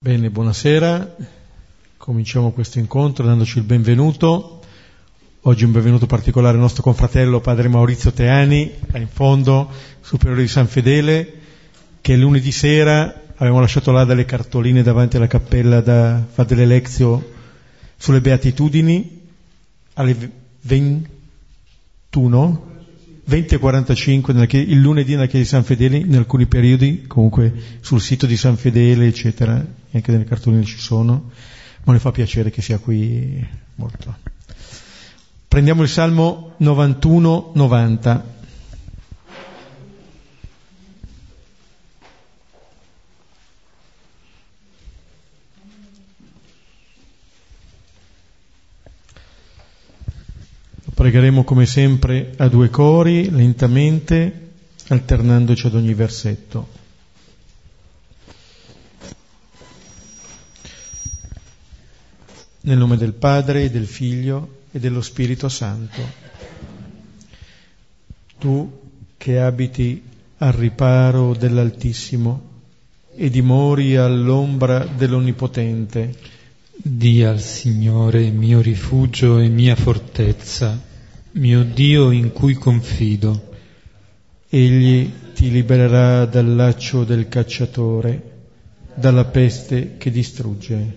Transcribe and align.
Bene, 0.00 0.30
buonasera. 0.30 1.16
Cominciamo 1.96 2.52
questo 2.52 2.78
incontro 2.78 3.26
dandoci 3.26 3.58
il 3.58 3.64
benvenuto. 3.64 4.60
Oggi 5.40 5.64
un 5.64 5.72
benvenuto 5.72 6.06
particolare 6.06 6.54
al 6.54 6.60
nostro 6.60 6.84
confratello 6.84 7.40
padre 7.40 7.66
Maurizio 7.66 8.12
Teani, 8.12 8.74
là 8.92 8.98
in 9.00 9.08
fondo, 9.08 9.68
superiore 10.00 10.42
di 10.42 10.46
San 10.46 10.68
Fedele, 10.68 11.32
che 12.00 12.14
lunedì 12.14 12.52
sera 12.52 13.12
avevamo 13.34 13.58
lasciato 13.58 13.90
là 13.90 14.04
delle 14.04 14.24
cartoline 14.24 14.84
davanti 14.84 15.16
alla 15.16 15.26
cappella 15.26 15.80
da 15.80 16.24
fare 16.30 16.46
delle 16.46 16.64
lezioni 16.64 17.24
sulle 17.96 18.20
beatitudini 18.20 19.26
alle 19.94 20.30
21 20.60 22.66
20.45 23.28 24.56
il 24.56 24.80
lunedì 24.80 25.12
nella 25.12 25.26
chiesa 25.26 25.38
di 25.38 25.44
San 25.44 25.64
Fedele, 25.64 25.98
in 25.98 26.16
alcuni 26.16 26.46
periodi, 26.46 27.04
comunque 27.06 27.52
sul 27.80 28.00
sito 28.00 28.24
di 28.26 28.36
San 28.36 28.56
Fedele, 28.56 29.06
eccetera, 29.06 29.64
anche 29.92 30.12
nelle 30.12 30.24
cartoline 30.24 30.64
ci 30.64 30.78
sono, 30.78 31.30
ma 31.84 31.92
mi 31.92 31.98
fa 31.98 32.10
piacere 32.10 32.50
che 32.50 32.62
sia 32.62 32.78
qui 32.78 33.46
molto. 33.74 34.16
Prendiamo 35.46 35.82
il 35.82 35.88
Salmo 35.88 36.54
91-90. 36.60 38.36
Pregheremo 50.98 51.44
come 51.44 51.64
sempre 51.64 52.32
a 52.38 52.48
due 52.48 52.70
cori, 52.70 53.30
lentamente, 53.30 54.48
alternandoci 54.88 55.68
ad 55.68 55.76
ogni 55.76 55.94
versetto. 55.94 56.68
Nel 62.62 62.76
nome 62.76 62.96
del 62.96 63.12
Padre, 63.12 63.70
del 63.70 63.86
Figlio 63.86 64.62
e 64.72 64.80
dello 64.80 65.00
Spirito 65.00 65.48
Santo. 65.48 66.00
Tu 68.40 68.80
che 69.16 69.38
abiti 69.38 70.02
al 70.38 70.52
riparo 70.52 71.32
dell'Altissimo 71.32 72.42
e 73.14 73.30
dimori 73.30 73.94
all'ombra 73.94 74.84
dell'Onnipotente, 74.84 76.36
Dì 76.80 77.24
al 77.24 77.40
Signore 77.40 78.30
mio 78.30 78.60
rifugio 78.60 79.38
e 79.38 79.48
mia 79.48 79.74
fortezza, 79.74 80.86
mio 81.38 81.62
Dio 81.62 82.10
in 82.10 82.32
cui 82.32 82.54
confido. 82.54 83.50
Egli 84.48 85.10
ti 85.34 85.50
libererà 85.50 86.24
dal 86.24 86.54
laccio 86.54 87.04
del 87.04 87.28
cacciatore, 87.28 88.38
dalla 88.94 89.24
peste 89.24 89.96
che 89.98 90.10
distrugge. 90.10 90.96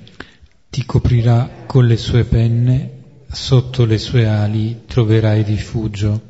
Ti 0.69 0.85
coprirà 0.85 1.63
con 1.67 1.85
le 1.85 1.97
sue 1.97 2.23
penne, 2.23 2.91
sotto 3.31 3.85
le 3.85 3.99
sue 3.99 4.27
ali 4.27 4.81
troverai 4.87 5.43
rifugio. 5.43 6.29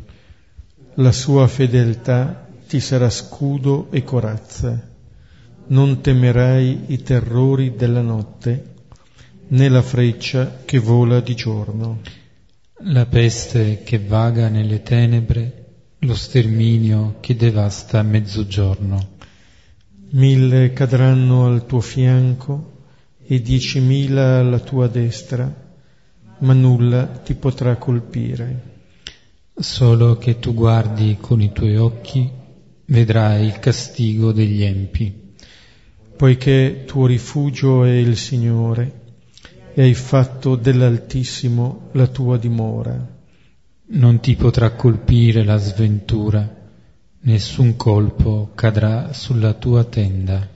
La 0.95 1.13
sua 1.13 1.47
fedeltà 1.47 2.49
ti 2.67 2.81
sarà 2.81 3.09
scudo 3.09 3.87
e 3.91 4.03
corazza. 4.03 4.89
Non 5.67 6.01
temerai 6.01 6.85
i 6.87 7.01
terrori 7.01 7.75
della 7.75 8.01
notte, 8.01 8.73
né 9.47 9.69
la 9.69 9.81
freccia 9.81 10.59
che 10.65 10.79
vola 10.79 11.21
di 11.21 11.33
giorno 11.33 12.20
la 12.85 13.05
peste 13.05 13.83
che 13.83 13.99
vaga 13.99 14.49
nelle 14.49 14.81
tenebre, 14.81 15.65
lo 15.99 16.15
sterminio 16.15 17.17
che 17.19 17.35
devasta 17.35 17.99
a 17.99 18.03
mezzogiorno. 18.03 19.09
Mille 20.11 20.73
cadranno 20.73 21.45
al 21.45 21.65
tuo 21.65 21.79
fianco 21.79 22.85
e 23.23 23.41
diecimila 23.41 24.39
alla 24.39 24.59
tua 24.59 24.87
destra, 24.87 25.53
ma 26.39 26.53
nulla 26.53 27.05
ti 27.05 27.35
potrà 27.35 27.75
colpire. 27.75 28.69
Solo 29.53 30.17
che 30.17 30.39
tu 30.39 30.53
guardi 30.53 31.17
con 31.19 31.41
i 31.41 31.51
tuoi 31.51 31.77
occhi, 31.77 32.29
vedrai 32.85 33.45
il 33.45 33.59
castigo 33.59 34.31
degli 34.31 34.63
empi. 34.63 35.33
Poiché 36.17 36.83
tuo 36.85 37.05
rifugio 37.05 37.83
è 37.83 37.91
il 37.91 38.17
Signore, 38.17 39.00
e 39.73 39.81
hai 39.83 39.93
fatto 39.93 40.55
dell'Altissimo 40.55 41.89
la 41.93 42.07
tua 42.07 42.37
dimora. 42.37 43.19
Non 43.93 44.19
ti 44.19 44.35
potrà 44.35 44.71
colpire 44.71 45.43
la 45.43 45.57
sventura, 45.57 46.49
nessun 47.21 47.75
colpo 47.75 48.51
cadrà 48.53 49.13
sulla 49.13 49.53
tua 49.53 49.83
tenda. 49.83 50.47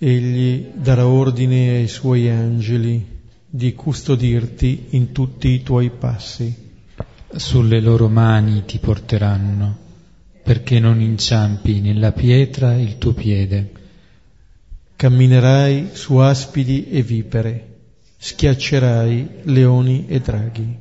Egli 0.00 0.70
darà 0.74 1.06
ordine 1.06 1.76
ai 1.76 1.88
suoi 1.88 2.28
angeli 2.28 3.16
di 3.50 3.74
custodirti 3.74 4.86
in 4.90 5.12
tutti 5.12 5.48
i 5.48 5.62
tuoi 5.62 5.90
passi. 5.90 6.66
Sulle 7.30 7.80
loro 7.80 8.08
mani 8.08 8.64
ti 8.64 8.78
porteranno, 8.78 9.76
perché 10.42 10.78
non 10.78 11.00
inciampi 11.00 11.80
nella 11.80 12.12
pietra 12.12 12.74
il 12.74 12.98
tuo 12.98 13.12
piede. 13.12 13.72
Camminerai 14.96 15.90
su 15.92 16.16
aspidi 16.16 16.88
e 16.88 17.02
vipere 17.02 17.67
schiaccerai 18.18 19.28
leoni 19.44 20.06
e 20.08 20.20
draghi. 20.20 20.76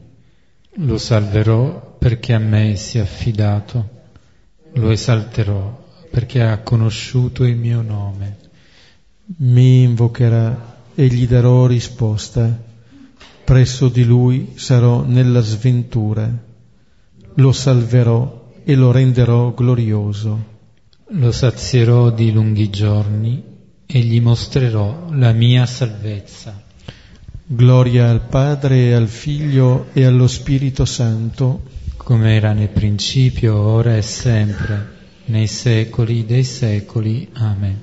Lo 0.79 0.97
salverò 0.97 1.95
perché 1.97 2.33
a 2.33 2.39
me 2.39 2.75
si 2.75 2.97
è 2.97 3.01
affidato, 3.01 3.89
lo 4.73 4.89
esalterò 4.89 5.85
perché 6.09 6.41
ha 6.41 6.59
conosciuto 6.59 7.43
il 7.43 7.55
mio 7.55 7.81
nome. 7.81 8.37
Mi 9.37 9.83
invocherà 9.83 10.77
e 10.95 11.07
gli 11.07 11.27
darò 11.27 11.67
risposta. 11.67 12.65
Presso 13.43 13.87
di 13.87 14.03
lui 14.03 14.53
sarò 14.55 15.03
nella 15.03 15.41
sventura. 15.41 16.27
Lo 17.35 17.51
salverò 17.51 18.51
e 18.63 18.75
lo 18.75 18.91
renderò 18.91 19.53
glorioso. 19.53 20.55
Lo 21.09 21.31
sazierò 21.31 22.09
di 22.09 22.31
lunghi 22.31 22.69
giorni 22.69 23.43
e 23.85 23.99
gli 23.99 24.19
mostrerò 24.19 25.07
la 25.11 25.31
mia 25.31 25.65
salvezza. 25.65 26.66
Gloria 27.49 28.09
al 28.09 28.27
Padre, 28.27 28.93
al 28.93 29.07
Figlio 29.07 29.87
e 29.93 30.03
allo 30.03 30.27
Spirito 30.27 30.83
Santo, 30.83 31.63
come 31.95 32.35
era 32.35 32.51
nel 32.51 32.67
principio, 32.67 33.57
ora 33.57 33.95
e 33.95 34.01
sempre, 34.01 34.95
nei 35.27 35.47
secoli 35.47 36.25
dei 36.25 36.43
secoli. 36.43 37.29
Amen. 37.31 37.81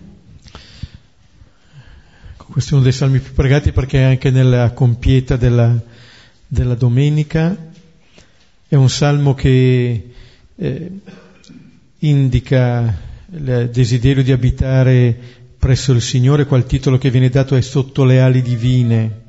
Questo 2.36 2.72
è 2.72 2.74
uno 2.74 2.82
dei 2.82 2.92
salmi 2.92 3.20
più 3.20 3.32
pregati 3.32 3.72
perché 3.72 4.02
anche 4.02 4.30
nella 4.30 4.72
compieta 4.72 5.36
della, 5.36 5.74
della 6.46 6.74
domenica 6.74 7.56
è 8.68 8.74
un 8.74 8.90
salmo 8.90 9.32
che 9.32 10.10
eh, 10.56 10.90
indica 12.00 13.00
il 13.32 13.70
desiderio 13.72 14.22
di 14.22 14.30
abitare 14.30 15.18
presso 15.58 15.92
il 15.92 16.02
Signore, 16.02 16.44
qual 16.44 16.66
titolo 16.66 16.98
che 16.98 17.08
viene 17.08 17.30
dato 17.30 17.56
è 17.56 17.62
sotto 17.62 18.04
le 18.04 18.20
ali 18.20 18.42
divine 18.42 19.22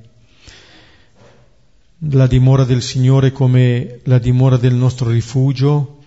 la 2.00 2.28
dimora 2.28 2.66
del 2.66 2.82
Signore 2.82 3.32
come 3.32 4.00
la 4.04 4.20
dimora 4.20 4.58
del 4.58 4.74
nostro 4.74 5.10
rifugio, 5.10 6.04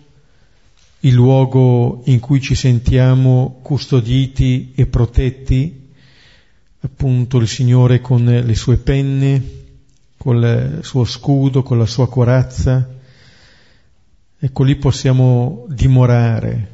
il 1.00 1.14
luogo 1.14 2.02
in 2.06 2.20
cui 2.20 2.40
ci 2.40 2.54
sentiamo 2.54 3.60
custoditi 3.62 4.72
e 4.74 4.86
protetti, 4.86 5.90
appunto 6.80 7.38
il 7.38 7.48
Signore 7.48 8.00
con 8.00 8.24
le 8.24 8.54
sue 8.54 8.76
penne, 8.76 9.56
con 10.16 10.36
il 10.36 10.80
suo 10.82 11.04
scudo, 11.04 11.62
con 11.62 11.78
la 11.78 11.86
sua 11.86 12.08
corazza. 12.08 12.96
Ecco, 14.40 14.62
lì 14.62 14.76
possiamo 14.76 15.64
dimorare, 15.68 16.70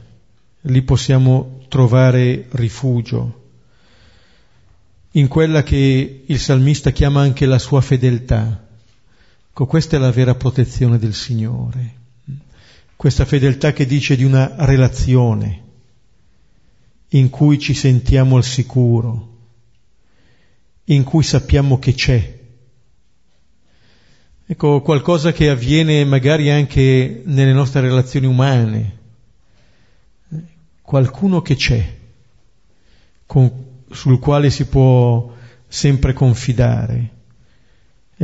lì 0.63 0.83
possiamo 0.83 1.61
trovare 1.69 2.47
rifugio, 2.51 3.43
in 5.13 5.29
quella 5.29 5.63
che 5.63 6.25
il 6.27 6.39
salmista 6.39 6.91
chiama 6.91 7.21
anche 7.21 7.47
la 7.47 7.59
sua 7.59 7.81
fedeltà 7.81 8.64
Ecco, 9.57 9.67
questa 9.67 9.95
è 9.95 10.01
la 10.01 10.11
vera 10.11 10.35
protezione 10.35 10.99
del 10.99 11.15
Signore, 11.15 11.95
questa 12.97 13.25
fedeltà 13.25 13.73
che 13.73 13.87
dice 13.87 14.17
di 14.17 14.25
una 14.25 14.53
relazione 14.67 15.63
in 17.11 17.31
cui 17.31 17.61
ci 17.61 17.73
sentiamo 17.73 18.35
al 18.35 18.43
sicuro, 18.43 19.37
in 20.87 21.05
cui 21.05 21.23
sappiamo 21.23 21.79
che 21.79 21.95
c'è. 21.95 22.39
Ecco, 24.45 24.81
qualcosa 24.81 25.31
che 25.31 25.49
avviene 25.49 26.05
magari 26.05 26.51
anche 26.51 27.23
nelle 27.25 27.53
nostre 27.53 27.81
relazioni 27.83 28.27
umane, 28.27 28.99
qualcuno 30.83 31.43
che 31.43 31.55
c'è, 31.55 31.97
con, 33.25 33.85
sul 33.89 34.19
quale 34.19 34.51
si 34.51 34.67
può 34.67 35.33
sempre 35.69 36.13
confidare 36.13 37.15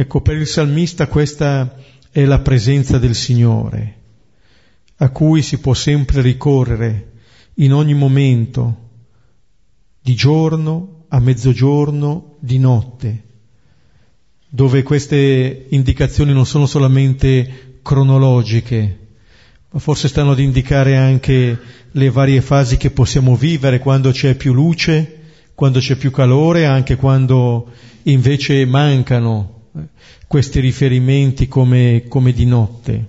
Ecco, 0.01 0.23
per 0.23 0.39
il 0.39 0.47
salmista 0.47 1.09
questa 1.09 1.77
è 2.11 2.25
la 2.25 2.39
presenza 2.39 2.97
del 2.97 3.15
Signore, 3.15 3.97
a 4.97 5.11
cui 5.11 5.43
si 5.43 5.59
può 5.59 5.75
sempre 5.75 6.23
ricorrere 6.23 7.11
in 7.57 7.75
ogni 7.75 7.93
momento, 7.93 8.89
di 10.01 10.15
giorno 10.15 11.05
a 11.09 11.21
mezzogiorno, 11.21 12.37
di 12.39 12.59
notte, 12.59 13.25
dove 14.49 14.83
queste 14.83 15.67
indicazioni 15.69 16.33
non 16.33 16.47
sono 16.47 16.65
solamente 16.65 17.81
cronologiche, 17.83 18.99
ma 19.71 19.81
forse 19.81 20.09
stanno 20.09 20.31
ad 20.31 20.39
indicare 20.39 20.97
anche 20.97 21.59
le 21.91 22.11
varie 22.11 22.41
fasi 22.41 22.79
che 22.79 22.91
possiamo 22.91 23.37
vivere 23.37 23.81
quando 23.81 24.13
c'è 24.13 24.35
più 24.35 24.55
luce, 24.55 25.19
quando 25.55 25.79
c'è 25.79 25.97
più 25.97 26.11
calore, 26.11 26.65
anche 26.65 26.97
quando 26.97 27.71
invece 28.05 28.65
mancano 28.65 29.59
questi 30.27 30.61
riferimenti 30.61 31.49
come, 31.49 32.05
come 32.09 32.33
di 32.33 32.47
notte. 32.47 33.07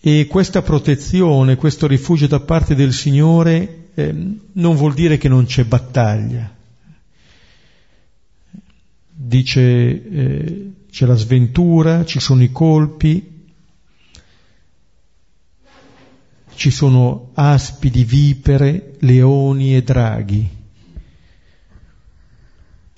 E 0.00 0.26
questa 0.26 0.62
protezione, 0.62 1.56
questo 1.56 1.86
rifugio 1.86 2.26
da 2.26 2.40
parte 2.40 2.74
del 2.74 2.92
Signore 2.92 3.88
eh, 3.94 4.14
non 4.52 4.76
vuol 4.76 4.94
dire 4.94 5.18
che 5.18 5.28
non 5.28 5.44
c'è 5.44 5.64
battaglia. 5.64 6.54
Dice 9.10 9.60
eh, 9.60 10.70
c'è 10.90 11.04
la 11.04 11.16
sventura, 11.16 12.04
ci 12.04 12.20
sono 12.20 12.42
i 12.42 12.52
colpi, 12.52 13.36
ci 16.54 16.70
sono 16.70 17.30
aspidi, 17.34 18.04
vipere, 18.04 18.94
leoni 19.00 19.74
e 19.74 19.82
draghi. 19.82 20.57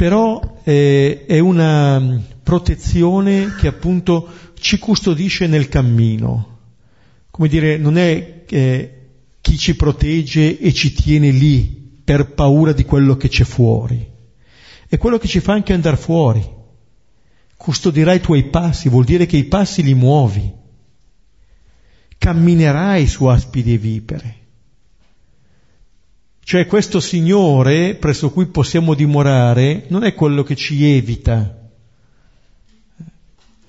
Però 0.00 0.62
eh, 0.64 1.26
è 1.26 1.38
una 1.40 2.22
protezione 2.42 3.54
che 3.58 3.66
appunto 3.66 4.26
ci 4.58 4.78
custodisce 4.78 5.46
nel 5.46 5.68
cammino. 5.68 6.58
Come 7.30 7.48
dire, 7.48 7.76
non 7.76 7.98
è 7.98 8.44
eh, 8.48 9.08
chi 9.42 9.58
ci 9.58 9.76
protegge 9.76 10.58
e 10.58 10.72
ci 10.72 10.94
tiene 10.94 11.30
lì 11.30 12.00
per 12.02 12.32
paura 12.32 12.72
di 12.72 12.86
quello 12.86 13.18
che 13.18 13.28
c'è 13.28 13.44
fuori. 13.44 14.08
È 14.88 14.96
quello 14.96 15.18
che 15.18 15.28
ci 15.28 15.40
fa 15.40 15.52
anche 15.52 15.74
andare 15.74 15.98
fuori. 15.98 16.48
Custodirà 17.54 18.14
i 18.14 18.22
tuoi 18.22 18.44
passi, 18.44 18.88
vuol 18.88 19.04
dire 19.04 19.26
che 19.26 19.36
i 19.36 19.44
passi 19.44 19.82
li 19.82 19.94
muovi 19.94 20.50
camminerai 22.16 23.06
su 23.06 23.26
aspidi 23.26 23.74
e 23.74 23.78
vipere. 23.78 24.39
Cioè 26.42 26.66
questo 26.66 27.00
Signore 27.00 27.94
presso 27.94 28.30
cui 28.30 28.46
possiamo 28.46 28.94
dimorare 28.94 29.84
non 29.88 30.04
è 30.04 30.14
quello 30.14 30.42
che 30.42 30.56
ci 30.56 30.84
evita 30.84 31.60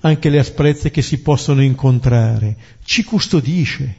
anche 0.02 0.30
le 0.30 0.38
asprezze 0.38 0.90
che 0.90 1.02
si 1.02 1.20
possono 1.20 1.62
incontrare, 1.62 2.56
ci 2.84 3.04
custodisce 3.04 3.96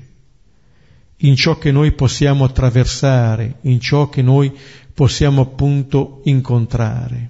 in 1.18 1.36
ciò 1.36 1.58
che 1.58 1.72
noi 1.72 1.94
possiamo 1.94 2.44
attraversare, 2.44 3.60
in 3.62 3.80
ciò 3.80 4.10
che 4.10 4.22
noi 4.22 4.52
possiamo 4.94 5.42
appunto 5.42 6.22
incontrare. 6.26 7.30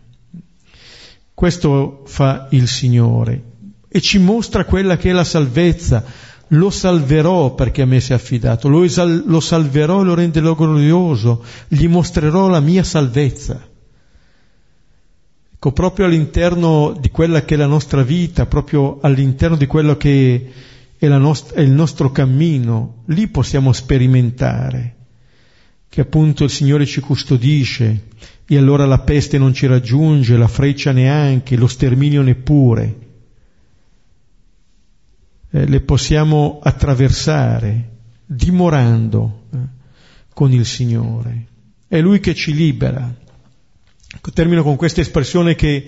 Questo 1.33 2.03
fa 2.05 2.47
il 2.51 2.67
Signore 2.67 3.51
e 3.87 4.01
ci 4.01 4.17
mostra 4.17 4.65
quella 4.65 4.97
che 4.97 5.11
è 5.11 5.13
la 5.13 5.23
salvezza, 5.23 6.03
lo 6.47 6.69
salverò 6.69 7.55
perché 7.55 7.81
a 7.81 7.85
me 7.85 7.99
si 7.99 8.11
è 8.11 8.15
affidato, 8.15 8.67
lo, 8.67 8.83
esal- 8.83 9.23
lo 9.25 9.39
salverò 9.39 10.01
e 10.01 10.05
lo 10.05 10.13
renderò 10.13 10.55
glorioso, 10.55 11.43
gli 11.67 11.87
mostrerò 11.87 12.47
la 12.47 12.59
mia 12.59 12.83
salvezza. 12.83 13.69
Ecco, 15.53 15.71
proprio 15.71 16.05
all'interno 16.05 16.95
di 16.99 17.09
quella 17.09 17.43
che 17.43 17.55
è 17.55 17.57
la 17.57 17.65
nostra 17.65 18.03
vita, 18.03 18.45
proprio 18.45 18.99
all'interno 19.01 19.55
di 19.55 19.65
quello 19.65 19.95
che 19.95 20.51
è, 20.97 21.07
nost- 21.07 21.53
è 21.53 21.61
il 21.61 21.71
nostro 21.71 22.11
cammino, 22.11 23.03
lì 23.07 23.27
possiamo 23.29 23.71
sperimentare 23.71 24.95
che 25.87 26.01
appunto 26.01 26.43
il 26.43 26.49
Signore 26.49 26.85
ci 26.85 26.99
custodisce 27.01 28.07
e 28.45 28.57
allora 28.57 28.85
la 28.85 28.99
peste 28.99 29.37
non 29.37 29.53
ci 29.53 29.67
raggiunge, 29.67 30.37
la 30.37 30.47
freccia 30.47 30.91
neanche, 30.91 31.55
lo 31.55 31.67
sterminio 31.67 32.23
neppure 32.23 33.02
eh, 35.53 35.67
le 35.67 35.81
possiamo 35.81 36.59
attraversare 36.63 37.89
dimorando 38.25 39.43
eh, 39.53 39.57
con 40.33 40.51
il 40.51 40.65
Signore. 40.65 41.45
È 41.87 42.01
Lui 42.01 42.19
che 42.19 42.33
ci 42.33 42.53
libera. 42.53 43.21
Termino 44.33 44.63
con 44.63 44.75
questa 44.75 45.01
espressione 45.01 45.53
che 45.53 45.87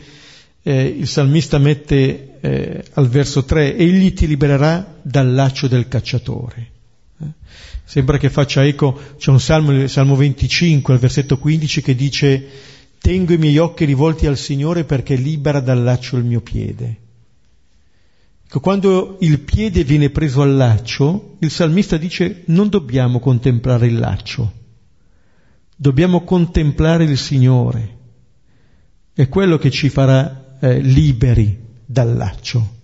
eh, 0.62 0.84
il 0.86 1.08
salmista 1.08 1.58
mette 1.58 2.40
eh, 2.40 2.84
al 2.94 3.10
verso 3.10 3.44
3, 3.44 3.76
egli 3.76 4.14
ti 4.14 4.28
libererà 4.28 5.00
dal 5.02 5.34
laccio 5.34 5.68
del 5.68 5.88
cacciatore. 5.88 6.72
Eh, 7.22 7.26
sembra 7.84 8.20
che 8.20 8.30
faccia 8.30 8.64
eco, 8.64 9.00
c'è 9.18 9.32
un 9.32 9.40
salmo, 9.40 9.72
il 9.72 9.90
Salmo 9.90 10.16
25, 10.16 10.94
al 10.94 11.00
versetto 11.00 11.40
15, 11.40 11.82
che 11.82 11.96
dice, 11.96 12.48
tengo 13.00 13.34
i 13.34 13.38
miei 13.38 13.58
occhi 13.58 13.86
rivolti 13.86 14.28
al 14.28 14.38
Signore 14.38 14.84
perché 14.84 15.16
libera 15.16 15.60
dal 15.60 15.82
laccio 15.82 16.18
il 16.18 16.24
mio 16.24 16.42
piede. 16.42 16.98
Ecco, 18.56 18.64
quando 18.64 19.18
il 19.20 19.42
piede 19.42 19.84
viene 19.84 20.10
preso 20.12 20.42
al 20.42 20.56
laccio, 20.56 21.36
il 21.40 21.52
salmista 21.52 21.98
dice 21.98 22.44
non 22.46 22.70
dobbiamo 22.70 23.20
contemplare 23.20 23.88
il 23.88 24.00
laccio, 24.00 24.50
dobbiamo 25.76 26.24
contemplare 26.24 27.04
il 27.04 27.18
Signore. 27.18 27.98
È 29.14 29.28
quello 29.28 29.58
che 29.58 29.70
ci 29.72 29.90
farà 29.90 30.56
eh, 30.62 30.80
liberi 30.80 31.64
dal 31.86 32.16
laccio, 32.16 32.76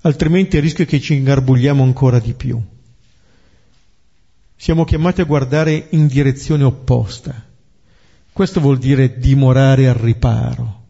altrimenti 0.00 0.56
il 0.56 0.62
rischio 0.62 0.84
è 0.84 0.86
che 0.86 0.98
ci 0.98 1.12
ingarbugliamo 1.12 1.82
ancora 1.82 2.18
di 2.18 2.32
più. 2.32 2.58
Siamo 4.56 4.84
chiamati 4.84 5.20
a 5.20 5.24
guardare 5.24 5.88
in 5.90 6.06
direzione 6.06 6.64
opposta. 6.64 7.44
Questo 8.32 8.60
vuol 8.60 8.78
dire 8.78 9.18
dimorare 9.18 9.88
al 9.88 9.94
riparo, 9.96 10.84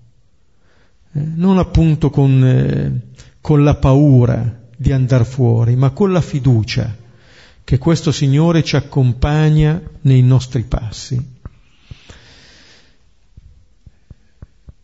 eh, 1.12 1.19
non 1.19 1.58
appunto 1.58 2.08
con... 2.08 2.44
Eh, 2.44 3.06
con 3.46 3.62
la 3.62 3.76
paura 3.76 4.60
di 4.76 4.90
andare 4.90 5.25
fuori, 5.25 5.76
ma 5.76 5.90
con 5.90 6.10
la 6.10 6.20
fiducia 6.20 6.96
che 7.62 7.78
questo 7.78 8.10
Signore 8.10 8.64
ci 8.64 8.75
accompagna 8.75 9.81
nei 10.00 10.20
nostri 10.20 10.64
passi. 10.64 11.25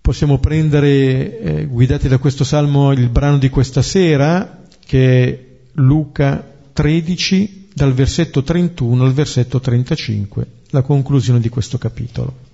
Possiamo 0.00 0.38
prendere, 0.38 1.40
eh, 1.40 1.66
guidati 1.66 2.06
da 2.06 2.18
questo 2.18 2.44
salmo, 2.44 2.92
il 2.92 3.08
brano 3.08 3.38
di 3.38 3.48
questa 3.48 3.82
sera, 3.82 4.62
che 4.86 5.24
è 5.24 5.46
Luca 5.72 6.48
13, 6.72 7.70
dal 7.74 7.92
versetto 7.94 8.44
31 8.44 9.02
al 9.04 9.12
versetto 9.12 9.58
35, 9.58 10.46
la 10.70 10.82
conclusione 10.82 11.40
di 11.40 11.48
questo 11.48 11.78
capitolo. 11.78 12.51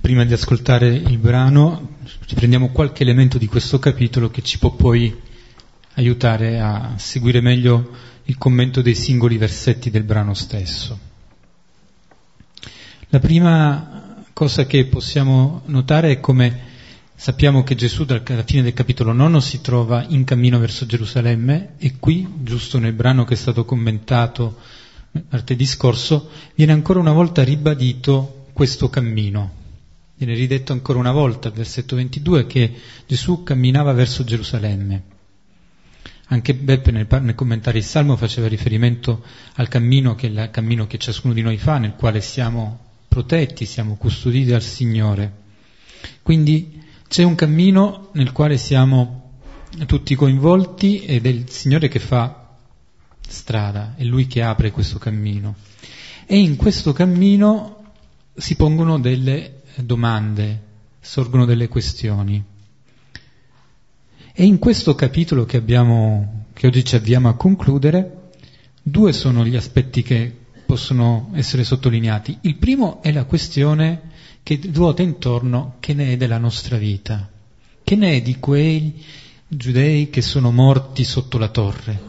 Prima 0.00 0.24
di 0.24 0.32
ascoltare 0.32 0.94
il 0.94 1.18
brano, 1.18 1.96
prendiamo 2.36 2.70
qualche 2.70 3.02
elemento 3.02 3.36
di 3.36 3.48
questo 3.48 3.80
capitolo 3.80 4.30
che 4.30 4.42
ci 4.42 4.58
può 4.58 4.70
poi 4.70 5.12
aiutare 5.94 6.60
a 6.60 6.94
seguire 6.98 7.40
meglio 7.40 7.90
il 8.26 8.38
commento 8.38 8.80
dei 8.80 8.94
singoli 8.94 9.38
versetti 9.38 9.90
del 9.90 10.04
brano 10.04 10.34
stesso. 10.34 10.96
La 13.08 13.18
prima 13.18 14.22
cosa 14.32 14.66
che 14.66 14.84
possiamo 14.84 15.62
notare 15.64 16.12
è 16.12 16.20
come 16.20 16.68
sappiamo 17.16 17.64
che 17.64 17.74
Gesù 17.74 18.06
alla 18.08 18.44
fine 18.44 18.62
del 18.62 18.72
capitolo 18.72 19.10
9 19.10 19.40
si 19.40 19.60
trova 19.60 20.04
in 20.10 20.22
cammino 20.22 20.60
verso 20.60 20.86
Gerusalemme 20.86 21.74
e 21.78 21.96
qui, 21.98 22.24
giusto 22.44 22.78
nel 22.78 22.92
brano 22.92 23.24
che 23.24 23.34
è 23.34 23.36
stato 23.36 23.64
commentato 23.64 24.58
martedì 25.28 25.66
scorso, 25.66 26.30
viene 26.54 26.70
ancora 26.70 27.00
una 27.00 27.10
volta 27.10 27.42
ribadito 27.42 28.39
questo 28.60 28.90
cammino. 28.90 29.52
Viene 30.16 30.34
ridetto 30.34 30.74
ancora 30.74 30.98
una 30.98 31.12
volta 31.12 31.48
al 31.48 31.54
versetto 31.54 31.96
22 31.96 32.46
che 32.46 32.70
Gesù 33.06 33.42
camminava 33.42 33.92
verso 33.92 34.22
Gerusalemme. 34.22 35.02
Anche 36.26 36.54
Beppe 36.54 36.90
nel, 36.90 37.06
nel 37.22 37.34
commentare 37.34 37.78
il 37.78 37.84
Salmo 37.84 38.18
faceva 38.18 38.48
riferimento 38.48 39.24
al 39.54 39.68
cammino 39.68 40.14
che, 40.14 40.26
il 40.26 40.50
cammino 40.52 40.86
che 40.86 40.98
ciascuno 40.98 41.32
di 41.32 41.40
noi 41.40 41.56
fa, 41.56 41.78
nel 41.78 41.94
quale 41.94 42.20
siamo 42.20 42.80
protetti, 43.08 43.64
siamo 43.64 43.96
custoditi 43.96 44.50
dal 44.50 44.60
Signore. 44.60 45.32
Quindi 46.20 46.82
c'è 47.08 47.22
un 47.22 47.36
cammino 47.36 48.10
nel 48.12 48.32
quale 48.32 48.58
siamo 48.58 49.38
tutti 49.86 50.14
coinvolti 50.14 51.06
ed 51.06 51.24
è 51.24 51.30
il 51.30 51.48
Signore 51.48 51.88
che 51.88 51.98
fa 51.98 52.56
strada, 53.26 53.94
è 53.96 54.04
Lui 54.04 54.26
che 54.26 54.42
apre 54.42 54.70
questo 54.70 54.98
cammino. 54.98 55.54
E 56.26 56.38
in 56.38 56.56
questo 56.56 56.92
cammino 56.92 57.78
si 58.40 58.56
pongono 58.56 58.98
delle 58.98 59.60
domande, 59.76 60.62
sorgono 61.00 61.44
delle 61.44 61.68
questioni. 61.68 62.42
E 64.32 64.44
in 64.44 64.58
questo 64.58 64.94
capitolo 64.94 65.44
che, 65.44 65.58
abbiamo, 65.58 66.46
che 66.54 66.66
oggi 66.66 66.84
ci 66.84 66.96
avviamo 66.96 67.28
a 67.28 67.34
concludere, 67.34 68.30
due 68.82 69.12
sono 69.12 69.44
gli 69.44 69.56
aspetti 69.56 70.02
che 70.02 70.34
possono 70.64 71.30
essere 71.34 71.64
sottolineati. 71.64 72.38
Il 72.42 72.56
primo 72.56 73.02
è 73.02 73.12
la 73.12 73.24
questione 73.24 74.08
che 74.42 74.58
ruota 74.72 75.02
intorno 75.02 75.76
che 75.78 75.92
ne 75.92 76.12
è 76.12 76.16
della 76.16 76.38
nostra 76.38 76.78
vita, 76.78 77.28
che 77.82 77.94
ne 77.94 78.16
è 78.16 78.22
di 78.22 78.38
quei 78.38 79.04
giudei 79.46 80.08
che 80.08 80.22
sono 80.22 80.50
morti 80.50 81.04
sotto 81.04 81.36
la 81.36 81.48
torre, 81.48 82.00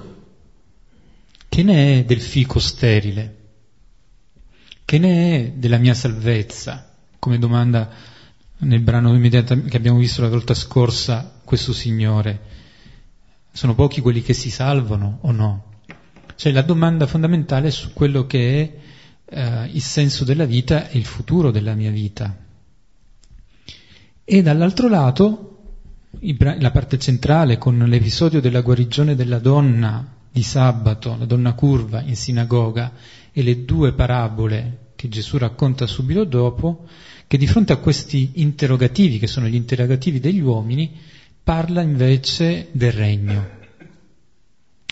che 1.50 1.63
ne 1.63 2.00
è 2.00 2.05
del 2.05 2.21
fico 2.21 2.59
sterile, 2.59 3.39
Che 4.91 5.00
ne 5.00 5.38
è 5.38 5.51
della 5.55 5.77
mia 5.77 5.93
salvezza? 5.93 6.86
Come 7.17 7.39
domanda 7.39 7.89
nel 8.57 8.81
brano 8.81 9.17
che 9.17 9.77
abbiamo 9.77 9.98
visto 9.98 10.21
la 10.21 10.27
volta 10.27 10.53
scorsa 10.53 11.39
questo 11.45 11.71
Signore. 11.71 12.41
Sono 13.53 13.74
pochi 13.74 14.01
quelli 14.01 14.21
che 14.21 14.33
si 14.33 14.50
salvano 14.50 15.19
o 15.21 15.31
no? 15.31 15.75
Cioè 16.36 16.51
la 16.51 16.62
domanda 16.62 17.07
fondamentale 17.07 17.69
è 17.69 17.71
su 17.71 17.93
quello 17.93 18.27
che 18.27 18.81
è 19.24 19.33
eh, 19.33 19.69
il 19.71 19.81
senso 19.81 20.25
della 20.25 20.43
vita 20.43 20.89
e 20.89 20.98
il 20.98 21.05
futuro 21.05 21.51
della 21.51 21.74
mia 21.74 21.89
vita. 21.89 22.38
E 24.25 24.41
dall'altro 24.41 24.89
lato 24.89 25.60
la 26.19 26.71
parte 26.71 27.00
centrale 27.00 27.57
con 27.57 27.77
l'episodio 27.77 28.41
della 28.41 28.60
guarigione 28.60 29.15
della 29.15 29.39
donna 29.39 30.05
di 30.29 30.43
sabato, 30.43 31.15
la 31.17 31.25
donna 31.25 31.53
curva 31.53 32.01
in 32.01 32.17
sinagoga 32.17 32.91
e 33.31 33.41
le 33.41 33.63
due 33.63 33.93
parabole 33.93 34.80
che 35.01 35.10
Gesù 35.10 35.39
racconta 35.39 35.88
subito 35.88 36.25
dopo, 36.25 36.86
che 37.25 37.39
di 37.39 37.48
fronte 37.48 37.74
a 37.74 37.77
questi 37.77 38.34
interrogativi, 38.36 39.17
che 39.17 39.25
sono 39.25 39.48
gli 39.48 39.55
interrogativi 39.55 40.20
degli 40.20 40.39
uomini, 40.39 40.96
parla 41.43 41.81
invece 41.81 42.67
del 42.72 42.91
regno. 42.91 43.50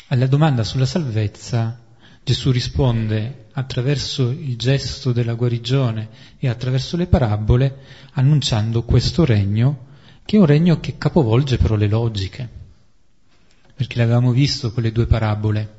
Alla 0.07 0.25
domanda 0.25 0.63
sulla 0.63 0.87
salvezza 0.87 1.79
Gesù 2.23 2.49
risponde 2.49 3.45
attraverso 3.51 4.31
il 4.31 4.57
gesto 4.57 5.11
della 5.11 5.35
guarigione 5.35 6.09
e 6.39 6.49
attraverso 6.49 6.97
le 6.97 7.05
parabole, 7.05 7.77
annunciando 8.13 8.81
questo 8.81 9.25
regno, 9.25 9.85
che 10.25 10.37
è 10.37 10.39
un 10.39 10.47
regno 10.47 10.79
che 10.79 10.97
capovolge 10.97 11.59
però 11.59 11.75
le 11.75 11.87
logiche 11.87 12.57
perché 13.75 13.99
l'avevamo 13.99 14.31
visto 14.31 14.73
quelle 14.73 14.91
due 14.91 15.05
parabole, 15.05 15.75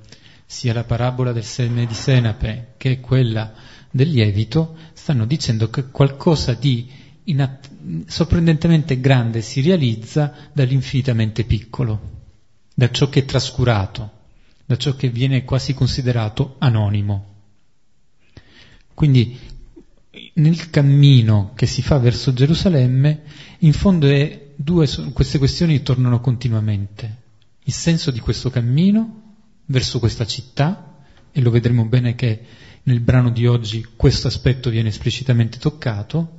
sia 0.47 0.73
la 0.73 0.85
parabola 0.85 1.33
del 1.33 1.45
seme 1.45 1.85
di 1.85 1.93
senape 1.93 2.73
che 2.79 2.99
quella 2.99 3.53
del 3.90 4.11
lievito, 4.11 4.76
stanno 4.92 5.26
dicendo 5.26 5.70
che 5.70 5.90
qualcosa 5.90 6.54
di 6.54 6.88
inat- 7.25 7.70
sorprendentemente 8.06 9.00
grande 9.00 9.42
si 9.42 9.61
realizza 9.61 10.32
dall'infinitamente 10.52 11.44
piccolo, 11.44 12.18
da 12.75 12.90
ciò 12.90 13.09
che 13.09 13.20
è 13.20 13.25
trascurato, 13.25 14.11
da 14.64 14.76
ciò 14.76 14.94
che 14.94 15.09
viene 15.09 15.44
quasi 15.44 15.75
considerato 15.75 16.56
anonimo. 16.59 17.26
Quindi 18.94 19.38
nel 20.35 20.70
cammino 20.70 21.52
che 21.54 21.66
si 21.66 21.82
fa 21.82 21.99
verso 21.99 22.32
Gerusalemme, 22.32 23.23
in 23.61 23.73
fondo 23.73 24.06
due, 24.56 24.88
queste 25.12 25.38
questioni 25.38 25.82
tornano 25.82 26.20
continuamente 26.20 27.28
il 27.64 27.73
senso 27.73 28.11
di 28.11 28.18
questo 28.18 28.50
cammino 28.50 29.37
verso 29.66 29.99
questa 29.99 30.26
città, 30.26 31.04
e 31.32 31.40
lo 31.40 31.50
vedremo 31.50 31.85
bene 31.85 32.16
che 32.16 32.44
nel 32.85 33.01
brano 33.01 33.31
di 33.31 33.47
oggi 33.47 33.87
questo 33.97 34.29
aspetto 34.29 34.71
viene 34.71 34.89
esplicitamente 34.89 35.59
toccato, 35.59 36.39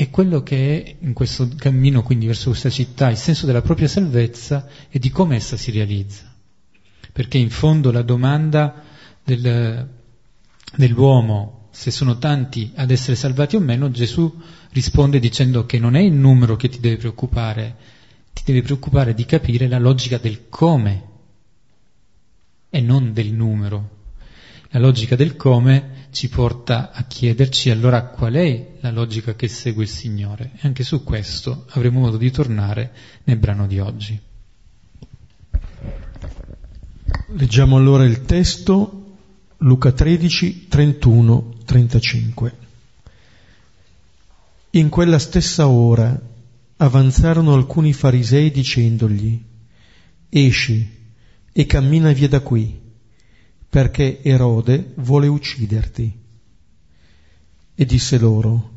e 0.00 0.08
quello 0.08 0.42
che 0.42 0.82
è 0.82 0.96
in 1.00 1.12
questo 1.12 1.46
cammino, 1.56 2.02
quindi 2.02 2.24
verso 2.24 2.48
questa 2.48 2.70
città, 2.70 3.10
il 3.10 3.18
senso 3.18 3.44
della 3.44 3.60
propria 3.60 3.86
salvezza 3.86 4.66
e 4.88 4.98
di 4.98 5.10
come 5.10 5.36
essa 5.36 5.58
si 5.58 5.70
realizza. 5.70 6.34
Perché 7.12 7.36
in 7.36 7.50
fondo 7.50 7.92
la 7.92 8.00
domanda 8.00 8.82
del, 9.22 9.86
dell'uomo, 10.74 11.68
se 11.70 11.90
sono 11.90 12.16
tanti 12.16 12.72
ad 12.76 12.90
essere 12.90 13.14
salvati 13.14 13.56
o 13.56 13.60
meno, 13.60 13.90
Gesù 13.90 14.40
risponde 14.70 15.18
dicendo 15.18 15.66
che 15.66 15.78
non 15.78 15.94
è 15.96 16.00
il 16.00 16.14
numero 16.14 16.56
che 16.56 16.70
ti 16.70 16.80
deve 16.80 16.96
preoccupare, 16.96 17.76
ti 18.32 18.42
devi 18.46 18.62
preoccupare 18.62 19.12
di 19.12 19.26
capire 19.26 19.68
la 19.68 19.78
logica 19.78 20.16
del 20.16 20.48
come 20.48 21.04
e 22.70 22.80
non 22.80 23.12
del 23.12 23.34
numero. 23.34 23.98
La 24.72 24.78
logica 24.78 25.16
del 25.16 25.34
come 25.34 26.06
ci 26.12 26.28
porta 26.28 26.92
a 26.92 27.02
chiederci 27.02 27.70
allora 27.70 28.04
qual 28.04 28.34
è 28.34 28.76
la 28.80 28.92
logica 28.92 29.34
che 29.34 29.48
segue 29.48 29.82
il 29.82 29.88
Signore. 29.88 30.52
E 30.54 30.60
anche 30.62 30.84
su 30.84 31.02
questo 31.02 31.66
avremo 31.70 32.00
modo 32.00 32.16
di 32.16 32.30
tornare 32.30 32.92
nel 33.24 33.36
brano 33.36 33.66
di 33.66 33.80
oggi. 33.80 34.20
Leggiamo 37.32 37.76
allora 37.76 38.04
il 38.04 38.24
testo 38.24 39.16
Luca 39.58 39.90
13, 39.90 40.68
31, 40.68 41.54
35. 41.64 42.56
In 44.70 44.88
quella 44.88 45.18
stessa 45.18 45.66
ora 45.66 46.16
avanzarono 46.76 47.54
alcuni 47.54 47.92
farisei 47.92 48.52
dicendogli, 48.52 49.42
esci 50.28 50.98
e 51.52 51.66
cammina 51.66 52.12
via 52.12 52.28
da 52.28 52.38
qui, 52.38 52.80
perché 53.70 54.20
Erode 54.22 54.94
vuole 54.96 55.28
ucciderti. 55.28 56.18
E 57.72 57.84
disse 57.86 58.18
loro, 58.18 58.70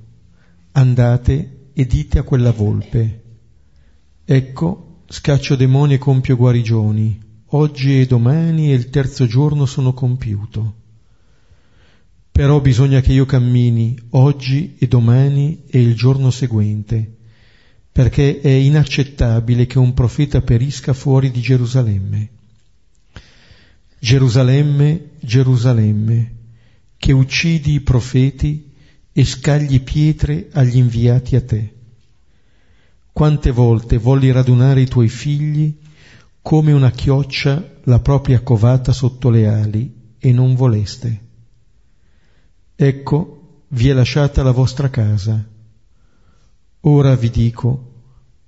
andate 0.74 1.70
e 1.74 1.86
dite 1.88 2.20
a 2.20 2.24
quella 2.24 2.52
volpe, 2.52 3.24
ecco, 4.24 5.02
scaccio 5.08 5.56
demoni 5.56 5.96
e 5.96 5.98
compio 5.98 6.38
guarigioni, 6.38 7.20
oggi 7.48 8.00
e 8.00 8.06
domani 8.06 8.72
e 8.72 8.76
il 8.76 8.92
terzo 8.92 9.26
giorno 9.26 9.66
sono 9.66 9.94
compiuto. 9.94 10.76
Però 12.32 12.62
bisogna 12.62 13.02
che 13.02 13.14
io 13.14 13.26
cammini 13.26 13.98
oggi 14.12 14.76
e 14.78 14.88
domani 14.88 15.64
e 15.68 15.82
il 15.82 15.96
giorno 15.96 16.30
seguente, 16.30 17.18
perché 17.92 18.42
è 18.42 18.50
inaccettabile 18.50 19.66
che 19.66 19.80
un 19.80 19.94
profeta 19.96 20.42
perisca 20.42 20.94
fuori 20.94 21.32
di 21.32 21.42
Gerusalemme. 21.42 22.42
Gerusalemme, 24.04 25.12
Gerusalemme, 25.22 26.36
che 26.98 27.14
uccidi 27.14 27.76
i 27.76 27.80
profeti 27.80 28.74
e 29.14 29.24
scagli 29.24 29.82
pietre 29.82 30.50
agli 30.52 30.76
inviati 30.76 31.38
a 31.38 31.42
te. 31.42 31.74
Quante 33.14 33.52
volte 33.52 33.98
volli 33.98 34.30
radunare 34.32 34.82
i 34.82 34.88
tuoi 34.88 35.08
figli 35.08 35.80
come 36.42 36.74
una 36.74 36.92
chioccia 36.92 37.66
la 37.86 38.00
propria 38.00 38.42
covata 38.42 38.92
sotto 38.92 39.30
le 39.30 39.48
ali 39.48 39.94
e 40.18 40.34
non 40.34 40.56
voleste. 40.56 41.22
Ecco, 42.76 43.62
vi 43.70 43.88
è 43.88 43.94
lasciata 43.94 44.44
la 44.44 44.52
vostra 44.52 44.90
casa 44.90 45.52
Ora 46.86 47.16
vi 47.16 47.30
dico, 47.30 47.92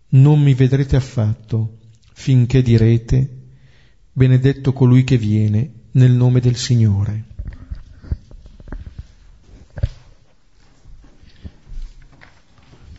non 0.09 0.41
mi 0.41 0.53
vedrete 0.53 0.97
affatto 0.97 1.77
finché 2.11 2.61
direte, 2.61 3.44
benedetto 4.17 4.71
colui 4.71 5.03
che 5.03 5.17
viene 5.17 5.69
nel 5.91 6.11
nome 6.11 6.39
del 6.39 6.55
Signore. 6.55 7.25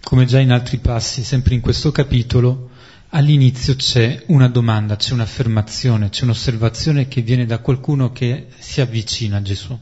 Come 0.02 0.26
già 0.26 0.40
in 0.40 0.50
altri 0.50 0.76
passi, 0.76 1.24
sempre 1.24 1.54
in 1.54 1.62
questo 1.62 1.90
capitolo, 1.90 2.68
all'inizio 3.10 3.76
c'è 3.76 4.24
una 4.26 4.48
domanda, 4.48 4.96
c'è 4.96 5.14
un'affermazione, 5.14 6.10
c'è 6.10 6.24
un'osservazione 6.24 7.08
che 7.08 7.22
viene 7.22 7.46
da 7.46 7.60
qualcuno 7.60 8.12
che 8.12 8.48
si 8.58 8.82
avvicina 8.82 9.38
a 9.38 9.42
Gesù. 9.42 9.78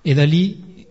E 0.00 0.14
da 0.14 0.24
lì 0.24 0.86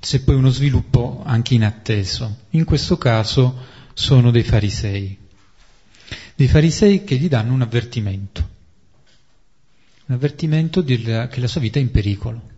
c'è 0.00 0.18
poi 0.22 0.34
uno 0.34 0.50
sviluppo 0.50 1.22
anche 1.24 1.54
inatteso. 1.54 2.38
In 2.50 2.64
questo 2.64 2.98
caso 2.98 3.56
sono 3.94 4.32
dei 4.32 4.42
farisei, 4.42 5.16
dei 6.40 6.48
farisei 6.48 7.04
che 7.04 7.16
gli 7.16 7.28
danno 7.28 7.52
un 7.52 7.60
avvertimento, 7.60 8.48
un 10.06 10.14
avvertimento 10.14 10.82
che 10.82 11.28
la 11.38 11.46
sua 11.46 11.60
vita 11.60 11.78
è 11.78 11.82
in 11.82 11.90
pericolo. 11.90 12.48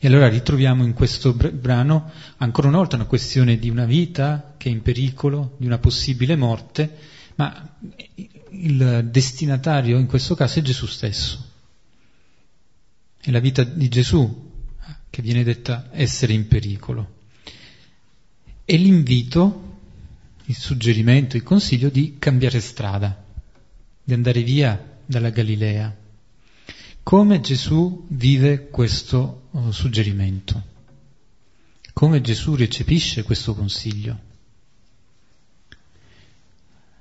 E 0.00 0.08
allora 0.08 0.28
ritroviamo 0.28 0.82
in 0.82 0.92
questo 0.92 1.34
brano 1.34 2.10
ancora 2.38 2.66
una 2.66 2.78
volta 2.78 2.96
una 2.96 3.04
questione 3.04 3.60
di 3.60 3.70
una 3.70 3.84
vita 3.84 4.54
che 4.58 4.70
è 4.70 4.72
in 4.72 4.82
pericolo, 4.82 5.54
di 5.56 5.66
una 5.66 5.78
possibile 5.78 6.34
morte, 6.34 6.98
ma 7.36 7.76
il 8.50 9.08
destinatario 9.08 9.96
in 9.96 10.06
questo 10.06 10.34
caso 10.34 10.58
è 10.58 10.62
Gesù 10.62 10.86
stesso. 10.86 11.46
È 13.20 13.30
la 13.30 13.38
vita 13.38 13.62
di 13.62 13.88
Gesù 13.88 14.50
che 15.10 15.22
viene 15.22 15.44
detta 15.44 15.90
essere 15.92 16.32
in 16.32 16.48
pericolo. 16.48 17.18
E 18.64 18.76
l'invito, 18.76 19.73
il 20.46 20.56
suggerimento, 20.56 21.36
il 21.36 21.42
consiglio 21.42 21.88
di 21.88 22.16
cambiare 22.18 22.60
strada, 22.60 23.24
di 24.02 24.12
andare 24.12 24.42
via 24.42 24.98
dalla 25.06 25.30
Galilea. 25.30 25.96
Come 27.02 27.40
Gesù 27.40 28.06
vive 28.08 28.68
questo 28.68 29.48
uh, 29.50 29.70
suggerimento? 29.70 30.72
Come 31.92 32.20
Gesù 32.20 32.56
recepisce 32.56 33.22
questo 33.22 33.54
consiglio? 33.54 34.18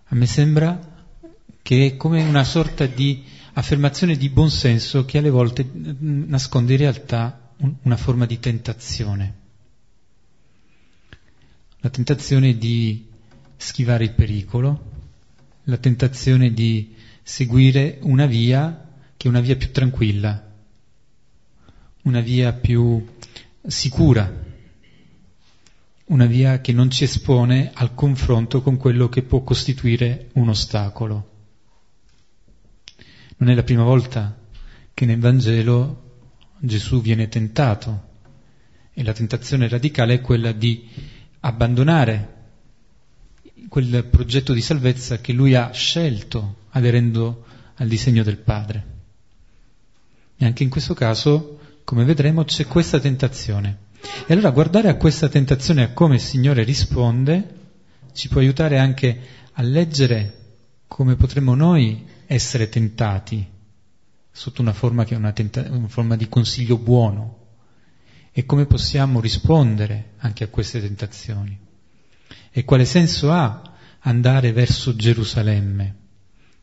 A 0.05 0.15
me 0.15 0.25
sembra 0.25 0.91
che 1.61 1.85
è 1.85 1.97
come 1.97 2.21
una 2.21 2.43
sorta 2.43 2.85
di 2.85 3.23
affermazione 3.53 4.17
di 4.17 4.29
buonsenso 4.29 5.05
che 5.05 5.17
alle 5.17 5.29
volte 5.29 5.63
mm, 5.63 6.27
nasconde 6.27 6.73
in 6.73 6.79
realtà 6.79 7.51
una 7.83 7.97
forma 7.97 8.25
di 8.25 8.39
tentazione. 8.39 9.41
La 11.79 11.89
tentazione 11.89 12.57
di 12.57 13.11
schivare 13.63 14.03
il 14.03 14.11
pericolo, 14.11 14.91
la 15.63 15.77
tentazione 15.77 16.51
di 16.51 16.93
seguire 17.23 17.99
una 18.01 18.25
via 18.25 18.89
che 19.15 19.27
è 19.27 19.31
una 19.31 19.39
via 19.39 19.55
più 19.55 19.71
tranquilla, 19.71 20.51
una 22.01 22.19
via 22.19 22.51
più 22.51 23.07
sicura, 23.65 24.29
una 26.07 26.25
via 26.25 26.59
che 26.59 26.73
non 26.73 26.91
ci 26.91 27.05
espone 27.05 27.71
al 27.73 27.95
confronto 27.95 28.61
con 28.61 28.75
quello 28.75 29.07
che 29.07 29.23
può 29.23 29.43
costituire 29.43 30.29
un 30.33 30.49
ostacolo. 30.49 31.29
Non 33.37 33.49
è 33.49 33.55
la 33.55 33.63
prima 33.63 33.83
volta 33.83 34.37
che 34.93 35.05
nel 35.05 35.19
Vangelo 35.19 36.19
Gesù 36.59 37.01
viene 37.01 37.29
tentato 37.29 38.09
e 38.91 39.03
la 39.03 39.13
tentazione 39.13 39.69
radicale 39.69 40.15
è 40.15 40.21
quella 40.21 40.51
di 40.51 40.85
abbandonare 41.39 42.32
quel 43.73 44.05
progetto 44.05 44.53
di 44.53 44.61
salvezza 44.61 45.17
che 45.17 45.33
lui 45.33 45.55
ha 45.55 45.71
scelto 45.71 46.57
aderendo 46.73 47.43
al 47.77 47.87
disegno 47.87 48.21
del 48.21 48.37
Padre. 48.37 48.85
E 50.37 50.45
anche 50.45 50.61
in 50.61 50.69
questo 50.69 50.93
caso, 50.93 51.57
come 51.83 52.05
vedremo, 52.05 52.43
c'è 52.43 52.67
questa 52.67 52.99
tentazione. 52.99 53.77
E 54.27 54.33
allora 54.33 54.51
guardare 54.51 54.89
a 54.89 54.95
questa 54.95 55.27
tentazione 55.27 55.81
e 55.81 55.83
a 55.85 55.91
come 55.93 56.15
il 56.15 56.21
Signore 56.21 56.61
risponde 56.63 57.61
ci 58.13 58.27
può 58.27 58.41
aiutare 58.41 58.77
anche 58.77 59.19
a 59.53 59.63
leggere 59.63 60.41
come 60.87 61.15
potremmo 61.15 61.55
noi 61.55 62.05
essere 62.27 62.69
tentati 62.69 63.43
sotto 64.29 64.61
una 64.61 64.73
forma 64.73 65.03
che 65.03 65.15
è 65.15 65.17
una, 65.17 65.31
tenta- 65.31 65.65
una 65.71 65.87
forma 65.87 66.15
di 66.15 66.29
consiglio 66.29 66.77
buono 66.77 67.39
e 68.31 68.45
come 68.45 68.67
possiamo 68.67 69.19
rispondere 69.19 70.11
anche 70.17 70.43
a 70.43 70.49
queste 70.49 70.79
tentazioni. 70.79 71.62
E 72.51 72.63
quale 72.63 72.85
senso 72.85 73.31
ha 73.31 73.61
andare 73.99 74.51
verso 74.51 74.95
Gerusalemme, 74.95 75.95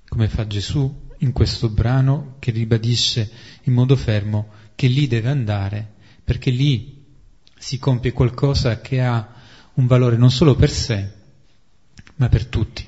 come 0.09 0.29
fa 0.29 0.47
Gesù 0.47 1.09
in 1.19 1.33
questo 1.33 1.69
brano 1.69 2.37
che 2.39 2.51
ribadisce 2.51 3.31
in 3.65 3.73
modo 3.73 3.97
fermo 3.97 4.49
che 4.75 4.87
lì 4.87 5.07
deve 5.07 5.29
andare, 5.29 5.95
perché 6.25 6.51
lì 6.51 7.05
si 7.59 7.79
compie 7.79 8.13
qualcosa 8.13 8.81
che 8.81 9.01
ha 9.01 9.35
un 9.75 9.87
valore 9.87 10.17
non 10.17 10.31
solo 10.31 10.55
per 10.55 10.71
sé, 10.71 11.13
ma 12.17 12.29
per 12.29 12.47
tutti. 12.47 12.87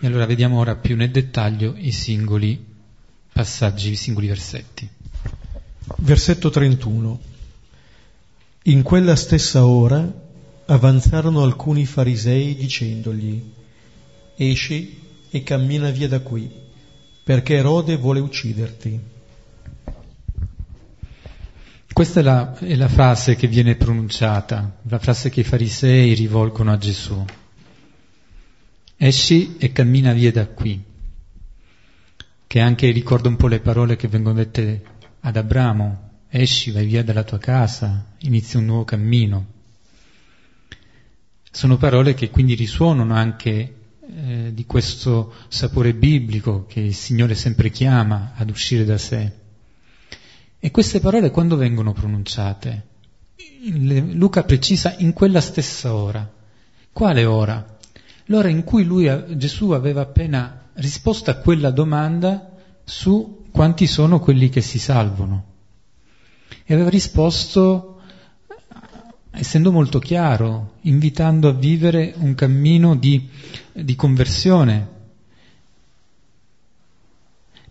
E 0.00 0.06
allora 0.06 0.26
vediamo 0.26 0.58
ora 0.58 0.76
più 0.76 0.96
nel 0.96 1.10
dettaglio 1.10 1.74
i 1.76 1.92
singoli 1.92 2.64
passaggi, 3.32 3.90
i 3.90 3.96
singoli 3.96 4.26
versetti. 4.26 4.88
Versetto 5.98 6.50
31. 6.50 7.20
In 8.64 8.82
quella 8.82 9.16
stessa 9.16 9.64
ora 9.64 10.24
avanzarono 10.66 11.42
alcuni 11.42 11.86
farisei 11.86 12.54
dicendogli, 12.54 13.52
esci 14.36 15.00
e 15.30 15.42
cammina 15.42 15.90
via 15.90 16.08
da 16.08 16.20
qui, 16.20 16.50
perché 17.22 17.54
Erode 17.54 17.96
vuole 17.96 18.20
ucciderti. 18.20 19.14
Questa 21.92 22.20
è 22.20 22.22
la, 22.22 22.58
è 22.58 22.74
la, 22.74 22.88
frase 22.88 23.36
che 23.36 23.46
viene 23.46 23.74
pronunciata, 23.76 24.78
la 24.82 24.98
frase 24.98 25.30
che 25.30 25.40
i 25.40 25.44
farisei 25.44 26.12
rivolgono 26.12 26.70
a 26.70 26.76
Gesù. 26.76 27.24
Esci 28.98 29.56
e 29.56 29.72
cammina 29.72 30.12
via 30.12 30.30
da 30.30 30.46
qui, 30.46 30.82
che 32.46 32.60
anche 32.60 32.90
ricorda 32.90 33.28
un 33.28 33.36
po' 33.36 33.46
le 33.46 33.60
parole 33.60 33.96
che 33.96 34.08
vengono 34.08 34.36
dette 34.36 34.82
ad 35.20 35.36
Abramo, 35.36 36.10
esci, 36.28 36.70
vai 36.70 36.84
via 36.84 37.02
dalla 37.02 37.24
tua 37.24 37.38
casa, 37.38 38.12
inizia 38.18 38.58
un 38.58 38.66
nuovo 38.66 38.84
cammino. 38.84 39.54
Sono 41.56 41.78
parole 41.78 42.12
che 42.12 42.28
quindi 42.28 42.52
risuonano 42.52 43.14
anche 43.14 43.76
eh, 44.14 44.50
di 44.52 44.66
questo 44.66 45.32
sapore 45.48 45.94
biblico 45.94 46.66
che 46.66 46.80
il 46.80 46.94
Signore 46.94 47.34
sempre 47.34 47.70
chiama 47.70 48.32
ad 48.36 48.50
uscire 48.50 48.84
da 48.84 48.98
sé. 48.98 49.32
E 50.58 50.70
queste 50.70 51.00
parole 51.00 51.30
quando 51.30 51.56
vengono 51.56 51.94
pronunciate? 51.94 52.88
Luca 53.70 54.42
precisa 54.42 54.96
in 54.98 55.14
quella 55.14 55.40
stessa 55.40 55.94
ora. 55.94 56.30
Quale 56.92 57.24
ora? 57.24 57.78
L'ora 58.26 58.48
in 58.48 58.62
cui 58.62 58.84
lui, 58.84 59.10
Gesù 59.38 59.70
aveva 59.70 60.02
appena 60.02 60.68
risposto 60.74 61.30
a 61.30 61.36
quella 61.36 61.70
domanda 61.70 62.52
su 62.84 63.46
quanti 63.50 63.86
sono 63.86 64.20
quelli 64.20 64.50
che 64.50 64.60
si 64.60 64.78
salvano. 64.78 65.44
E 66.66 66.74
aveva 66.74 66.90
risposto 66.90 67.95
essendo 69.36 69.70
molto 69.70 69.98
chiaro, 69.98 70.74
invitando 70.82 71.48
a 71.48 71.52
vivere 71.52 72.14
un 72.16 72.34
cammino 72.34 72.96
di, 72.96 73.28
di 73.72 73.94
conversione. 73.94 74.94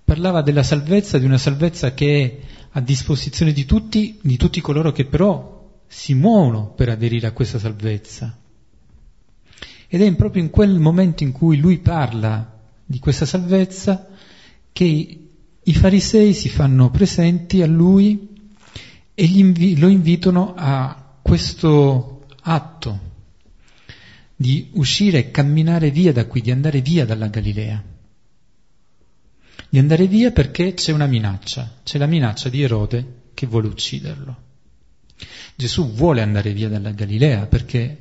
Parlava 0.04 0.42
della 0.42 0.64
salvezza, 0.64 1.18
di 1.18 1.26
una 1.26 1.40
salvezza 1.40 1.94
che 1.94 2.24
è 2.24 2.54
a 2.72 2.82
disposizione 2.82 3.52
di 3.52 3.66
tutti, 3.66 4.20
di 4.22 4.38
tutti 4.38 4.62
coloro 4.62 4.92
che 4.92 5.06
però 5.06 5.56
si 5.88 6.14
muovono 6.14 6.68
per 6.68 6.90
aderire 6.90 7.28
a 7.28 7.32
questa 7.32 7.58
salvezza. 7.58 8.38
Ed 9.88 10.02
è 10.02 10.16
proprio 10.16 10.44
in 10.44 10.50
quel 10.50 10.80
momento 10.80 11.24
in 11.24 11.32
cui 11.32 11.58
lui 11.58 11.80
parla 11.80 12.60
di 12.86 13.00
questa 13.00 13.26
salvezza 13.26 14.08
che 14.72 15.20
i 15.64 15.74
farisei 15.74 16.34
si 16.34 16.50
fanno 16.50 16.92
presenti 16.92 17.62
a 17.62 17.68
lui 17.68 18.28
e 19.16 19.24
invi- 19.24 19.78
lo 19.80 19.88
invitano 19.88 20.54
a 20.56 21.05
questo 21.26 22.28
atto 22.42 23.00
di 24.36 24.70
uscire 24.74 25.18
e 25.18 25.32
camminare 25.32 25.90
via 25.90 26.14
da 26.14 26.28
qui, 26.28 26.42
di 26.42 26.52
andare 26.52 26.82
via 26.82 27.04
dalla 27.04 27.30
Galilea 27.30 27.84
di 29.76 29.82
andare 29.82 30.08
via 30.08 30.32
perché 30.32 30.74
c'è 30.74 30.94
una 30.94 31.06
minaccia, 31.06 31.80
c'è 31.84 31.98
la 31.98 32.06
minaccia 32.06 32.48
di 32.48 32.62
Erode 32.62 33.24
che 33.34 33.46
vuole 33.46 33.68
ucciderlo. 33.68 34.44
Gesù 35.54 35.92
vuole 35.92 36.22
andare 36.22 36.54
via 36.54 36.70
dalla 36.70 36.92
Galilea 36.92 37.48
perché 37.48 37.98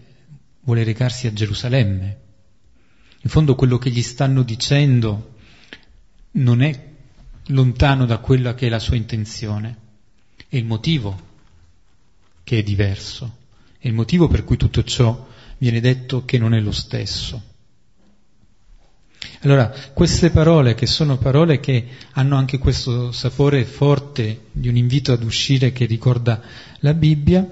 vuole 0.61 0.85
recarsi 0.85 1.27
a 1.27 1.33
Gerusalemme. 1.33 2.19
In 3.23 3.29
fondo 3.29 3.57
quello 3.57 3.79
che 3.79 3.91
gli 3.91 4.03
stanno 4.03 4.45
dicendo 4.45 5.35
non 6.33 6.63
è 6.63 6.93
lontano 7.47 8.07
da 8.07 8.19
quella 8.19 8.55
che 8.55 8.67
è 8.67 8.71
la 8.71 8.79
sua 8.79 8.95
intenzione, 8.95 9.77
è 10.47 10.57
il 10.57 10.67
motivo 10.67 11.33
che 12.45 12.59
è 12.59 12.63
diverso, 12.63 13.39
è 13.79 13.89
il 13.89 13.95
motivo 13.95 14.29
per 14.29 14.45
cui 14.45 14.57
tutto 14.57 14.85
ciò 14.85 15.27
viene 15.59 15.81
detto 15.81 16.25
che 16.25 16.39
non 16.39 16.55
è 16.55 16.61
lo 16.61 16.73
stesso. 16.73 17.53
Allora, 19.41 19.73
queste 19.93 20.31
parole, 20.31 20.75
che 20.75 20.87
sono 20.87 21.19
parole 21.19 21.61
che 21.61 21.87
hanno 22.13 22.37
anche 22.37 22.59
questo 22.59 23.13
sapore 23.13 23.65
forte 23.65 24.47
di 24.53 24.69
un 24.69 24.77
invito 24.77 25.13
ad 25.13 25.23
uscire 25.23 25.73
che 25.73 25.87
ricorda 25.87 26.41
la 26.81 26.95
Bibbia, 26.95 27.47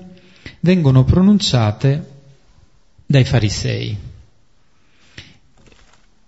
vengono 0.60 1.04
pronunciate 1.04 2.10
dai 3.04 3.24
farisei. 3.24 3.98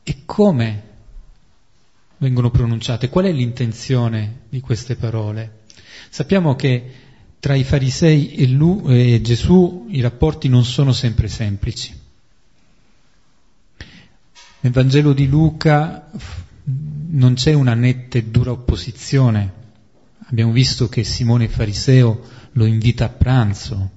E 0.02 0.16
come 0.26 0.82
vengono 2.18 2.50
pronunciate? 2.50 3.08
Qual 3.08 3.24
è 3.24 3.32
l'intenzione 3.32 4.42
di 4.50 4.60
queste 4.60 4.96
parole? 4.96 5.62
Sappiamo 6.10 6.54
che 6.54 6.92
tra 7.44 7.54
i 7.54 7.62
farisei 7.62 8.36
e, 8.36 8.46
lui, 8.46 9.16
e 9.16 9.20
Gesù 9.20 9.86
i 9.90 10.00
rapporti 10.00 10.48
non 10.48 10.64
sono 10.64 10.92
sempre 10.92 11.28
semplici. 11.28 11.94
Nel 14.60 14.72
Vangelo 14.72 15.12
di 15.12 15.28
Luca 15.28 16.10
non 16.62 17.34
c'è 17.34 17.52
una 17.52 17.74
netta 17.74 18.16
e 18.16 18.24
dura 18.24 18.50
opposizione. 18.50 19.52
Abbiamo 20.28 20.52
visto 20.52 20.88
che 20.88 21.04
Simone 21.04 21.50
Fariseo 21.50 22.22
lo 22.52 22.64
invita 22.64 23.04
a 23.04 23.10
pranzo 23.10 23.90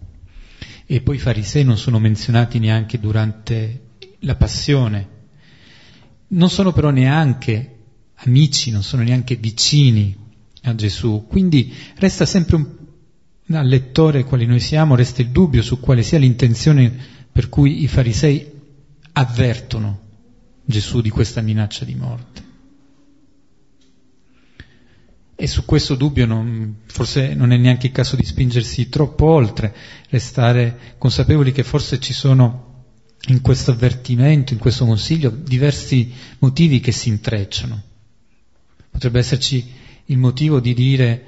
e 0.85 0.99
poi 0.99 1.15
i 1.15 1.19
farisei 1.19 1.63
non 1.63 1.77
sono 1.77 1.99
menzionati 1.99 2.59
neanche 2.59 2.99
durante 2.99 3.91
la 4.19 4.35
passione. 4.35 5.07
Non 6.27 6.49
sono 6.49 6.73
però 6.73 6.89
neanche 6.89 7.75
amici, 8.15 8.71
non 8.71 8.83
sono 8.83 9.03
neanche 9.03 9.37
vicini 9.37 10.13
a 10.63 10.75
Gesù. 10.75 11.27
Quindi 11.29 11.73
resta 11.95 12.25
sempre 12.25 12.55
un, 12.57 12.85
al 13.49 13.67
lettore, 13.67 14.23
quali 14.23 14.45
noi 14.45 14.59
siamo, 14.59 14.95
resta 14.95 15.21
il 15.21 15.29
dubbio 15.29 15.61
su 15.61 15.79
quale 15.79 16.03
sia 16.03 16.19
l'intenzione 16.19 16.93
per 17.31 17.49
cui 17.49 17.83
i 17.83 17.87
farisei 17.87 18.51
avvertono 19.13 20.01
Gesù 20.65 21.01
di 21.01 21.09
questa 21.09 21.41
minaccia 21.41 21.85
di 21.85 21.95
morte. 21.95 22.45
E 25.39 25.47
su 25.47 25.65
questo 25.65 25.95
dubbio 25.95 26.25
non, 26.25 26.77
forse 26.87 27.35
non 27.35 27.51
è 27.51 27.57
neanche 27.57 27.87
il 27.87 27.93
caso 27.93 28.15
di 28.15 28.25
spingersi 28.25 28.89
troppo 28.89 29.27
oltre, 29.27 29.73
restare 30.09 30.95
consapevoli 30.97 31.51
che 31.51 31.63
forse 31.63 31.99
ci 31.99 32.11
sono 32.11 32.85
in 33.27 33.41
questo 33.41 33.71
avvertimento, 33.71 34.53
in 34.53 34.59
questo 34.59 34.85
consiglio, 34.85 35.29
diversi 35.29 36.11
motivi 36.39 36.79
che 36.79 36.91
si 36.91 37.09
intrecciano. 37.09 37.81
Potrebbe 38.89 39.19
esserci 39.19 39.71
il 40.05 40.17
motivo 40.17 40.59
di 40.59 40.73
dire 40.73 41.23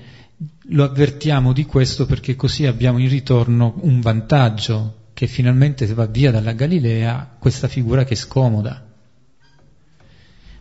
lo 0.70 0.84
avvertiamo 0.84 1.54
di 1.54 1.66
questo 1.66 2.06
perché 2.06 2.36
così 2.36 2.66
abbiamo 2.66 3.00
in 3.00 3.10
ritorno 3.10 3.76
un 3.82 4.00
vantaggio 4.00 5.08
che 5.14 5.28
finalmente 5.28 5.86
va 5.94 6.06
via 6.06 6.32
dalla 6.32 6.54
Galilea 6.54 7.36
questa 7.38 7.68
figura 7.68 8.06
che 8.06 8.14
è 8.14 8.18
scomoda 8.18 8.88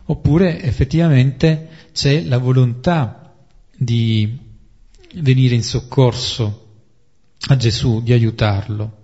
oppure 0.05 0.61
effettivamente 0.61 1.69
c'è 1.93 2.23
la 2.23 2.37
volontà 2.37 3.35
di 3.75 4.37
venire 5.15 5.55
in 5.55 5.63
soccorso 5.63 6.67
a 7.47 7.55
Gesù, 7.55 8.01
di 8.01 8.11
aiutarlo. 8.11 8.97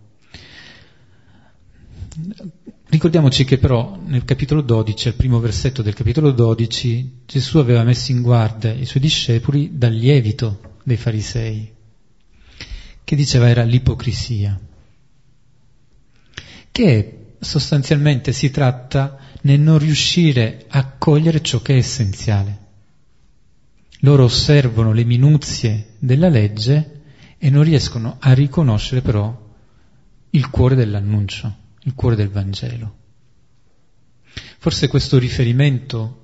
Ricordiamoci 2.95 3.43
che 3.43 3.57
però 3.57 3.99
nel 4.05 4.23
capitolo 4.23 4.61
12, 4.61 5.09
al 5.09 5.15
primo 5.15 5.41
versetto 5.41 5.81
del 5.81 5.93
capitolo 5.93 6.31
12, 6.31 7.23
Gesù 7.25 7.57
aveva 7.57 7.83
messo 7.83 8.13
in 8.13 8.21
guardia 8.21 8.71
i 8.71 8.85
suoi 8.85 9.03
discepoli 9.03 9.71
dal 9.73 9.91
lievito 9.91 10.77
dei 10.81 10.95
farisei, 10.95 11.73
che 13.03 13.15
diceva 13.17 13.49
era 13.49 13.63
l'ipocrisia, 13.63 14.57
che 16.71 17.25
sostanzialmente 17.37 18.31
si 18.31 18.49
tratta 18.49 19.17
nel 19.41 19.59
non 19.59 19.77
riuscire 19.77 20.63
a 20.69 20.93
cogliere 20.97 21.41
ciò 21.41 21.61
che 21.61 21.73
è 21.73 21.77
essenziale. 21.77 22.59
Loro 23.99 24.23
osservano 24.23 24.93
le 24.93 25.03
minuzie 25.03 25.95
della 25.99 26.29
legge 26.29 27.01
e 27.37 27.49
non 27.49 27.63
riescono 27.63 28.15
a 28.21 28.31
riconoscere 28.31 29.01
però 29.01 29.37
il 30.29 30.49
cuore 30.49 30.75
dell'annuncio 30.75 31.63
il 31.85 31.93
cuore 31.93 32.15
del 32.15 32.29
Vangelo. 32.29 32.97
Forse 34.57 34.87
questo 34.87 35.17
riferimento 35.17 36.23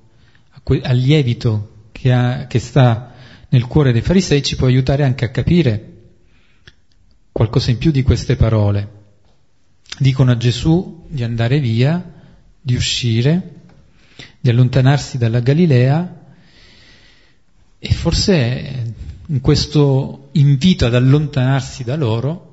al 0.64 0.98
lievito 0.98 1.88
che, 1.92 2.12
ha, 2.12 2.48
che 2.48 2.60
sta 2.60 3.14
nel 3.50 3.66
cuore 3.68 3.92
dei 3.92 4.02
farisei 4.02 4.44
ci 4.44 4.56
può 4.56 4.68
aiutare 4.68 5.04
anche 5.04 5.26
a 5.26 5.30
capire 5.30 5.88
qualcosa 7.32 7.72
in 7.72 7.78
più 7.78 7.92
di 7.92 8.02
queste 8.04 8.36
parole. 8.36 9.00
Dicono 9.98 10.32
a 10.32 10.38
Gesù 10.38 11.06
di 11.08 11.24
andare 11.24 11.60
via, 11.60 12.14
di 12.60 12.76
uscire, 12.76 13.56
di 14.40 14.50
allontanarsi 14.50 15.18
dalla 15.18 15.40
Galilea 15.40 16.20
e 17.78 17.94
forse 17.94 18.94
in 19.28 19.42
questo 19.42 20.30
invito 20.34 20.86
ad 20.86 20.96
allontanarsi 20.96 21.84
da 21.84 21.96
loro 21.96 22.51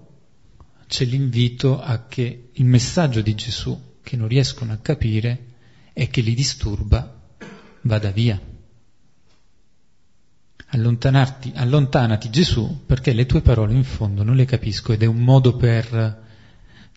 c'è 0.88 1.04
l'invito 1.04 1.80
a 1.80 2.06
che 2.06 2.48
il 2.50 2.64
messaggio 2.64 3.20
di 3.20 3.34
Gesù, 3.34 3.96
che 4.02 4.16
non 4.16 4.26
riescono 4.26 4.72
a 4.72 4.78
capire 4.78 5.44
e 5.92 6.08
che 6.08 6.22
li 6.22 6.34
disturba, 6.34 7.20
vada 7.82 8.10
via. 8.10 8.40
Allontanarti, 10.70 11.52
allontanati 11.54 12.30
Gesù 12.30 12.84
perché 12.86 13.12
le 13.12 13.26
tue 13.26 13.42
parole 13.42 13.74
in 13.74 13.84
fondo 13.84 14.22
non 14.22 14.34
le 14.34 14.46
capisco 14.46 14.92
ed 14.92 15.02
è 15.02 15.06
un 15.06 15.18
modo 15.18 15.56
per 15.56 16.26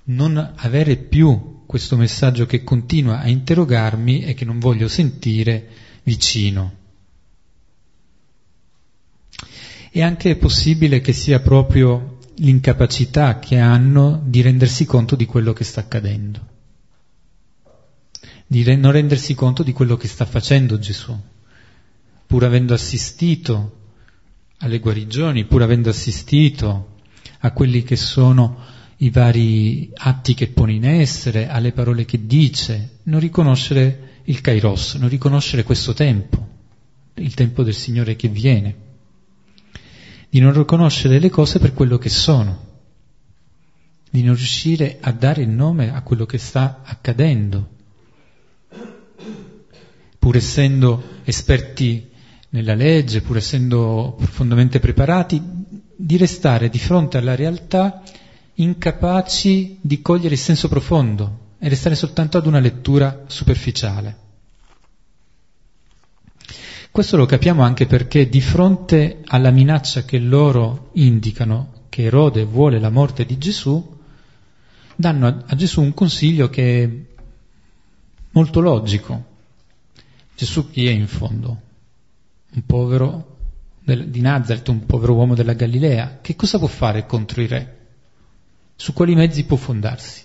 non 0.05 0.53
avere 0.55 0.95
più 0.95 1.63
questo 1.65 1.97
messaggio 1.97 2.45
che 2.45 2.63
continua 2.63 3.19
a 3.19 3.27
interrogarmi 3.27 4.23
e 4.23 4.33
che 4.33 4.45
non 4.45 4.59
voglio 4.59 4.87
sentire 4.87 5.67
vicino. 6.03 6.79
È 9.91 10.01
anche 10.01 10.37
possibile 10.37 11.01
che 11.01 11.11
sia 11.11 11.41
proprio 11.41 12.19
l'incapacità 12.41 13.39
che 13.39 13.57
hanno 13.57 14.21
di 14.25 14.41
rendersi 14.41 14.85
conto 14.85 15.15
di 15.15 15.25
quello 15.25 15.53
che 15.53 15.63
sta 15.63 15.81
accadendo, 15.81 16.47
di 18.47 18.63
re- 18.63 18.75
non 18.75 18.91
rendersi 18.91 19.35
conto 19.35 19.63
di 19.63 19.71
quello 19.73 19.95
che 19.95 20.07
sta 20.07 20.25
facendo 20.25 20.79
Gesù, 20.79 21.15
pur 22.25 22.43
avendo 22.43 22.73
assistito 22.73 23.77
alle 24.57 24.79
guarigioni, 24.79 25.45
pur 25.45 25.61
avendo 25.61 25.89
assistito 25.89 26.97
a 27.39 27.51
quelli 27.51 27.83
che 27.83 27.95
sono 27.95 28.57
i 28.97 29.09
vari 29.09 29.91
atti 29.93 30.33
che 30.33 30.47
pone 30.47 30.73
in 30.73 30.85
essere, 30.85 31.47
alle 31.47 31.71
parole 31.71 32.05
che 32.05 32.25
dice, 32.25 32.97
non 33.03 33.19
riconoscere 33.19 34.19
il 34.25 34.41
kairos, 34.41 34.95
non 34.95 35.09
riconoscere 35.09 35.63
questo 35.63 35.93
tempo, 35.93 36.47
il 37.15 37.33
tempo 37.35 37.63
del 37.63 37.73
Signore 37.73 38.15
che 38.15 38.27
viene 38.27 38.89
di 40.31 40.39
non 40.39 40.53
riconoscere 40.53 41.19
le 41.19 41.29
cose 41.29 41.59
per 41.59 41.73
quello 41.73 41.97
che 41.97 42.07
sono, 42.07 42.69
di 44.09 44.23
non 44.23 44.33
riuscire 44.33 44.97
a 45.01 45.11
dare 45.11 45.41
il 45.41 45.49
nome 45.49 45.93
a 45.93 46.01
quello 46.03 46.25
che 46.25 46.37
sta 46.37 46.83
accadendo, 46.85 47.67
pur 50.17 50.37
essendo 50.37 51.03
esperti 51.25 52.09
nella 52.51 52.75
legge, 52.75 53.19
pur 53.19 53.35
essendo 53.35 54.15
profondamente 54.17 54.79
preparati, 54.79 55.41
di 55.97 56.15
restare 56.15 56.69
di 56.69 56.79
fronte 56.79 57.17
alla 57.17 57.35
realtà 57.35 58.01
incapaci 58.53 59.79
di 59.81 60.01
cogliere 60.01 60.35
il 60.35 60.39
senso 60.39 60.69
profondo 60.69 61.55
e 61.59 61.67
restare 61.67 61.95
soltanto 61.95 62.37
ad 62.37 62.45
una 62.45 62.59
lettura 62.59 63.25
superficiale. 63.27 64.29
Questo 66.91 67.15
lo 67.15 67.25
capiamo 67.25 67.63
anche 67.63 67.85
perché 67.85 68.27
di 68.27 68.41
fronte 68.41 69.21
alla 69.27 69.49
minaccia 69.49 70.03
che 70.03 70.19
loro 70.19 70.89
indicano, 70.95 71.85
che 71.87 72.03
Erode 72.03 72.43
vuole 72.43 72.81
la 72.81 72.89
morte 72.89 73.25
di 73.25 73.37
Gesù, 73.37 73.97
danno 74.93 75.43
a, 75.47 75.55
Gesù 75.55 75.81
un 75.81 75.93
consiglio 75.93 76.49
che 76.49 76.83
è 76.83 76.89
molto 78.31 78.59
logico. 78.59 79.23
Gesù 80.35 80.69
chi 80.69 80.85
è 80.85 80.91
in 80.91 81.07
fondo? 81.07 81.61
Un 82.55 82.65
povero 82.65 83.37
di 83.85 84.19
Nazareth, 84.19 84.67
un 84.67 84.85
povero 84.85 85.13
uomo 85.13 85.33
della 85.33 85.53
Galilea. 85.53 86.19
Che 86.21 86.35
cosa 86.35 86.57
può 86.57 86.67
fare 86.67 87.05
contro 87.05 87.41
i 87.41 87.47
re? 87.47 87.77
Su 88.75 88.91
quali 88.91 89.15
mezzi 89.15 89.45
può 89.45 89.55
fondarsi? 89.55 90.23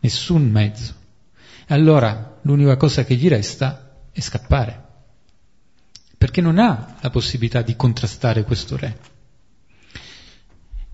Nessun 0.00 0.50
mezzo. 0.50 0.94
Allora 1.68 2.40
l'unica 2.42 2.76
cosa 2.76 3.04
che 3.04 3.14
gli 3.14 3.28
resta 3.28 3.98
è 4.10 4.18
scappare 4.18 4.81
perché 6.22 6.40
non 6.40 6.60
ha 6.60 6.98
la 7.00 7.10
possibilità 7.10 7.62
di 7.62 7.74
contrastare 7.74 8.44
questo 8.44 8.76
re. 8.76 8.96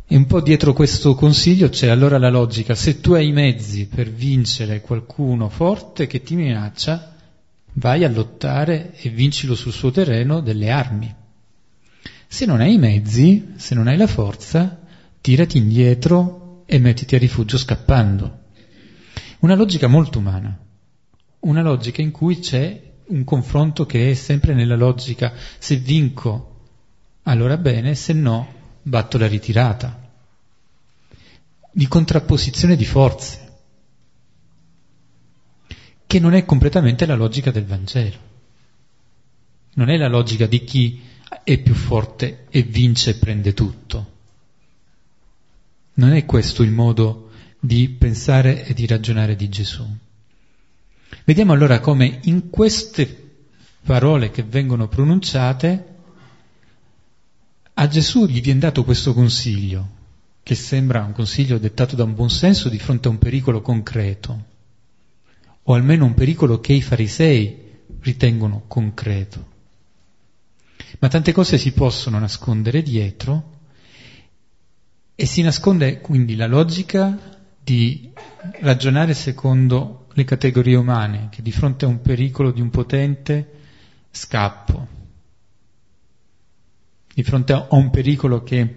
E 0.06 0.16
un 0.16 0.24
po' 0.24 0.40
dietro 0.40 0.72
questo 0.72 1.14
consiglio 1.14 1.68
c'è 1.68 1.88
allora 1.88 2.16
la 2.16 2.30
logica, 2.30 2.74
se 2.74 3.02
tu 3.02 3.12
hai 3.12 3.28
i 3.28 3.32
mezzi 3.32 3.88
per 3.88 4.10
vincere 4.10 4.80
qualcuno 4.80 5.50
forte 5.50 6.06
che 6.06 6.22
ti 6.22 6.34
minaccia, 6.34 7.14
vai 7.74 8.04
a 8.04 8.08
lottare 8.08 8.94
e 8.96 9.10
vincilo 9.10 9.54
sul 9.54 9.72
suo 9.72 9.90
terreno 9.90 10.40
delle 10.40 10.70
armi. 10.70 11.14
Se 12.26 12.46
non 12.46 12.62
hai 12.62 12.72
i 12.72 12.78
mezzi, 12.78 13.52
se 13.56 13.74
non 13.74 13.86
hai 13.86 13.98
la 13.98 14.06
forza, 14.06 14.80
tirati 15.20 15.58
indietro 15.58 16.62
e 16.64 16.78
mettiti 16.78 17.16
a 17.16 17.18
rifugio 17.18 17.58
scappando. 17.58 18.44
Una 19.40 19.54
logica 19.54 19.88
molto 19.88 20.20
umana, 20.20 20.58
una 21.40 21.60
logica 21.60 22.00
in 22.00 22.12
cui 22.12 22.38
c'è 22.38 22.87
un 23.08 23.24
confronto 23.24 23.86
che 23.86 24.10
è 24.10 24.14
sempre 24.14 24.54
nella 24.54 24.76
logica 24.76 25.32
se 25.58 25.76
vinco 25.76 26.56
allora 27.22 27.56
bene, 27.58 27.94
se 27.94 28.12
no 28.14 28.54
batto 28.82 29.18
la 29.18 29.26
ritirata, 29.26 30.10
di 31.70 31.86
contrapposizione 31.86 32.74
di 32.74 32.86
forze, 32.86 33.46
che 36.06 36.18
non 36.18 36.32
è 36.32 36.44
completamente 36.46 37.04
la 37.04 37.14
logica 37.14 37.50
del 37.50 37.66
Vangelo, 37.66 38.16
non 39.74 39.90
è 39.90 39.96
la 39.96 40.08
logica 40.08 40.46
di 40.46 40.64
chi 40.64 41.02
è 41.44 41.58
più 41.58 41.74
forte 41.74 42.46
e 42.48 42.62
vince 42.62 43.10
e 43.10 43.14
prende 43.14 43.52
tutto. 43.52 44.16
Non 45.94 46.12
è 46.12 46.24
questo 46.24 46.62
il 46.62 46.70
modo 46.70 47.30
di 47.60 47.88
pensare 47.90 48.64
e 48.64 48.72
di 48.72 48.86
ragionare 48.86 49.36
di 49.36 49.48
Gesù. 49.48 49.86
Vediamo 51.24 51.52
allora 51.52 51.80
come 51.80 52.20
in 52.24 52.50
queste 52.50 53.26
parole 53.84 54.30
che 54.30 54.42
vengono 54.42 54.88
pronunciate 54.88 55.96
a 57.80 57.86
Gesù 57.86 58.26
gli 58.26 58.40
viene 58.40 58.58
dato 58.58 58.82
questo 58.82 59.14
consiglio, 59.14 59.88
che 60.42 60.56
sembra 60.56 61.04
un 61.04 61.12
consiglio 61.12 61.58
dettato 61.58 61.94
da 61.94 62.02
un 62.02 62.14
buon 62.14 62.28
senso 62.28 62.68
di 62.68 62.78
fronte 62.78 63.06
a 63.06 63.12
un 63.12 63.18
pericolo 63.18 63.62
concreto, 63.62 64.44
o 65.62 65.74
almeno 65.74 66.04
un 66.04 66.14
pericolo 66.14 66.58
che 66.58 66.72
i 66.72 66.82
farisei 66.82 67.56
ritengono 68.00 68.64
concreto. 68.66 69.46
Ma 70.98 71.06
tante 71.06 71.30
cose 71.30 71.56
si 71.56 71.70
possono 71.70 72.18
nascondere 72.18 72.82
dietro 72.82 73.58
e 75.14 75.24
si 75.24 75.42
nasconde 75.42 76.00
quindi 76.00 76.34
la 76.34 76.46
logica 76.48 77.16
di 77.62 78.10
ragionare 78.60 79.14
secondo 79.14 80.07
le 80.18 80.24
categorie 80.24 80.74
umane, 80.74 81.28
che 81.30 81.42
di 81.42 81.52
fronte 81.52 81.84
a 81.84 81.88
un 81.88 82.00
pericolo 82.00 82.50
di 82.50 82.60
un 82.60 82.70
potente 82.70 83.52
scappo, 84.10 84.88
di 87.14 87.22
fronte 87.22 87.52
a 87.52 87.68
un 87.70 87.90
pericolo 87.90 88.42
che 88.42 88.76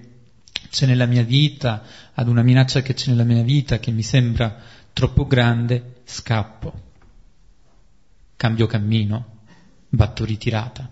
c'è 0.69 0.86
nella 0.86 1.08
mia 1.08 1.23
vita, 1.23 1.84
ad 2.13 2.27
una 2.27 2.43
minaccia 2.43 2.84
che 2.84 2.93
c'è 2.93 3.10
nella 3.10 3.23
mia 3.23 3.41
vita 3.41 3.80
che 3.80 3.89
mi 3.89 4.04
sembra 4.04 4.56
troppo 4.93 5.25
grande, 5.25 6.01
scappo, 6.04 6.80
cambio 8.36 8.67
cammino, 8.67 9.39
batto 9.89 10.23
ritirata. 10.23 10.89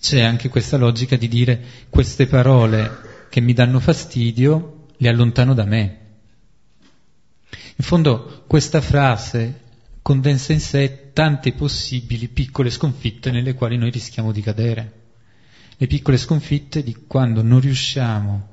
C'è 0.00 0.22
anche 0.22 0.48
questa 0.48 0.78
logica 0.78 1.16
di 1.16 1.28
dire 1.28 1.62
queste 1.90 2.26
parole 2.26 3.26
che 3.28 3.42
mi 3.42 3.52
danno 3.52 3.80
fastidio 3.80 4.86
le 4.96 5.08
allontano 5.10 5.52
da 5.52 5.64
me, 5.66 5.99
in 7.80 7.86
fondo 7.86 8.44
questa 8.46 8.82
frase 8.82 9.58
condensa 10.02 10.52
in 10.52 10.60
sé 10.60 11.12
tante 11.14 11.54
possibili 11.54 12.28
piccole 12.28 12.68
sconfitte 12.68 13.30
nelle 13.30 13.54
quali 13.54 13.78
noi 13.78 13.90
rischiamo 13.90 14.32
di 14.32 14.42
cadere. 14.42 14.92
le 15.78 15.86
piccole 15.86 16.18
sconfitte 16.18 16.82
di 16.82 16.94
quando 17.06 17.42
non 17.42 17.58
riusciamo 17.58 18.48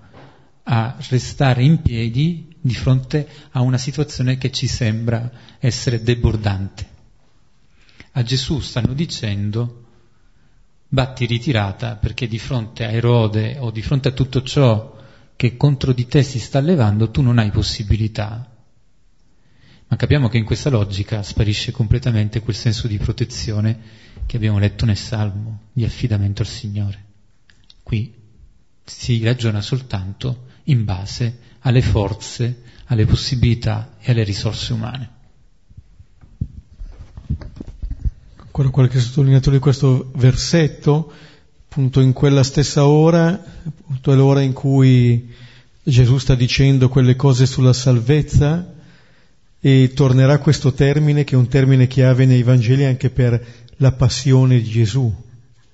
a 0.63 0.96
restare 1.10 1.62
in 1.62 1.82
piedi 1.82 2.56
di 2.62 2.74
fronte 2.74 3.28
a 3.52 3.60
una 3.60 3.78
situazione 3.78 4.38
che 4.38 4.50
ci 4.50 4.66
sembra 4.66 5.30
essere 5.60 6.02
debordante. 6.02 6.88
A 8.12 8.24
Gesù 8.24 8.62
stanno 8.62 8.94
dicendo 8.94 9.84
batti 10.88 11.26
ritirata 11.26 11.98
perché 11.98 12.28
di 12.28 12.40
fronte 12.40 12.86
a 12.86 12.92
Erode 12.92 13.58
o 13.60 13.72
di 13.72 13.82
fronte 13.82 14.08
a 14.08 14.13
tutto 14.13 14.42
ciò 14.42 14.96
che 15.36 15.58
contro 15.58 15.92
di 15.92 16.08
te 16.08 16.24
si 16.24 16.40
sta 16.40 16.62
levando 16.62 17.12
tu 17.12 17.22
non 17.22 17.40
hai 17.40 17.52
possibilità. 17.52 18.56
Ma 19.89 19.95
capiamo 19.95 20.28
che 20.28 20.38
in 20.38 20.43
questa 20.43 20.69
logica 20.69 21.23
sparisce 21.23 21.71
completamente 21.71 22.41
quel 22.41 22.56
senso 22.56 22.88
di 22.88 22.97
protezione 22.97 23.80
che 24.26 24.36
abbiamo 24.36 24.60
letto 24.60 24.86
nel 24.86 24.97
Salmo, 24.97 25.62
di 25.71 25.86
affidamento 25.86 26.41
al 26.41 26.47
Signore. 26.47 27.06
Qui 27.84 28.13
si 28.84 29.23
ragiona 29.23 29.62
soltanto 29.62 30.45
in 30.65 30.84
base 30.84 31.39
alle 31.60 31.82
forze, 31.82 32.63
alle 32.86 33.06
possibilità 33.06 33.95
e 34.00 34.12
alle 34.12 34.23
risorse 34.23 34.73
umane. 34.73 35.10
Ancora 38.36 38.69
qualche 38.69 39.00
sottolineatura 39.00 39.56
di 39.56 39.62
questo 39.62 40.12
versetto, 40.15 41.13
appunto 41.63 42.02
in 42.02 42.12
quella 42.12 42.43
stessa 42.43 42.86
ora, 42.86 43.41
appunto 43.65 44.12
è 44.12 44.15
l'ora 44.15 44.41
in 44.41 44.52
cui 44.52 45.34
Gesù 45.82 46.17
sta 46.17 46.36
dicendo 46.36 46.89
quelle 46.89 47.15
cose 47.15 47.45
sulla 47.45 47.71
salvezza 47.71 48.76
e 49.60 49.91
tornerà 49.93 50.38
questo 50.38 50.74
termine 50.74 51.24
che 51.24 51.36
è 51.36 51.38
un 51.38 51.48
termine 51.48 51.88
chiave 51.88 52.26
nei 52.26 52.43
Vangeli 52.43 52.86
anche 52.86 53.10
per 53.10 53.43
la 53.78 53.91
passione 53.91 54.62
di 54.62 54.70
Gesù. 54.70 55.13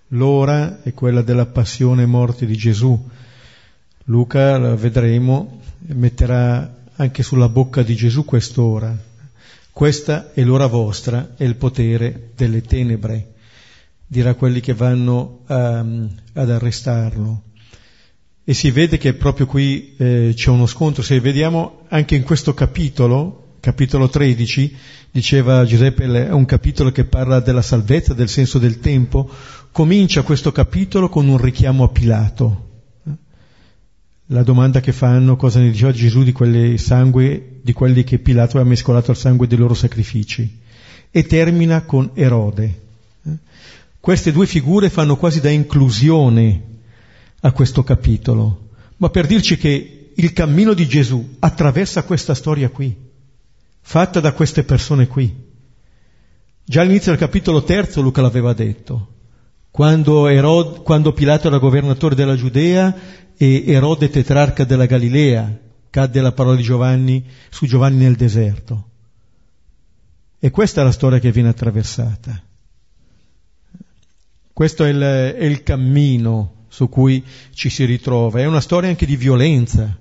L'ora 0.10 0.82
è 0.84 0.94
quella 0.94 1.22
della 1.22 1.46
passione 1.46 2.04
e 2.04 2.08
morte 2.08 2.46
di 2.46 2.56
Gesù. 2.56 3.10
Luca, 4.06 4.58
la 4.58 4.76
vedremo, 4.76 5.62
metterà 5.88 6.82
anche 6.96 7.24
sulla 7.24 7.50
bocca 7.50 7.82
di 7.82 7.96
Gesù 7.96 8.24
quest'ora. 8.24 8.96
Questa 9.72 10.34
è 10.34 10.44
l'ora 10.44 10.68
vostra, 10.68 11.34
è 11.36 11.44
il 11.44 11.56
potere 11.56 12.30
delle 12.36 12.62
tenebre, 12.62 13.34
dirà 14.06 14.36
quelli 14.36 14.60
che 14.60 14.74
vanno 14.74 15.40
um, 15.48 16.10
ad 16.34 16.52
arrestarlo. 16.52 17.42
E 18.44 18.54
si 18.54 18.70
vede 18.70 18.98
che 18.98 19.14
proprio 19.14 19.48
qui 19.48 19.96
eh, 19.98 20.34
c'è 20.36 20.50
uno 20.50 20.68
scontro, 20.68 21.02
se 21.02 21.20
vediamo 21.20 21.86
anche 21.88 22.16
in 22.16 22.24
questo 22.24 22.54
capitolo, 22.54 23.43
capitolo 23.64 24.10
13, 24.10 24.76
diceva 25.10 25.64
Giuseppe, 25.64 26.04
è 26.28 26.32
un 26.34 26.44
capitolo 26.44 26.92
che 26.92 27.06
parla 27.06 27.40
della 27.40 27.62
salvezza, 27.62 28.14
del 28.14 28.28
senso 28.28 28.60
del 28.60 28.82
tempo, 28.82 29.30
comincia 29.72 30.22
questo 30.24 30.52
capitolo 30.52 31.08
con 31.08 31.30
un 31.30 31.38
richiamo 31.38 31.86
a 31.86 31.88
Pilato. 31.88 32.72
La 34.26 34.44
domanda 34.44 34.82
che 34.82 34.92
fanno 34.92 35.38
cosa 35.38 35.62
ne 35.62 35.72
diceva 35.72 35.94
Gesù 35.94 36.24
di, 36.24 36.78
sangue, 36.78 37.60
di 37.62 37.72
quelli 37.72 38.04
che 38.04 38.20
Pilato 38.20 38.58
aveva 38.58 38.70
mescolato 38.70 39.12
al 39.12 39.18
sangue 39.18 39.48
dei 39.48 39.58
loro 39.58 39.76
sacrifici? 39.76 40.60
E 41.10 41.24
termina 41.24 41.84
con 41.84 42.12
Erode. 42.16 42.82
Queste 43.98 44.34
due 44.34 44.46
figure 44.46 44.90
fanno 44.90 45.16
quasi 45.16 45.40
da 45.40 45.50
inclusione 45.50 46.64
a 47.40 47.52
questo 47.54 47.82
capitolo, 47.82 48.72
ma 48.98 49.08
per 49.08 49.26
dirci 49.26 49.56
che 49.56 50.12
il 50.14 50.34
cammino 50.34 50.74
di 50.74 50.86
Gesù 50.86 51.36
attraversa 51.40 52.04
questa 52.04 52.34
storia 52.34 52.68
qui, 52.68 53.03
fatta 53.84 54.20
da 54.20 54.32
queste 54.32 54.64
persone 54.64 55.08
qui. 55.08 55.52
Già 56.66 56.82
all'inizio 56.82 57.12
del 57.12 57.20
capitolo 57.20 57.64
terzo 57.64 58.02
Luca 58.02 58.22
l'aveva 58.22 58.54
detto, 58.54 59.10
quando, 59.70 60.28
Erode, 60.28 60.82
quando 60.82 61.14
Pilato 61.14 61.48
era 61.48 61.58
governatore 61.58 62.16
della 62.16 62.36
Giudea 62.36 62.96
e 63.36 63.64
Erode 63.68 64.10
tetrarca 64.10 64.64
della 64.64 64.86
Galilea, 64.86 65.60
cadde 65.90 66.22
la 66.22 66.32
parola 66.32 66.56
di 66.56 66.64
Giovanni 66.64 67.24
su 67.50 67.66
Giovanni 67.66 67.98
nel 67.98 68.16
deserto. 68.16 68.90
E 70.40 70.50
questa 70.50 70.82
è 70.82 70.84
la 70.84 70.92
storia 70.92 71.20
che 71.20 71.32
viene 71.32 71.50
attraversata. 71.50 72.42
Questo 74.52 74.86
è 74.86 74.90
il, 74.90 75.02
è 75.02 75.44
il 75.44 75.64
cammino 75.64 76.66
su 76.68 76.88
cui 76.90 77.24
ci 77.54 77.70
si 77.70 77.86
ritrova. 77.86 78.40
È 78.40 78.46
una 78.46 78.62
storia 78.62 78.90
anche 78.90 79.06
di 79.06 79.16
violenza. 79.16 79.98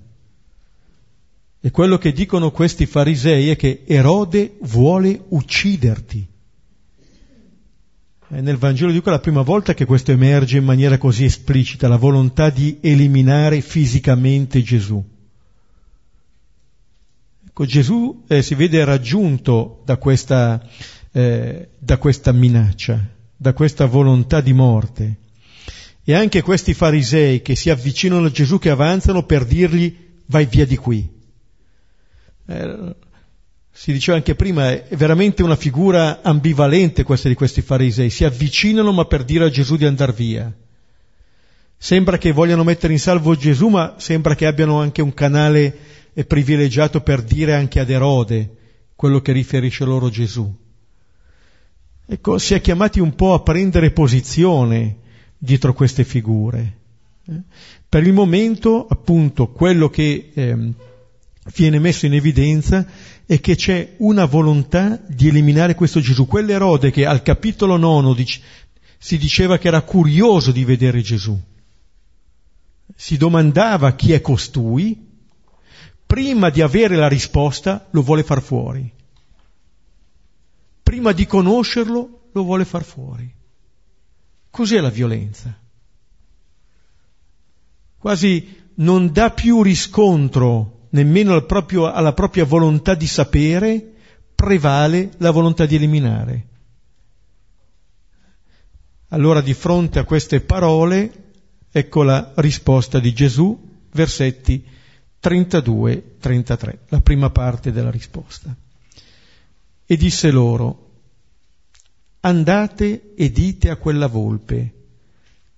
E 1.65 1.71
quello 1.71 1.97
che 1.97 2.11
dicono 2.11 2.51
questi 2.51 2.85
farisei 2.85 3.49
è 3.49 3.55
che 3.55 3.83
Erode 3.85 4.57
vuole 4.63 5.17
ucciderti. 5.29 6.27
È 8.27 8.41
nel 8.41 8.57
Vangelo 8.57 8.91
di 8.91 8.97
Luca 8.97 9.11
la 9.11 9.21
prima 9.21 9.43
volta 9.43 9.73
che 9.73 9.85
questo 9.85 10.11
emerge 10.11 10.57
in 10.57 10.65
maniera 10.65 10.97
così 10.97 11.23
esplicita, 11.23 11.87
la 11.87 11.95
volontà 11.95 12.49
di 12.49 12.79
eliminare 12.81 13.61
fisicamente 13.61 14.61
Gesù. 14.61 15.01
Ecco, 17.47 17.65
Gesù 17.65 18.25
eh, 18.27 18.41
si 18.41 18.55
vede 18.55 18.83
raggiunto 18.83 19.83
da 19.85 19.95
questa, 19.95 20.61
eh, 21.13 21.69
da 21.79 21.97
questa 21.97 22.33
minaccia, 22.33 23.07
da 23.37 23.53
questa 23.53 23.85
volontà 23.85 24.41
di 24.41 24.51
morte. 24.51 25.15
E 26.03 26.13
anche 26.13 26.41
questi 26.41 26.73
farisei 26.73 27.41
che 27.41 27.55
si 27.55 27.69
avvicinano 27.69 28.25
a 28.25 28.31
Gesù, 28.31 28.59
che 28.59 28.69
avanzano 28.69 29.23
per 29.23 29.45
dirgli 29.45 29.95
vai 30.25 30.45
via 30.45 30.65
di 30.65 30.75
qui. 30.75 31.21
Eh, 32.45 32.95
si 33.71 33.91
diceva 33.91 34.17
anche 34.17 34.35
prima, 34.35 34.71
è 34.71 34.95
veramente 34.95 35.41
una 35.41 35.55
figura 35.55 36.21
ambivalente 36.21 37.03
questa 37.03 37.27
di 37.27 37.33
questi 37.33 37.61
farisei, 37.61 38.09
si 38.09 38.23
avvicinano 38.23 38.91
ma 38.91 39.05
per 39.05 39.23
dire 39.23 39.45
a 39.45 39.49
Gesù 39.49 39.75
di 39.77 39.85
andare 39.85 40.13
via. 40.13 40.53
Sembra 41.75 42.17
che 42.17 42.31
vogliano 42.31 42.63
mettere 42.63 42.93
in 42.93 42.99
salvo 42.99 43.35
Gesù, 43.35 43.67
ma 43.67 43.95
sembra 43.97 44.35
che 44.35 44.45
abbiano 44.45 44.79
anche 44.79 45.01
un 45.01 45.13
canale 45.13 45.75
privilegiato 46.27 47.01
per 47.01 47.23
dire 47.23 47.55
anche 47.55 47.79
ad 47.79 47.89
Erode 47.89 48.57
quello 48.95 49.21
che 49.21 49.31
riferisce 49.31 49.83
loro 49.83 50.09
Gesù. 50.09 50.55
Ecco, 52.05 52.37
si 52.37 52.53
è 52.53 52.61
chiamati 52.61 52.99
un 52.99 53.15
po' 53.15 53.33
a 53.33 53.41
prendere 53.41 53.91
posizione 53.91 54.97
dietro 55.37 55.73
queste 55.73 56.03
figure. 56.03 56.77
Eh? 57.27 57.41
Per 57.89 58.05
il 58.05 58.13
momento, 58.13 58.85
appunto, 58.87 59.47
quello 59.47 59.89
che 59.89 60.31
eh, 60.33 60.73
viene 61.51 61.79
messo 61.79 62.05
in 62.05 62.13
evidenza 62.13 62.85
è 63.25 63.39
che 63.39 63.55
c'è 63.55 63.95
una 63.97 64.25
volontà 64.25 64.99
di 65.07 65.27
eliminare 65.27 65.75
questo 65.75 65.99
Gesù. 65.99 66.25
Quell'Erode 66.25 66.91
che 66.91 67.05
al 67.05 67.21
capitolo 67.21 67.77
nono 67.77 68.13
dice, 68.13 68.41
si 68.97 69.17
diceva 69.17 69.57
che 69.57 69.67
era 69.67 69.81
curioso 69.81 70.51
di 70.51 70.63
vedere 70.63 71.01
Gesù, 71.01 71.39
si 72.95 73.17
domandava 73.17 73.95
chi 73.95 74.13
è 74.13 74.21
costui, 74.21 75.11
prima 76.05 76.49
di 76.49 76.61
avere 76.61 76.95
la 76.95 77.07
risposta 77.07 77.87
lo 77.91 78.01
vuole 78.01 78.23
far 78.23 78.41
fuori. 78.41 78.91
Prima 80.83 81.11
di 81.11 81.25
conoscerlo 81.25 82.29
lo 82.31 82.43
vuole 82.43 82.65
far 82.65 82.83
fuori. 82.83 83.31
Cos'è 84.49 84.79
la 84.79 84.89
violenza? 84.89 85.57
Quasi 87.97 88.61
non 88.75 89.11
dà 89.11 89.31
più 89.31 89.63
riscontro 89.63 90.72
nemmeno 90.93 91.33
al 91.33 91.45
proprio, 91.45 91.91
alla 91.91 92.13
propria 92.13 92.45
volontà 92.45 92.95
di 92.95 93.07
sapere, 93.07 93.93
prevale 94.35 95.11
la 95.17 95.31
volontà 95.31 95.65
di 95.65 95.75
eliminare. 95.75 96.47
Allora 99.09 99.41
di 99.41 99.53
fronte 99.53 99.99
a 99.99 100.05
queste 100.05 100.41
parole, 100.41 101.31
ecco 101.71 102.03
la 102.03 102.33
risposta 102.35 102.99
di 102.99 103.13
Gesù, 103.13 103.71
versetti 103.91 104.65
32-33, 105.21 106.77
la 106.89 107.01
prima 107.01 107.29
parte 107.29 107.71
della 107.71 107.91
risposta. 107.91 108.55
E 109.85 109.97
disse 109.97 110.31
loro, 110.31 110.91
andate 112.21 113.13
e 113.15 113.31
dite 113.31 113.69
a 113.69 113.77
quella 113.77 114.07
volpe, 114.07 114.73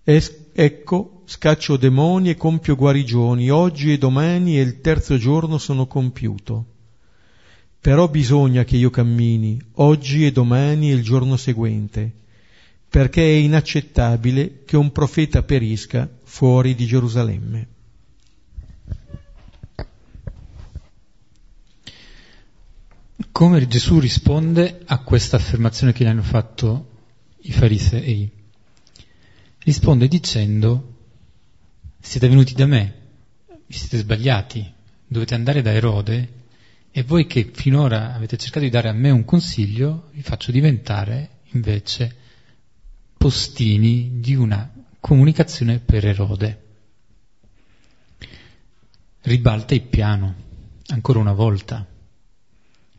ecco 0.03 1.14
scaccio 1.25 1.77
demoni 1.77 2.29
e 2.29 2.35
compio 2.35 2.75
guarigioni, 2.75 3.49
oggi 3.49 3.91
e 3.91 3.97
domani 3.97 4.57
e 4.57 4.61
il 4.61 4.79
terzo 4.79 5.17
giorno 5.17 5.57
sono 5.57 5.87
compiuto. 5.87 6.73
Però 7.79 8.07
bisogna 8.07 8.63
che 8.63 8.77
io 8.77 8.89
cammini 8.89 9.59
oggi 9.73 10.25
e 10.25 10.31
domani 10.31 10.89
e 10.89 10.93
il 10.93 11.03
giorno 11.03 11.37
seguente, 11.37 12.11
perché 12.89 13.21
è 13.21 13.35
inaccettabile 13.35 14.63
che 14.65 14.77
un 14.77 14.91
profeta 14.91 15.43
perisca 15.43 16.09
fuori 16.23 16.75
di 16.75 16.85
Gerusalemme. 16.85 17.67
Come 23.31 23.67
Gesù 23.67 23.99
risponde 23.99 24.81
a 24.85 24.99
questa 24.99 25.35
affermazione 25.35 25.91
che 25.91 26.05
gli 26.05 26.07
hanno 26.07 26.21
fatto 26.21 26.89
i 27.41 27.51
farisei? 27.51 28.31
Risponde 29.59 30.07
dicendo 30.07 30.94
siete 32.05 32.29
venuti 32.29 32.53
da 32.53 32.67
me, 32.67 32.93
vi 33.65 33.73
siete 33.73 33.97
sbagliati, 33.97 34.71
dovete 35.07 35.33
andare 35.33 35.63
da 35.63 35.73
Erode 35.73 36.43
e 36.91 37.01
voi 37.01 37.25
che 37.25 37.49
finora 37.51 38.13
avete 38.13 38.37
cercato 38.37 38.63
di 38.63 38.69
dare 38.69 38.89
a 38.89 38.93
me 38.93 39.09
un 39.09 39.25
consiglio, 39.25 40.09
vi 40.13 40.21
faccio 40.21 40.51
diventare 40.51 41.39
invece 41.53 42.15
postini 43.17 44.19
di 44.19 44.35
una 44.35 44.71
comunicazione 44.99 45.79
per 45.79 46.05
Erode. 46.05 46.63
Ribalta 49.21 49.73
il 49.73 49.81
piano, 49.81 50.35
ancora 50.89 51.17
una 51.17 51.33
volta, 51.33 51.85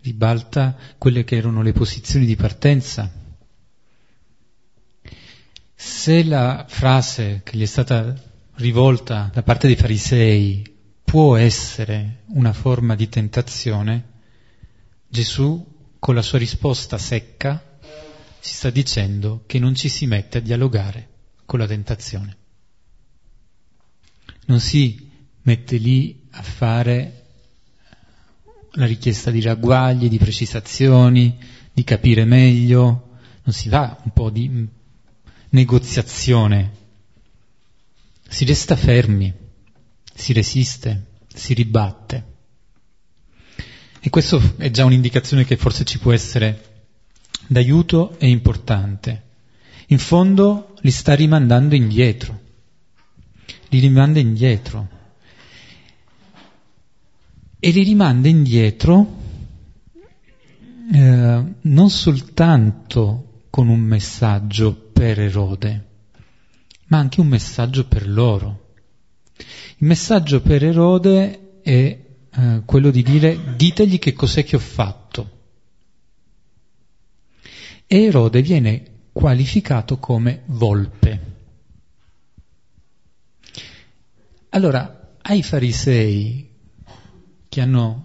ribalta 0.03 0.77
quelle 0.99 1.23
che 1.23 1.37
erano 1.37 1.62
le 1.62 1.73
posizioni 1.73 2.27
di 2.27 2.35
partenza. 2.35 3.09
Se 5.77 6.25
la 6.25 6.66
frase 6.69 7.42
che 7.45 7.57
gli 7.57 7.62
è 7.62 7.66
stata 7.66 8.35
rivolta 8.57 9.31
da 9.33 9.42
parte 9.42 9.66
dei 9.66 9.77
farisei 9.77 10.75
può 11.05 11.37
essere 11.37 12.23
una 12.29 12.53
forma 12.53 12.95
di 12.95 13.09
tentazione, 13.09 14.14
Gesù 15.09 15.75
con 15.99 16.14
la 16.14 16.23
sua 16.23 16.38
risposta 16.38 16.99
secca 16.99 17.79
ci 18.40 18.55
sta 18.55 18.71
dicendo 18.71 19.42
che 19.47 19.59
non 19.59 19.75
ci 19.75 19.88
si 19.88 20.07
mette 20.07 20.38
a 20.38 20.40
dialogare 20.40 21.09
con 21.45 21.59
la 21.59 21.66
tentazione. 21.66 22.37
Non 24.47 24.61
si 24.61 25.11
mette 25.42 25.77
lì 25.77 26.29
a 26.31 26.42
fare 26.42 27.25
la 28.73 28.87
richiesta 28.87 29.31
di 29.31 29.40
ragguagli, 29.40 30.09
di 30.09 30.19
precisazioni, 30.19 31.38
di 31.73 31.85
capire 31.85 32.25
meglio, 32.25 33.19
non 33.42 33.55
si 33.55 33.69
fa 33.69 33.99
un 34.03 34.12
po' 34.12 34.31
di 34.31 34.69
negoziazione, 35.51 36.86
si 38.29 38.45
resta 38.45 38.77
fermi, 38.77 39.33
si 40.15 40.33
resiste, 40.33 41.07
si 41.27 41.55
ribatte. 41.55 42.35
E 44.01 44.11
questo 44.11 44.41
è 44.59 44.71
già 44.71 44.85
un'indicazione 44.85 45.45
che 45.45 45.57
forse 45.57 45.85
ci 45.85 45.99
può 45.99 46.12
essere 46.12 46.85
d'aiuto 47.47 48.19
e 48.19 48.29
importante. 48.29 49.23
In 49.89 49.99
fondo 49.99 50.75
li 50.81 50.91
sta 50.91 51.15
rimandando 51.15 51.75
indietro, 51.75 52.41
li 53.69 53.79
rimanda 53.79 54.19
indietro. 54.19 54.89
E 57.59 57.71
li 57.71 57.83
rimanda 57.83 58.29
indietro 58.29 59.25
eh, 60.93 61.45
non 61.61 61.91
soltanto 61.91 63.45
con 63.51 63.69
un 63.69 63.81
messaggio 63.81 64.75
per 64.93 65.19
Erode, 65.21 65.85
ma 66.87 66.99
anche 66.99 67.20
un 67.20 67.27
messaggio 67.27 67.87
per 67.87 68.09
loro. 68.09 68.75
Il 69.79 69.87
messaggio 69.87 70.40
per 70.40 70.64
Erode 70.64 71.61
è 71.62 71.99
eh, 72.31 72.62
quello 72.64 72.90
di 72.90 73.03
dire 73.03 73.55
ditegli 73.57 73.99
che 73.99 74.12
cos'è 74.12 74.44
che 74.44 74.57
ho 74.57 74.61
fatto. 74.61 75.31
E 77.87 78.03
Erode 78.03 78.42
viene 78.42 78.83
qualificato 79.12 79.99
come 79.99 80.42
volpe. 80.46 81.35
Allora, 84.51 85.14
ai 85.22 85.42
farisei 85.42 86.49
che 87.49 87.61
hanno 87.61 88.05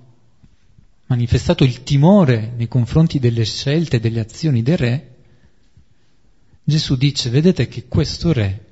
manifestato 1.06 1.64
il 1.64 1.84
timore 1.84 2.54
nei 2.56 2.68
confronti 2.68 3.20
delle 3.20 3.44
scelte 3.44 3.98
e 3.98 4.00
delle 4.00 4.20
azioni 4.20 4.62
del 4.64 4.78
re, 4.78 5.16
Gesù 6.64 6.96
dice, 6.96 7.30
vedete 7.30 7.68
che 7.68 7.88
questo 7.88 8.32
re, 8.32 8.71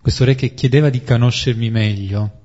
questo 0.00 0.24
re 0.24 0.34
che 0.34 0.54
chiedeva 0.54 0.88
di 0.88 1.02
conoscermi 1.02 1.70
meglio, 1.70 2.38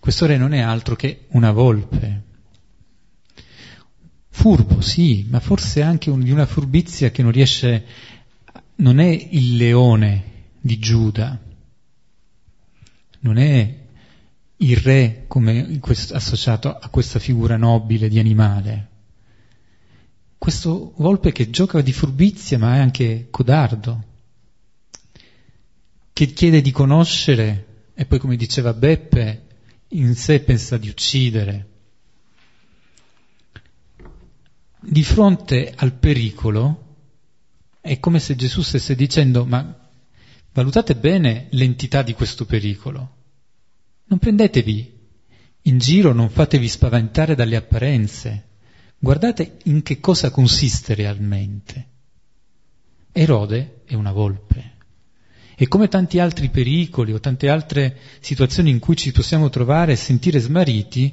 questo 0.00 0.26
re 0.26 0.36
non 0.36 0.52
è 0.52 0.60
altro 0.60 0.94
che 0.94 1.26
una 1.30 1.50
volpe. 1.50 2.22
Furbo, 4.28 4.80
sì, 4.80 5.26
ma 5.28 5.40
forse 5.40 5.82
anche 5.82 6.10
un, 6.10 6.22
di 6.22 6.30
una 6.30 6.46
furbizia 6.46 7.10
che 7.10 7.22
non 7.22 7.32
riesce, 7.32 7.84
non 8.76 9.00
è 9.00 9.08
il 9.08 9.56
leone 9.56 10.24
di 10.60 10.78
Giuda, 10.78 11.40
non 13.20 13.36
è 13.36 13.76
il 14.58 14.76
re 14.76 15.24
come 15.26 15.78
questo, 15.80 16.14
associato 16.14 16.72
a 16.72 16.88
questa 16.88 17.18
figura 17.18 17.56
nobile 17.56 18.08
di 18.08 18.20
animale. 18.20 18.88
Questo 20.38 20.92
volpe 20.98 21.32
che 21.32 21.50
gioca 21.50 21.80
di 21.80 21.92
furbizia 21.92 22.58
ma 22.58 22.76
è 22.76 22.78
anche 22.78 23.26
codardo, 23.30 24.04
che 26.18 26.26
chiede 26.32 26.60
di 26.60 26.72
conoscere 26.72 27.90
e 27.94 28.04
poi 28.04 28.18
come 28.18 28.34
diceva 28.34 28.74
Beppe 28.74 29.46
in 29.90 30.16
sé 30.16 30.40
pensa 30.40 30.76
di 30.76 30.88
uccidere. 30.88 31.68
Di 34.80 35.04
fronte 35.04 35.72
al 35.76 35.92
pericolo 35.92 36.96
è 37.80 38.00
come 38.00 38.18
se 38.18 38.34
Gesù 38.34 38.62
stesse 38.62 38.96
dicendo 38.96 39.44
ma 39.44 39.88
valutate 40.52 40.96
bene 40.96 41.46
l'entità 41.50 42.02
di 42.02 42.14
questo 42.14 42.46
pericolo. 42.46 43.14
Non 44.06 44.18
prendetevi 44.18 44.98
in 45.62 45.78
giro, 45.78 46.12
non 46.12 46.30
fatevi 46.30 46.66
spaventare 46.66 47.36
dalle 47.36 47.54
apparenze. 47.54 48.48
Guardate 48.98 49.58
in 49.66 49.82
che 49.82 50.00
cosa 50.00 50.32
consiste 50.32 50.94
realmente. 50.94 51.86
Erode 53.12 53.82
è 53.84 53.94
una 53.94 54.10
volpe. 54.10 54.77
E 55.60 55.66
come 55.66 55.88
tanti 55.88 56.20
altri 56.20 56.50
pericoli 56.50 57.12
o 57.12 57.18
tante 57.18 57.48
altre 57.48 57.96
situazioni 58.20 58.70
in 58.70 58.78
cui 58.78 58.94
ci 58.94 59.10
possiamo 59.10 59.48
trovare 59.48 59.90
e 59.90 59.96
sentire 59.96 60.38
smarriti, 60.38 61.12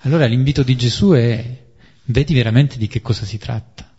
allora 0.00 0.26
l'invito 0.26 0.62
di 0.62 0.76
Gesù 0.76 1.12
è 1.12 1.64
vedi 2.04 2.34
veramente 2.34 2.76
di 2.76 2.88
che 2.88 3.00
cosa 3.00 3.24
si 3.24 3.38
tratta. 3.38 3.90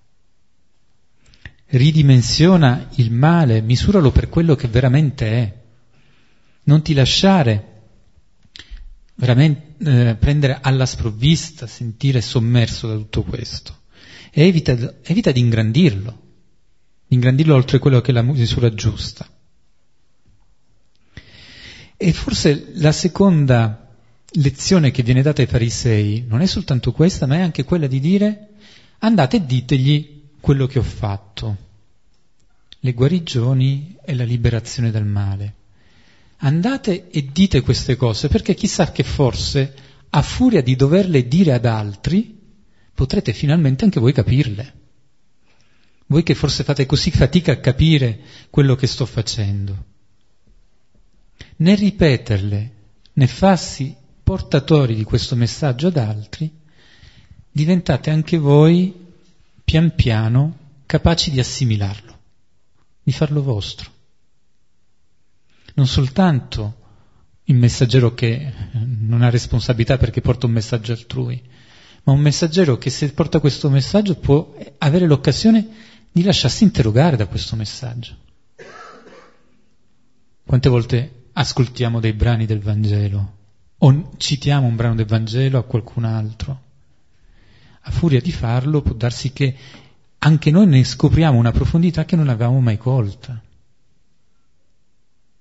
Ridimensiona 1.65 2.89
il 2.97 3.11
male, 3.11 3.61
misuralo 3.61 4.11
per 4.11 4.29
quello 4.29 4.53
che 4.53 4.67
veramente 4.67 5.31
è. 5.31 5.61
Non 6.65 6.83
ti 6.83 6.93
lasciare 6.93 7.81
veramente 9.15 10.09
eh, 10.11 10.15
prendere 10.15 10.59
alla 10.61 10.85
sprovvista, 10.85 11.65
sentire 11.65 12.21
sommerso 12.21 12.87
da 12.87 12.93
tutto 12.93 13.23
questo. 13.23 13.79
E 14.29 14.45
evita, 14.45 14.93
evita 15.01 15.31
di 15.31 15.39
ingrandirlo, 15.39 16.21
di 17.07 17.15
ingrandirlo 17.15 17.55
oltre 17.55 17.79
quello 17.79 17.99
che 17.99 18.11
è 18.11 18.13
la 18.13 18.21
misura 18.21 18.71
giusta. 18.71 19.27
E 22.01 22.13
forse 22.13 22.71
la 22.75 22.93
seconda 22.93 23.89
lezione 24.31 24.89
che 24.89 25.03
viene 25.03 25.21
data 25.21 25.41
ai 25.41 25.49
farisei 25.49 26.23
non 26.25 26.39
è 26.39 26.45
soltanto 26.45 26.93
questa, 26.93 27.25
ma 27.25 27.35
è 27.35 27.41
anche 27.41 27.65
quella 27.65 27.87
di 27.87 27.99
dire 27.99 28.51
andate 28.99 29.35
e 29.35 29.45
ditegli 29.45 30.21
quello 30.39 30.65
che 30.65 30.79
ho 30.79 30.83
fatto, 30.83 31.57
le 32.79 32.93
guarigioni 32.93 33.97
e 34.01 34.15
la 34.15 34.23
liberazione 34.23 34.91
dal 34.91 35.05
male. 35.05 35.55
Andate 36.37 37.09
e 37.09 37.27
dite 37.33 37.59
queste 37.59 37.97
cose 37.97 38.29
perché 38.29 38.53
chissà 38.53 38.93
che 38.93 39.03
forse 39.03 39.75
a 40.11 40.21
furia 40.21 40.63
di 40.63 40.77
doverle 40.77 41.27
dire 41.27 41.51
ad 41.51 41.65
altri 41.65 42.39
potrete 42.93 43.33
finalmente 43.33 43.83
anche 43.83 43.99
voi 43.99 44.13
capirle. 44.13 44.73
Voi 46.05 46.23
che 46.23 46.33
forse 46.33 46.63
fate 46.63 46.85
così 46.85 47.11
fatica 47.11 47.51
a 47.51 47.59
capire 47.59 48.21
quello 48.49 48.75
che 48.75 48.87
sto 48.87 49.05
facendo 49.05 49.97
nel 51.59 51.77
ripeterle, 51.77 52.71
né 53.13 53.27
farsi 53.27 53.95
portatori 54.23 54.95
di 54.95 55.03
questo 55.03 55.35
messaggio 55.35 55.87
ad 55.87 55.97
altri, 55.97 56.51
diventate 57.51 58.09
anche 58.09 58.37
voi 58.37 59.07
pian 59.63 59.93
piano 59.95 60.57
capaci 60.85 61.31
di 61.31 61.39
assimilarlo, 61.39 62.17
di 63.03 63.11
farlo 63.11 63.41
vostro. 63.41 63.91
Non 65.73 65.87
soltanto 65.87 66.75
il 67.45 67.55
messaggero 67.55 68.13
che 68.13 68.53
non 68.71 69.21
ha 69.21 69.29
responsabilità 69.29 69.97
perché 69.97 70.21
porta 70.21 70.45
un 70.45 70.53
messaggio 70.53 70.93
altrui, 70.93 71.41
ma 72.03 72.13
un 72.13 72.19
messaggero 72.19 72.77
che 72.77 72.89
se 72.89 73.11
porta 73.11 73.39
questo 73.39 73.69
messaggio 73.69 74.15
può 74.15 74.55
avere 74.77 75.07
l'occasione 75.07 75.67
di 76.11 76.23
lasciarsi 76.23 76.63
interrogare 76.63 77.17
da 77.17 77.27
questo 77.27 77.55
messaggio. 77.55 78.15
Quante 80.45 80.69
volte 80.69 81.18
ascoltiamo 81.39 82.01
dei 82.01 82.11
brani 82.11 82.45
del 82.45 82.59
Vangelo 82.59 83.37
o 83.77 84.11
citiamo 84.17 84.67
un 84.67 84.75
brano 84.75 84.95
del 84.95 85.05
Vangelo 85.05 85.57
a 85.57 85.63
qualcun 85.63 86.03
altro. 86.03 86.61
A 87.79 87.91
furia 87.91 88.19
di 88.19 88.31
farlo 88.31 88.81
può 88.81 88.93
darsi 88.93 89.31
che 89.31 89.55
anche 90.17 90.51
noi 90.51 90.67
ne 90.67 90.83
scopriamo 90.83 91.37
una 91.37 91.53
profondità 91.53 92.03
che 92.03 92.17
non 92.17 92.27
avevamo 92.27 92.59
mai 92.59 92.77
colta. 92.77 93.41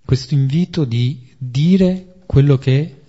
Questo 0.04 0.34
invito 0.34 0.84
di 0.84 1.34
dire 1.36 2.20
quello 2.26 2.58
che 2.58 3.02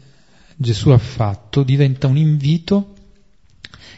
Gesù 0.56 0.90
ha 0.90 0.98
fatto 0.98 1.62
diventa 1.62 2.08
un 2.08 2.18
invito 2.18 2.96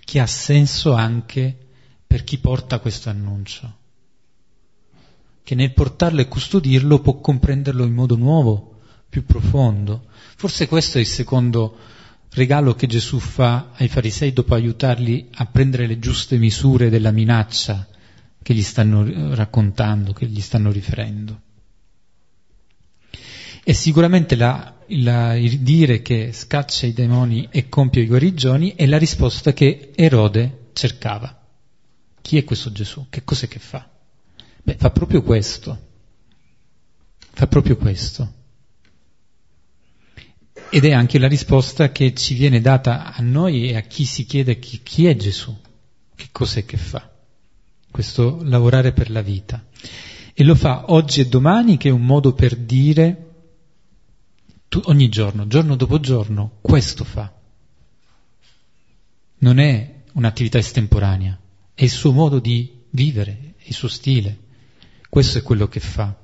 che 0.03 0.19
ha 0.19 0.27
senso 0.27 0.91
anche 0.91 1.57
per 2.05 2.25
chi 2.25 2.39
porta 2.39 2.79
questo 2.79 3.09
annuncio, 3.09 3.73
che 5.43 5.55
nel 5.55 5.73
portarlo 5.73 6.19
e 6.19 6.27
custodirlo 6.27 6.99
può 6.99 7.21
comprenderlo 7.21 7.85
in 7.85 7.93
modo 7.93 8.17
nuovo, 8.17 8.70
più 9.11 9.25
profondo. 9.25 10.05
Forse 10.37 10.67
questo 10.67 10.97
è 10.97 11.01
il 11.01 11.05
secondo 11.05 11.77
regalo 12.31 12.73
che 12.75 12.87
Gesù 12.87 13.19
fa 13.19 13.71
ai 13.75 13.89
farisei 13.89 14.31
dopo 14.31 14.55
aiutarli 14.55 15.27
a 15.33 15.45
prendere 15.45 15.85
le 15.85 15.99
giuste 15.99 16.37
misure 16.37 16.89
della 16.89 17.11
minaccia 17.11 17.85
che 18.41 18.53
gli 18.53 18.63
stanno 18.63 19.35
raccontando, 19.35 20.13
che 20.13 20.25
gli 20.25 20.39
stanno 20.39 20.71
riferendo. 20.71 21.41
E 23.63 23.73
sicuramente 23.73 24.35
la, 24.35 24.75
la, 24.87 25.35
il 25.35 25.59
dire 25.59 26.01
che 26.01 26.31
scaccia 26.31 26.87
i 26.87 26.93
demoni 26.93 27.49
e 27.51 27.67
compie 27.67 28.03
i 28.03 28.07
guarigioni 28.07 28.73
è 28.75 28.85
la 28.87 28.97
risposta 28.97 29.51
che 29.51 29.91
Erode 29.93 30.69
cercava. 30.71 31.37
Chi 32.21 32.37
è 32.37 32.45
questo 32.45 32.71
Gesù? 32.71 33.07
Che 33.09 33.23
cos'è 33.25 33.49
che 33.49 33.59
fa? 33.59 33.87
Beh, 34.63 34.77
fa 34.79 34.89
proprio 34.89 35.21
questo. 35.21 35.89
Fa 37.33 37.47
proprio 37.47 37.75
questo. 37.75 38.39
Ed 40.73 40.85
è 40.85 40.93
anche 40.93 41.19
la 41.19 41.27
risposta 41.27 41.91
che 41.91 42.13
ci 42.13 42.33
viene 42.33 42.61
data 42.61 43.13
a 43.13 43.21
noi 43.21 43.69
e 43.69 43.75
a 43.75 43.81
chi 43.81 44.05
si 44.05 44.25
chiede 44.25 44.57
chi, 44.57 44.79
chi 44.81 45.05
è 45.05 45.17
Gesù, 45.17 45.53
che 46.15 46.29
cos'è 46.31 46.63
che 46.63 46.77
fa. 46.77 47.11
Questo 47.91 48.39
lavorare 48.43 48.93
per 48.93 49.09
la 49.09 49.21
vita. 49.21 49.65
E 50.33 50.43
lo 50.45 50.55
fa 50.55 50.85
oggi 50.93 51.19
e 51.19 51.27
domani 51.27 51.75
che 51.75 51.89
è 51.89 51.91
un 51.91 52.05
modo 52.05 52.33
per 52.33 52.55
dire 52.55 53.31
tu, 54.69 54.81
ogni 54.85 55.09
giorno, 55.09 55.45
giorno 55.45 55.75
dopo 55.75 55.99
giorno, 55.99 56.59
questo 56.61 57.03
fa. 57.03 57.29
Non 59.39 59.59
è 59.59 60.03
un'attività 60.13 60.57
estemporanea, 60.57 61.37
è 61.73 61.83
il 61.83 61.89
suo 61.89 62.13
modo 62.13 62.39
di 62.39 62.83
vivere, 62.91 63.55
il 63.63 63.73
suo 63.73 63.89
stile. 63.89 64.39
Questo 65.09 65.39
è 65.39 65.41
quello 65.41 65.67
che 65.67 65.81
fa. 65.81 66.17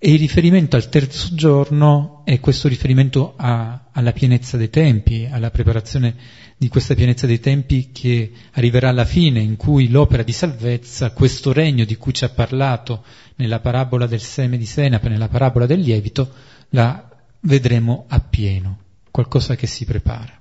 E 0.00 0.12
il 0.12 0.18
riferimento 0.20 0.76
al 0.76 0.88
terzo 0.88 1.34
giorno 1.34 2.22
è 2.24 2.38
questo 2.38 2.68
riferimento 2.68 3.34
a, 3.36 3.88
alla 3.90 4.12
pienezza 4.12 4.56
dei 4.56 4.70
tempi, 4.70 5.26
alla 5.28 5.50
preparazione 5.50 6.14
di 6.56 6.68
questa 6.68 6.94
pienezza 6.94 7.26
dei 7.26 7.40
tempi 7.40 7.90
che 7.90 8.30
arriverà 8.52 8.90
alla 8.90 9.04
fine, 9.04 9.40
in 9.40 9.56
cui 9.56 9.88
l'opera 9.88 10.22
di 10.22 10.30
salvezza, 10.30 11.10
questo 11.10 11.52
regno 11.52 11.84
di 11.84 11.96
cui 11.96 12.14
ci 12.14 12.22
ha 12.22 12.28
parlato 12.28 13.02
nella 13.36 13.58
parabola 13.58 14.06
del 14.06 14.20
seme 14.20 14.56
di 14.56 14.66
senape, 14.66 15.08
nella 15.08 15.26
parabola 15.26 15.66
del 15.66 15.80
lievito, 15.80 16.32
la 16.70 17.08
vedremo 17.40 18.04
appieno, 18.06 18.78
qualcosa 19.10 19.56
che 19.56 19.66
si 19.66 19.84
prepara. 19.84 20.40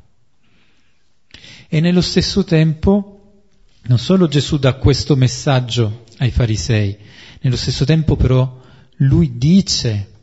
E 1.67 1.79
nello 1.79 2.01
stesso 2.01 2.43
tempo, 2.43 3.39
non 3.85 3.97
solo 3.97 4.27
Gesù 4.27 4.59
dà 4.59 4.73
questo 4.75 5.15
messaggio 5.15 6.03
ai 6.19 6.29
farisei, 6.29 6.95
nello 7.41 7.57
stesso 7.57 7.85
tempo 7.85 8.15
però 8.15 8.65
lui 8.97 9.37
dice 9.37 10.15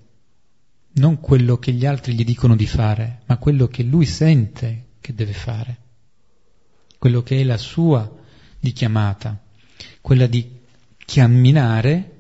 non 0.95 1.21
quello 1.21 1.59
che 1.59 1.73
gli 1.73 1.87
altri 1.87 2.15
gli 2.15 2.25
dicono 2.25 2.57
di 2.57 2.67
fare, 2.67 3.21
ma 3.27 3.37
quello 3.37 3.67
che 3.69 3.83
lui 3.83 4.07
sente 4.07 4.87
che 5.01 5.15
deve 5.15 5.33
fare, 5.33 5.79
quello 6.99 7.23
che 7.23 7.41
è 7.41 7.45
la 7.45 7.57
sua 7.57 8.11
di 8.59 8.73
chiamata, 8.73 9.43
quella 10.01 10.27
di 10.27 10.49
camminare, 11.05 12.13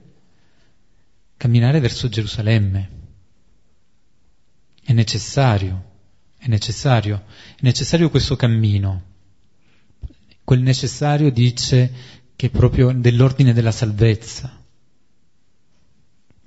camminare 1.36 1.80
verso 1.80 2.09
Gerusalemme. 2.09 2.90
È 4.82 4.92
necessario, 4.92 5.92
è 6.36 6.48
necessario, 6.48 7.24
è 7.57 7.61
necessario 7.61 8.11
questo 8.11 8.36
cammino. 8.36 9.12
Quel 10.42 10.61
necessario 10.61 11.30
dice 11.30 11.92
che 12.36 12.46
è 12.46 12.50
proprio 12.50 12.92
dell'ordine 12.92 13.52
della 13.52 13.72
salvezza 13.72 14.63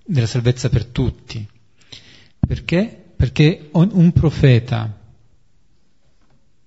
della 0.07 0.25
salvezza 0.25 0.69
per 0.69 0.85
tutti. 0.85 1.45
Perché? 2.39 3.05
Perché 3.15 3.69
un 3.73 4.11
profeta, 4.13 4.99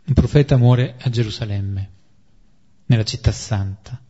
un 0.04 0.14
profeta 0.14 0.56
muore 0.56 0.96
a 1.00 1.08
Gerusalemme, 1.08 1.90
nella 2.86 3.04
città 3.04 3.32
santa. 3.32 4.00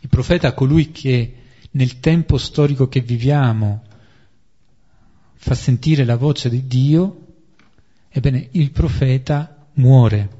Il 0.00 0.08
profeta, 0.08 0.52
colui 0.52 0.90
che 0.90 1.34
nel 1.72 2.00
tempo 2.00 2.36
storico 2.36 2.88
che 2.88 3.00
viviamo 3.00 3.82
fa 5.34 5.54
sentire 5.54 6.04
la 6.04 6.16
voce 6.16 6.50
di 6.50 6.66
Dio, 6.66 7.26
ebbene 8.08 8.48
il 8.52 8.70
profeta 8.70 9.66
muore, 9.74 10.30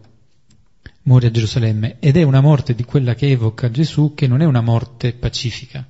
muore 1.03 1.29
a 1.29 1.31
Gerusalemme 1.31 1.99
ed 2.01 2.17
è 2.17 2.23
una 2.25 2.41
morte 2.41 2.75
di 2.75 2.85
quella 2.85 3.15
che 3.15 3.31
evoca 3.31 3.71
Gesù 3.71 4.13
che 4.15 4.27
non 4.27 4.43
è 4.43 4.45
una 4.45 4.61
morte 4.61 5.13
pacifica 5.13 5.87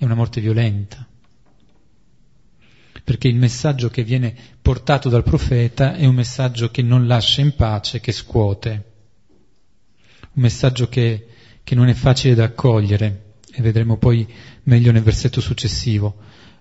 è 0.00 0.04
una 0.06 0.14
morte 0.14 0.40
violenta. 0.40 1.06
Perché 3.04 3.28
il 3.28 3.36
messaggio 3.36 3.90
che 3.90 4.02
viene 4.02 4.34
portato 4.62 5.10
dal 5.10 5.22
profeta 5.22 5.94
è 5.94 6.06
un 6.06 6.14
messaggio 6.14 6.70
che 6.70 6.80
non 6.80 7.06
lascia 7.06 7.42
in 7.42 7.54
pace, 7.54 8.00
che 8.00 8.10
scuote. 8.10 8.84
Un 10.32 10.42
messaggio 10.42 10.88
che, 10.88 11.26
che 11.62 11.74
non 11.74 11.88
è 11.88 11.92
facile 11.92 12.34
da 12.34 12.44
accogliere, 12.44 13.34
e 13.52 13.60
vedremo 13.60 13.98
poi 13.98 14.26
meglio 14.62 14.90
nel 14.90 15.02
versetto 15.02 15.42
successivo. 15.42 16.16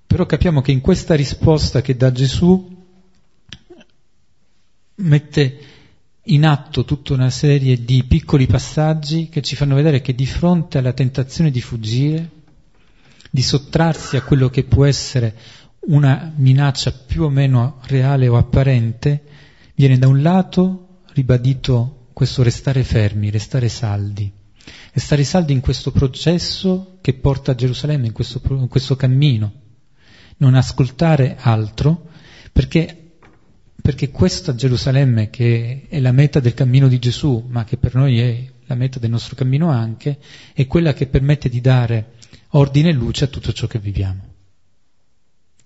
Però 0.05 0.25
capiamo 0.25 0.59
che 0.59 0.73
in 0.73 0.81
questa 0.81 1.15
risposta 1.15 1.79
che 1.79 1.95
dà 1.95 2.11
Gesù 2.11 2.77
mette 4.95 5.59
in 6.23 6.45
atto 6.45 6.83
tutta 6.83 7.13
una 7.13 7.29
serie 7.29 7.85
di 7.85 8.03
piccoli 8.03 8.47
passaggi 8.47 9.29
che 9.29 9.41
ci 9.41 9.55
fanno 9.55 9.75
vedere 9.75 10.01
che 10.01 10.13
di 10.13 10.25
fronte 10.25 10.77
alla 10.77 10.91
tentazione 10.91 11.51
di 11.51 11.61
fuggire, 11.61 12.38
di 13.29 13.41
sottrarsi 13.41 14.17
a 14.17 14.23
quello 14.23 14.49
che 14.49 14.63
può 14.63 14.85
essere 14.85 15.35
una 15.81 16.31
minaccia 16.35 16.91
più 16.91 17.23
o 17.23 17.29
meno 17.29 17.79
reale 17.85 18.27
o 18.27 18.37
apparente, 18.37 19.23
viene 19.75 19.97
da 19.97 20.07
un 20.07 20.21
lato 20.21 21.01
ribadito 21.13 22.09
questo 22.13 22.43
restare 22.43 22.83
fermi, 22.83 23.29
restare 23.29 23.69
saldi, 23.69 24.31
restare 24.93 25.23
saldi 25.23 25.53
in 25.53 25.61
questo 25.61 25.91
processo 25.91 26.97
che 27.01 27.13
porta 27.13 27.51
a 27.51 27.55
Gerusalemme, 27.55 28.07
in 28.07 28.13
questo, 28.13 28.41
in 28.49 28.67
questo 28.67 28.95
cammino, 28.95 29.53
non 30.37 30.55
ascoltare 30.55 31.37
altro, 31.39 32.09
perché, 32.51 33.13
perché 33.81 34.09
questa 34.11 34.53
Gerusalemme 34.53 35.29
che 35.29 35.85
è 35.87 35.99
la 35.99 36.11
meta 36.11 36.39
del 36.39 36.53
cammino 36.53 36.87
di 36.87 36.99
Gesù, 36.99 37.45
ma 37.47 37.63
che 37.63 37.77
per 37.77 37.95
noi 37.95 38.19
è 38.19 38.51
la 38.65 38.75
meta 38.75 38.99
del 38.99 39.09
nostro 39.09 39.35
cammino 39.35 39.69
anche, 39.69 40.19
è 40.53 40.67
quella 40.67 40.93
che 40.93 41.07
permette 41.07 41.49
di 41.49 41.61
dare 41.61 42.13
ordine 42.49 42.89
e 42.89 42.93
luce 42.93 43.25
a 43.25 43.27
tutto 43.27 43.53
ciò 43.53 43.67
che 43.67 43.79
viviamo. 43.79 44.27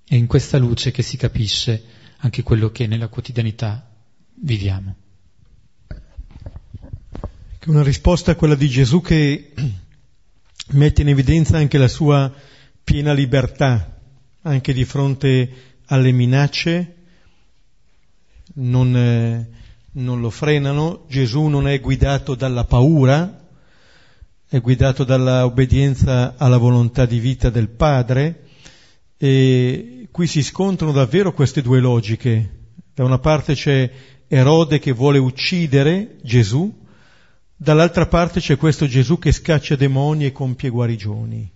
È 0.06 0.16
in 0.16 0.28
questa 0.28 0.58
luce 0.58 0.92
che 0.92 1.02
si 1.02 1.18
capisce 1.18 1.84
anche 2.18 2.44
quello 2.44 2.72
che 2.72 2.88
nella 2.88 3.08
quotidianità 3.08 3.90
viviamo. 4.36 4.96
Una 7.66 7.84
risposta 7.84 8.32
a 8.32 8.36
quella 8.36 8.56
di 8.56 8.68
Gesù 8.68 9.02
che 9.02 9.54
mette 10.72 11.02
in 11.02 11.10
evidenza 11.10 11.58
anche 11.58 11.78
la 11.78 11.88
sua 11.88 12.34
piena 12.84 13.14
libertà, 13.14 14.00
anche 14.42 14.74
di 14.74 14.84
fronte 14.84 15.78
alle 15.86 16.12
minacce, 16.12 16.96
non, 18.56 18.96
eh, 18.96 19.50
non 19.94 20.20
lo 20.20 20.30
frenano, 20.30 21.06
Gesù 21.08 21.44
non 21.44 21.68
è 21.68 21.80
guidato 21.80 22.36
dalla 22.36 22.66
paura, 22.66 23.43
è 24.54 24.62
guidato 24.62 25.04
dalla 25.04 25.46
obbedienza 25.46 26.36
alla 26.38 26.58
volontà 26.58 27.08
di 27.08 27.18
vita 27.18 27.50
del 27.50 27.70
Padre 27.70 28.44
e 29.18 30.08
qui 30.12 30.28
si 30.28 30.44
scontrano 30.44 30.92
davvero 30.92 31.34
queste 31.34 31.64
due 31.64 31.80
logiche. 31.80 32.68
Da 32.94 33.04
una 33.04 33.18
parte 33.18 33.56
c'è 33.56 33.92
Erode 34.28 34.78
che 34.78 34.92
vuole 34.92 35.18
uccidere 35.18 36.18
Gesù, 36.22 36.72
dall'altra 37.56 38.06
parte 38.06 38.42
c'è 38.42 38.56
questo 38.56 38.86
Gesù 38.86 39.18
che 39.18 39.32
scaccia 39.32 39.76
demoni 39.76 40.28
e 40.28 40.32
compie 40.32 40.70
guarigioni. 40.70 41.52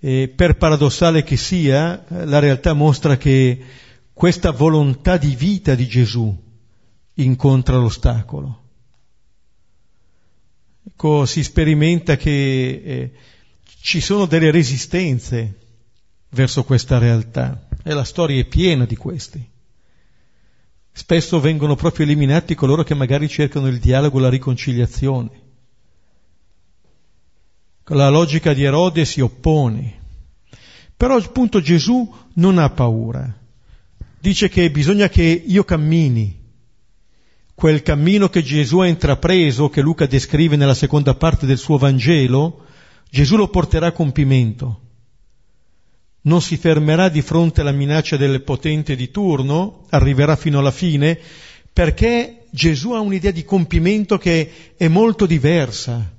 E 0.00 0.32
per 0.34 0.56
paradossale 0.56 1.22
che 1.22 1.36
sia, 1.36 2.02
la 2.08 2.38
realtà 2.38 2.72
mostra 2.72 3.18
che 3.18 3.62
questa 4.14 4.52
volontà 4.52 5.18
di 5.18 5.34
vita 5.34 5.74
di 5.74 5.86
Gesù 5.86 6.34
incontra 7.12 7.76
l'ostacolo. 7.76 8.67
Ecco, 11.00 11.26
si 11.26 11.44
sperimenta 11.44 12.16
che 12.16 12.82
eh, 12.84 13.12
ci 13.80 14.00
sono 14.00 14.26
delle 14.26 14.50
resistenze 14.50 15.58
verso 16.30 16.64
questa 16.64 16.98
realtà 16.98 17.68
e 17.84 17.94
la 17.94 18.02
storia 18.02 18.40
è 18.40 18.44
piena 18.44 18.84
di 18.84 18.96
questi. 18.96 19.48
Spesso 20.90 21.38
vengono 21.38 21.76
proprio 21.76 22.04
eliminati 22.04 22.56
coloro 22.56 22.82
che 22.82 22.94
magari 22.94 23.28
cercano 23.28 23.68
il 23.68 23.78
dialogo 23.78 24.18
la 24.18 24.28
riconciliazione. 24.28 25.30
La 27.84 28.08
logica 28.08 28.52
di 28.52 28.64
Erode 28.64 29.04
si 29.04 29.20
oppone. 29.20 30.00
Però 30.96 31.14
appunto 31.14 31.60
Gesù 31.60 32.12
non 32.34 32.58
ha 32.58 32.70
paura. 32.70 33.38
Dice 34.18 34.48
che 34.48 34.68
bisogna 34.72 35.08
che 35.08 35.22
io 35.22 35.62
cammini 35.62 36.37
quel 37.58 37.82
cammino 37.82 38.28
che 38.28 38.44
Gesù 38.44 38.78
ha 38.78 38.86
intrapreso, 38.86 39.68
che 39.68 39.80
Luca 39.80 40.06
descrive 40.06 40.54
nella 40.54 40.74
seconda 40.74 41.16
parte 41.16 41.44
del 41.44 41.58
suo 41.58 41.76
Vangelo, 41.76 42.66
Gesù 43.10 43.34
lo 43.34 43.48
porterà 43.48 43.88
a 43.88 43.92
compimento. 43.92 44.80
Non 46.20 46.40
si 46.40 46.56
fermerà 46.56 47.08
di 47.08 47.20
fronte 47.20 47.62
alla 47.62 47.72
minaccia 47.72 48.16
del 48.16 48.42
potente 48.42 48.94
di 48.94 49.10
turno, 49.10 49.86
arriverà 49.88 50.36
fino 50.36 50.60
alla 50.60 50.70
fine, 50.70 51.18
perché 51.72 52.44
Gesù 52.50 52.92
ha 52.92 53.00
un'idea 53.00 53.32
di 53.32 53.42
compimento 53.42 54.18
che 54.18 54.74
è 54.76 54.86
molto 54.86 55.26
diversa 55.26 56.14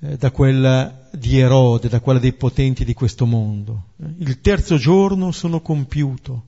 eh, 0.00 0.16
da 0.16 0.32
quella 0.32 1.10
di 1.12 1.38
Erode, 1.38 1.88
da 1.88 2.00
quella 2.00 2.18
dei 2.18 2.32
potenti 2.32 2.84
di 2.84 2.92
questo 2.92 3.24
mondo. 3.24 3.90
Il 4.18 4.40
terzo 4.40 4.78
giorno 4.78 5.30
sono 5.30 5.60
compiuto. 5.60 6.42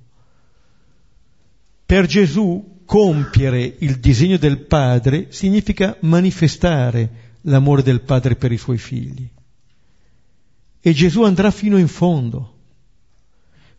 Per 1.87 2.07
Gesù 2.07 2.79
compiere 2.91 3.77
il 3.79 4.01
disegno 4.01 4.37
del 4.37 4.59
Padre 4.59 5.29
significa 5.29 5.97
manifestare 6.01 7.37
l'amore 7.43 7.85
del 7.85 8.01
Padre 8.01 8.35
per 8.35 8.51
i 8.51 8.59
suoi 8.59 8.79
figli. 8.79 9.29
E 10.81 10.93
Gesù 10.93 11.23
andrà 11.23 11.53
fino 11.53 11.79
in 11.79 11.87
fondo. 11.87 12.57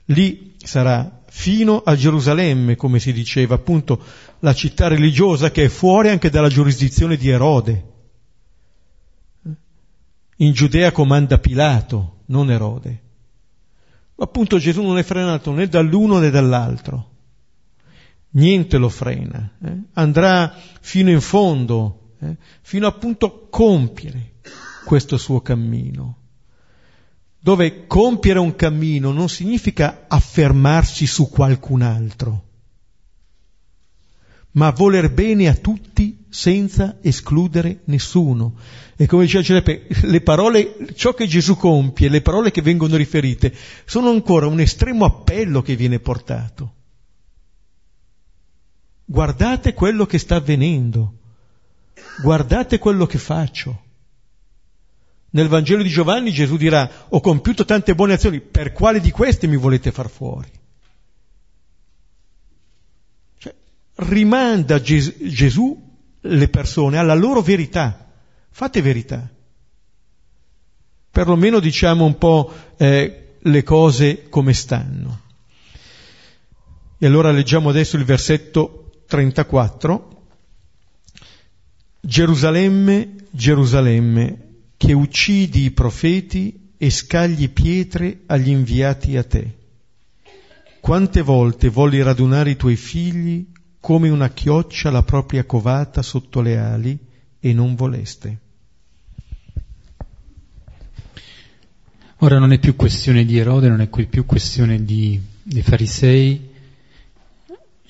Lì 0.05 0.53
sarà 0.63 1.23
fino 1.27 1.81
a 1.83 1.93
Gerusalemme, 1.93 2.77
come 2.77 3.01
si 3.01 3.11
diceva, 3.11 3.55
appunto 3.55 4.01
la 4.39 4.53
città 4.53 4.87
religiosa 4.87 5.51
che 5.51 5.65
è 5.65 5.67
fuori 5.67 6.07
anche 6.07 6.29
dalla 6.29 6.47
giurisdizione 6.47 7.17
di 7.17 7.27
Erode. 7.27 7.85
In 10.37 10.53
Giudea 10.53 10.93
comanda 10.93 11.37
Pilato, 11.37 12.19
non 12.27 12.49
Erode. 12.49 13.01
Appunto 14.15 14.57
Gesù 14.57 14.81
non 14.83 14.97
è 14.97 15.03
frenato 15.03 15.51
né 15.51 15.67
dall'uno 15.67 16.19
né 16.19 16.29
dall'altro. 16.29 17.10
Niente 18.31 18.77
lo 18.77 18.89
frena. 18.89 19.51
Eh? 19.63 19.77
Andrà 19.93 20.55
fino 20.79 21.09
in 21.09 21.21
fondo, 21.21 22.13
eh? 22.19 22.37
fino 22.61 22.87
appunto 22.87 23.25
a 23.25 23.49
compiere 23.49 24.35
questo 24.85 25.17
suo 25.17 25.41
cammino. 25.41 26.17
Dove 27.39 27.87
compiere 27.87 28.39
un 28.39 28.55
cammino 28.55 29.11
non 29.11 29.27
significa 29.27 30.05
affermarsi 30.07 31.07
su 31.07 31.27
qualcun 31.27 31.81
altro, 31.81 32.43
ma 34.51 34.69
voler 34.69 35.11
bene 35.11 35.47
a 35.47 35.55
tutti 35.55 36.25
senza 36.29 36.99
escludere 37.01 37.81
nessuno. 37.85 38.55
E 38.95 39.07
come 39.07 39.23
diceva 39.23 39.43
Giuseppe, 39.43 39.87
le 40.03 40.21
parole, 40.21 40.75
ciò 40.93 41.15
che 41.15 41.25
Gesù 41.25 41.55
compie, 41.57 42.09
le 42.09 42.21
parole 42.21 42.51
che 42.51 42.61
vengono 42.61 42.95
riferite, 42.95 43.53
sono 43.85 44.09
ancora 44.09 44.45
un 44.45 44.59
estremo 44.59 45.05
appello 45.05 45.63
che 45.63 45.75
viene 45.75 45.99
portato. 45.99 46.75
Guardate 49.11 49.73
quello 49.73 50.05
che 50.05 50.17
sta 50.17 50.35
avvenendo, 50.37 51.15
guardate 52.21 52.79
quello 52.79 53.05
che 53.05 53.17
faccio. 53.17 53.83
Nel 55.31 55.49
Vangelo 55.49 55.83
di 55.83 55.89
Giovanni 55.89 56.31
Gesù 56.31 56.55
dirà, 56.55 56.89
ho 57.09 57.19
compiuto 57.19 57.65
tante 57.65 57.93
buone 57.93 58.13
azioni, 58.13 58.39
per 58.39 58.71
quale 58.71 59.01
di 59.01 59.11
queste 59.11 59.47
mi 59.47 59.57
volete 59.57 59.91
far 59.91 60.09
fuori? 60.09 60.49
Cioè, 63.37 63.53
rimanda 63.95 64.79
Ges- 64.79 65.17
Gesù 65.27 65.77
le 66.21 66.47
persone 66.47 66.97
alla 66.97 67.13
loro 67.13 67.41
verità. 67.41 68.13
Fate 68.49 68.81
verità. 68.81 69.29
Perlomeno 71.11 71.59
diciamo 71.59 72.05
un 72.05 72.17
po' 72.17 72.49
eh, 72.77 73.35
le 73.37 73.63
cose 73.63 74.29
come 74.29 74.53
stanno. 74.53 75.19
E 76.97 77.05
allora 77.05 77.31
leggiamo 77.31 77.67
adesso 77.67 77.97
il 77.97 78.05
versetto 78.05 78.80
34. 79.11 80.25
Gerusalemme, 81.99 83.15
Gerusalemme, 83.29 84.37
che 84.77 84.93
uccidi 84.93 85.65
i 85.65 85.71
profeti 85.71 86.71
e 86.77 86.89
scagli 86.89 87.49
pietre 87.49 88.21
agli 88.27 88.47
inviati 88.47 89.17
a 89.17 89.23
te. 89.25 89.57
Quante 90.79 91.21
volte 91.23 91.67
volli 91.67 92.01
radunare 92.01 92.51
i 92.51 92.55
tuoi 92.55 92.77
figli 92.77 93.47
come 93.81 94.07
una 94.07 94.29
chioccia 94.29 94.89
la 94.89 95.03
propria 95.03 95.43
covata 95.43 96.01
sotto 96.01 96.39
le 96.39 96.57
ali 96.57 96.97
e 97.37 97.51
non 97.51 97.75
voleste. 97.75 98.39
Ora 102.19 102.39
non 102.39 102.53
è 102.53 102.59
più 102.59 102.77
questione 102.77 103.25
di 103.25 103.37
Erode, 103.37 103.67
non 103.67 103.81
è 103.81 103.87
più 103.87 104.25
questione 104.25 104.85
di, 104.85 105.19
dei 105.43 105.63
farisei, 105.63 106.50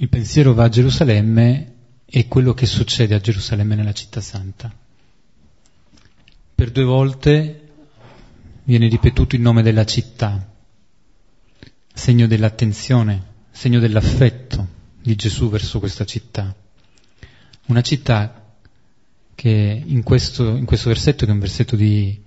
il 0.01 0.09
pensiero 0.09 0.55
va 0.55 0.63
a 0.63 0.69
Gerusalemme 0.69 1.73
e 2.05 2.27
quello 2.27 2.55
che 2.55 2.65
succede 2.65 3.13
a 3.13 3.19
Gerusalemme 3.19 3.75
nella 3.75 3.93
città 3.93 4.19
santa. 4.19 4.73
Per 6.55 6.71
due 6.71 6.83
volte 6.83 7.69
viene 8.63 8.87
ripetuto 8.87 9.35
il 9.35 9.41
nome 9.41 9.61
della 9.61 9.85
città, 9.85 10.51
segno 11.93 12.25
dell'attenzione, 12.25 13.25
segno 13.51 13.79
dell'affetto, 13.79 14.67
di 14.99 15.13
Gesù 15.13 15.51
verso 15.51 15.77
questa 15.77 16.03
città. 16.03 16.55
Una 17.67 17.81
città 17.81 18.55
che 19.35 19.83
in 19.85 20.01
questo, 20.01 20.55
in 20.55 20.65
questo 20.65 20.87
versetto, 20.87 21.25
che 21.25 21.31
è 21.31 21.33
un 21.35 21.39
versetto 21.39 21.75
di, 21.75 22.19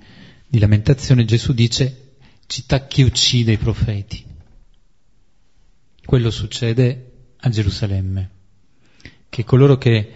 di 0.47 0.59
lamentazione, 0.61 1.25
Gesù 1.25 1.53
dice 1.53 2.19
città 2.47 2.87
che 2.87 3.03
uccide 3.03 3.51
i 3.51 3.59
profeti. 3.59 4.25
Quello 6.05 6.31
succede 6.31 7.09
a 7.45 7.51
Gerusalemme, 7.51 8.31
che 9.29 9.45
coloro 9.45 9.77
che 9.77 10.13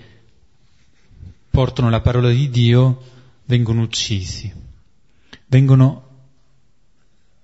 portano 1.51 1.91
la 1.91 2.01
parola 2.01 2.31
di 2.31 2.49
Dio 2.49 3.03
vengono 3.45 3.83
uccisi, 3.83 4.51
vengono 5.47 6.07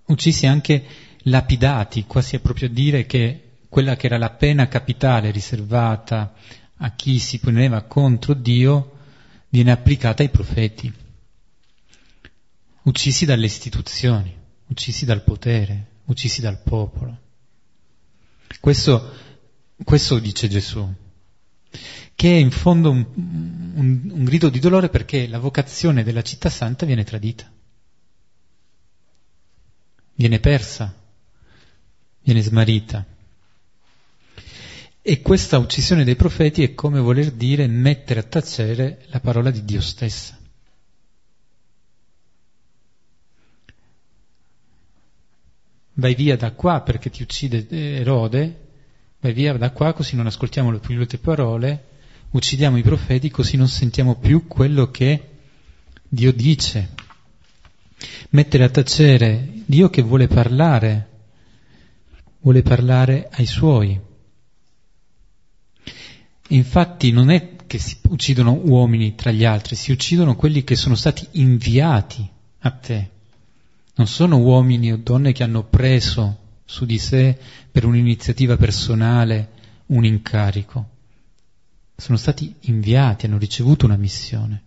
uccisi 0.07 0.47
anche 0.47 0.85
lapidati, 1.24 2.05
quasi 2.07 2.37
è 2.37 2.41
proprio 2.41 2.68
a 2.68 2.72
dire 2.72 3.05
che 3.05 3.57
quella 3.68 3.95
che 3.97 4.07
era 4.07 4.16
la 4.16 4.30
pena 4.30 4.68
capitale 4.68 5.30
riservata 5.30 6.32
a 6.76 6.91
chi 6.93 7.18
si 7.18 7.39
poneva 7.39 7.82
contro 7.82 8.32
Dio 8.32 8.93
viene 9.51 9.70
applicata 9.70 10.22
ai 10.22 10.30
profeti, 10.30 10.91
uccisi 12.85 13.26
dalle 13.26 13.47
istituzioni, 13.47 14.35
uccisi 14.68 15.05
dal 15.05 15.22
potere, 15.22 15.89
uccisi 16.05 16.41
dal 16.41 16.62
popolo. 16.62 17.18
Questo, 18.61 19.34
questo 19.82 20.18
dice 20.18 20.48
Gesù, 20.48 20.86
che 22.14 22.28
è 22.30 22.38
in 22.38 22.50
fondo 22.50 22.90
un, 22.90 23.04
un, 23.74 24.10
un 24.12 24.24
grido 24.24 24.48
di 24.48 24.60
dolore 24.60 24.88
perché 24.88 25.26
la 25.26 25.38
vocazione 25.38 26.04
della 26.04 26.22
città 26.22 26.48
santa 26.48 26.86
viene 26.86 27.02
tradita, 27.02 27.50
viene 30.14 30.38
persa, 30.38 30.94
viene 32.22 32.40
smarrita. 32.40 33.04
E 35.06 35.20
questa 35.20 35.58
uccisione 35.58 36.04
dei 36.04 36.16
profeti 36.16 36.62
è 36.62 36.72
come 36.72 36.98
voler 36.98 37.30
dire 37.32 37.66
mettere 37.66 38.20
a 38.20 38.22
tacere 38.22 39.04
la 39.08 39.20
parola 39.20 39.50
di 39.50 39.64
Dio 39.64 39.82
stessa. 39.82 40.38
Vai 45.96 46.14
via 46.14 46.36
da 46.36 46.52
qua 46.52 46.80
perché 46.80 47.10
ti 47.10 47.22
uccide 47.22 47.66
Erode, 47.68 48.63
vai 49.24 49.32
via 49.32 49.56
da 49.56 49.70
qua 49.70 49.94
così 49.94 50.16
non 50.16 50.26
ascoltiamo 50.26 50.70
le 50.70 50.80
tue 50.80 51.18
parole, 51.18 51.84
uccidiamo 52.32 52.76
i 52.76 52.82
profeti 52.82 53.30
così 53.30 53.56
non 53.56 53.68
sentiamo 53.68 54.16
più 54.16 54.46
quello 54.46 54.90
che 54.90 55.30
Dio 56.06 56.30
dice. 56.30 56.90
Mettere 58.30 58.64
a 58.64 58.68
tacere 58.68 59.48
Dio 59.64 59.88
che 59.88 60.02
vuole 60.02 60.26
parlare, 60.26 61.08
vuole 62.40 62.60
parlare 62.60 63.30
ai 63.32 63.46
suoi. 63.46 63.98
Infatti 66.48 67.10
non 67.10 67.30
è 67.30 67.56
che 67.66 67.78
si 67.78 67.96
uccidono 68.02 68.52
uomini 68.52 69.14
tra 69.14 69.30
gli 69.30 69.46
altri, 69.46 69.74
si 69.74 69.90
uccidono 69.90 70.36
quelli 70.36 70.64
che 70.64 70.76
sono 70.76 70.96
stati 70.96 71.26
inviati 71.32 72.28
a 72.58 72.70
te. 72.72 73.10
Non 73.94 74.06
sono 74.06 74.36
uomini 74.36 74.92
o 74.92 74.98
donne 74.98 75.32
che 75.32 75.42
hanno 75.42 75.64
preso 75.64 76.42
su 76.64 76.84
di 76.86 76.98
sé 76.98 77.38
per 77.70 77.84
un'iniziativa 77.84 78.56
personale 78.56 79.52
un 79.86 80.04
incarico. 80.04 80.90
Sono 81.96 82.16
stati 82.16 82.54
inviati, 82.62 83.26
hanno 83.26 83.38
ricevuto 83.38 83.86
una 83.86 83.96
missione. 83.96 84.62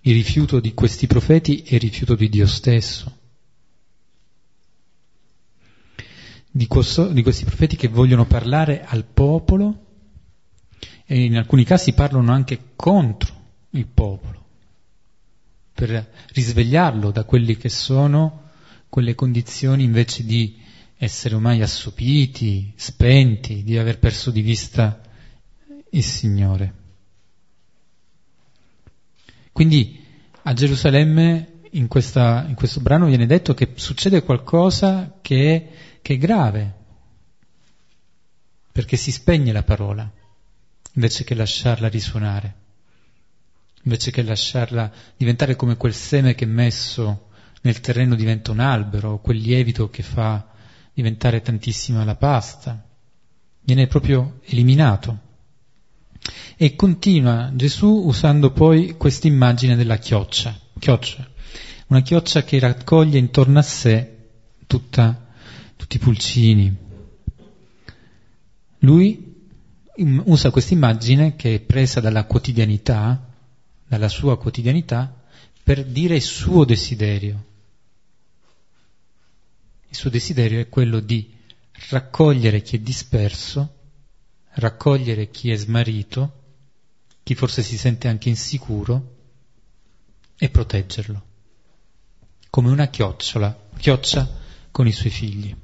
Il 0.00 0.14
rifiuto 0.14 0.60
di 0.60 0.72
questi 0.72 1.06
profeti 1.06 1.62
è 1.62 1.74
il 1.74 1.80
rifiuto 1.80 2.14
di 2.14 2.28
Dio 2.28 2.46
stesso. 2.46 3.18
Di, 6.52 6.66
questo, 6.66 7.08
di 7.08 7.22
questi 7.22 7.44
profeti 7.44 7.76
che 7.76 7.88
vogliono 7.88 8.26
parlare 8.26 8.82
al 8.84 9.04
popolo 9.04 9.86
e 11.04 11.24
in 11.24 11.36
alcuni 11.36 11.64
casi 11.64 11.92
parlano 11.92 12.32
anche 12.32 12.70
contro 12.74 13.34
il 13.70 13.86
popolo, 13.86 14.46
per 15.72 16.10
risvegliarlo 16.32 17.10
da 17.12 17.24
quelli 17.24 17.56
che 17.56 17.68
sono 17.68 18.48
quelle 18.88 19.14
condizioni 19.14 19.84
invece 19.84 20.24
di 20.24 20.56
essere 21.02 21.34
ormai 21.34 21.62
assopiti, 21.62 22.74
spenti, 22.76 23.62
di 23.62 23.78
aver 23.78 23.98
perso 23.98 24.30
di 24.30 24.42
vista 24.42 25.00
il 25.92 26.04
Signore. 26.04 26.74
Quindi 29.50 30.04
a 30.42 30.52
Gerusalemme 30.52 31.60
in, 31.70 31.88
questa, 31.88 32.44
in 32.46 32.54
questo 32.54 32.80
brano 32.80 33.06
viene 33.06 33.24
detto 33.24 33.54
che 33.54 33.72
succede 33.76 34.22
qualcosa 34.22 35.18
che 35.22 35.70
che 36.02 36.14
è 36.14 36.18
grave, 36.18 36.74
perché 38.72 38.96
si 38.96 39.10
spegne 39.10 39.52
la 39.52 39.62
parola 39.62 40.10
invece 40.94 41.24
che 41.24 41.34
lasciarla 41.34 41.88
risuonare. 41.88 42.56
invece 43.84 44.10
che 44.10 44.22
lasciarla 44.22 44.92
diventare 45.16 45.56
come 45.56 45.78
quel 45.78 45.94
seme 45.94 46.34
che 46.34 46.44
messo 46.44 47.28
nel 47.62 47.80
terreno 47.80 48.14
diventa 48.14 48.50
un 48.50 48.60
albero, 48.60 49.18
quel 49.20 49.38
lievito 49.38 49.88
che 49.88 50.02
fa 50.02 50.50
diventare 50.92 51.40
tantissima 51.40 52.04
la 52.04 52.16
pasta, 52.16 52.84
viene 53.60 53.86
proprio 53.86 54.40
eliminato. 54.44 55.28
E 56.56 56.76
continua 56.76 57.50
Gesù 57.54 58.02
usando 58.04 58.52
poi 58.52 58.96
questa 58.96 59.26
immagine 59.26 59.76
della 59.76 59.96
chioccia, 59.96 60.58
chioccia, 60.78 61.28
una 61.86 62.02
chioccia 62.02 62.42
che 62.44 62.58
raccoglie 62.58 63.18
intorno 63.18 63.58
a 63.58 63.62
sé 63.62 64.18
tutta, 64.66 65.26
tutti 65.76 65.96
i 65.96 65.98
pulcini. 65.98 66.76
Lui 68.80 69.28
usa 70.24 70.50
questa 70.50 70.74
immagine 70.74 71.36
che 71.36 71.54
è 71.54 71.60
presa 71.60 72.00
dalla 72.00 72.24
quotidianità, 72.24 73.28
dalla 73.86 74.08
sua 74.08 74.38
quotidianità, 74.38 75.14
per 75.62 75.84
dire 75.84 76.16
il 76.16 76.22
suo 76.22 76.64
desiderio. 76.64 77.44
Il 79.90 79.96
suo 79.96 80.08
desiderio 80.08 80.60
è 80.60 80.68
quello 80.68 81.00
di 81.00 81.36
raccogliere 81.90 82.62
chi 82.62 82.76
è 82.76 82.78
disperso, 82.78 83.78
raccogliere 84.52 85.30
chi 85.30 85.50
è 85.50 85.56
smarrito, 85.56 86.42
chi 87.24 87.34
forse 87.34 87.62
si 87.62 87.76
sente 87.76 88.06
anche 88.06 88.28
insicuro 88.28 89.16
e 90.38 90.48
proteggerlo, 90.48 91.22
come 92.50 92.70
una 92.70 92.86
chiocciola, 92.86 93.68
chioccia 93.76 94.38
con 94.70 94.86
i 94.86 94.92
suoi 94.92 95.10
figli, 95.10 95.54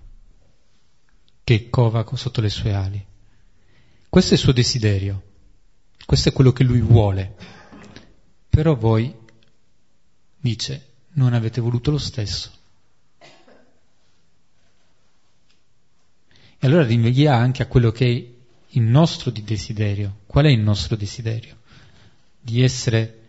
che 1.45 1.71
cova 1.71 2.05
sotto 2.17 2.41
le 2.41 2.51
sue 2.51 2.75
ali. 2.75 3.07
Questo 4.09 4.33
è 4.33 4.35
il 4.35 4.43
suo 4.43 4.53
desiderio, 4.53 5.23
questo 6.05 6.31
è 6.31 6.33
quello 6.33 6.53
che 6.53 6.65
lui 6.65 6.81
vuole, 6.81 7.37
però 8.49 8.75
voi, 8.75 9.15
dice, 10.37 10.95
non 11.13 11.33
avete 11.33 11.61
voluto 11.61 11.93
lo 11.93 11.99
stesso. 11.99 12.51
E 16.67 16.69
allora 16.69 16.85
rinvia 16.85 17.37
anche 17.37 17.63
a 17.63 17.67
quello 17.67 17.93
che 17.93 18.07
è 18.07 18.77
il 18.77 18.83
nostro 18.83 19.31
desiderio. 19.31 20.23
Qual 20.27 20.47
è 20.47 20.49
il 20.49 20.59
nostro 20.59 20.97
desiderio? 20.97 21.59
Di 22.41 22.61
essere 22.61 23.21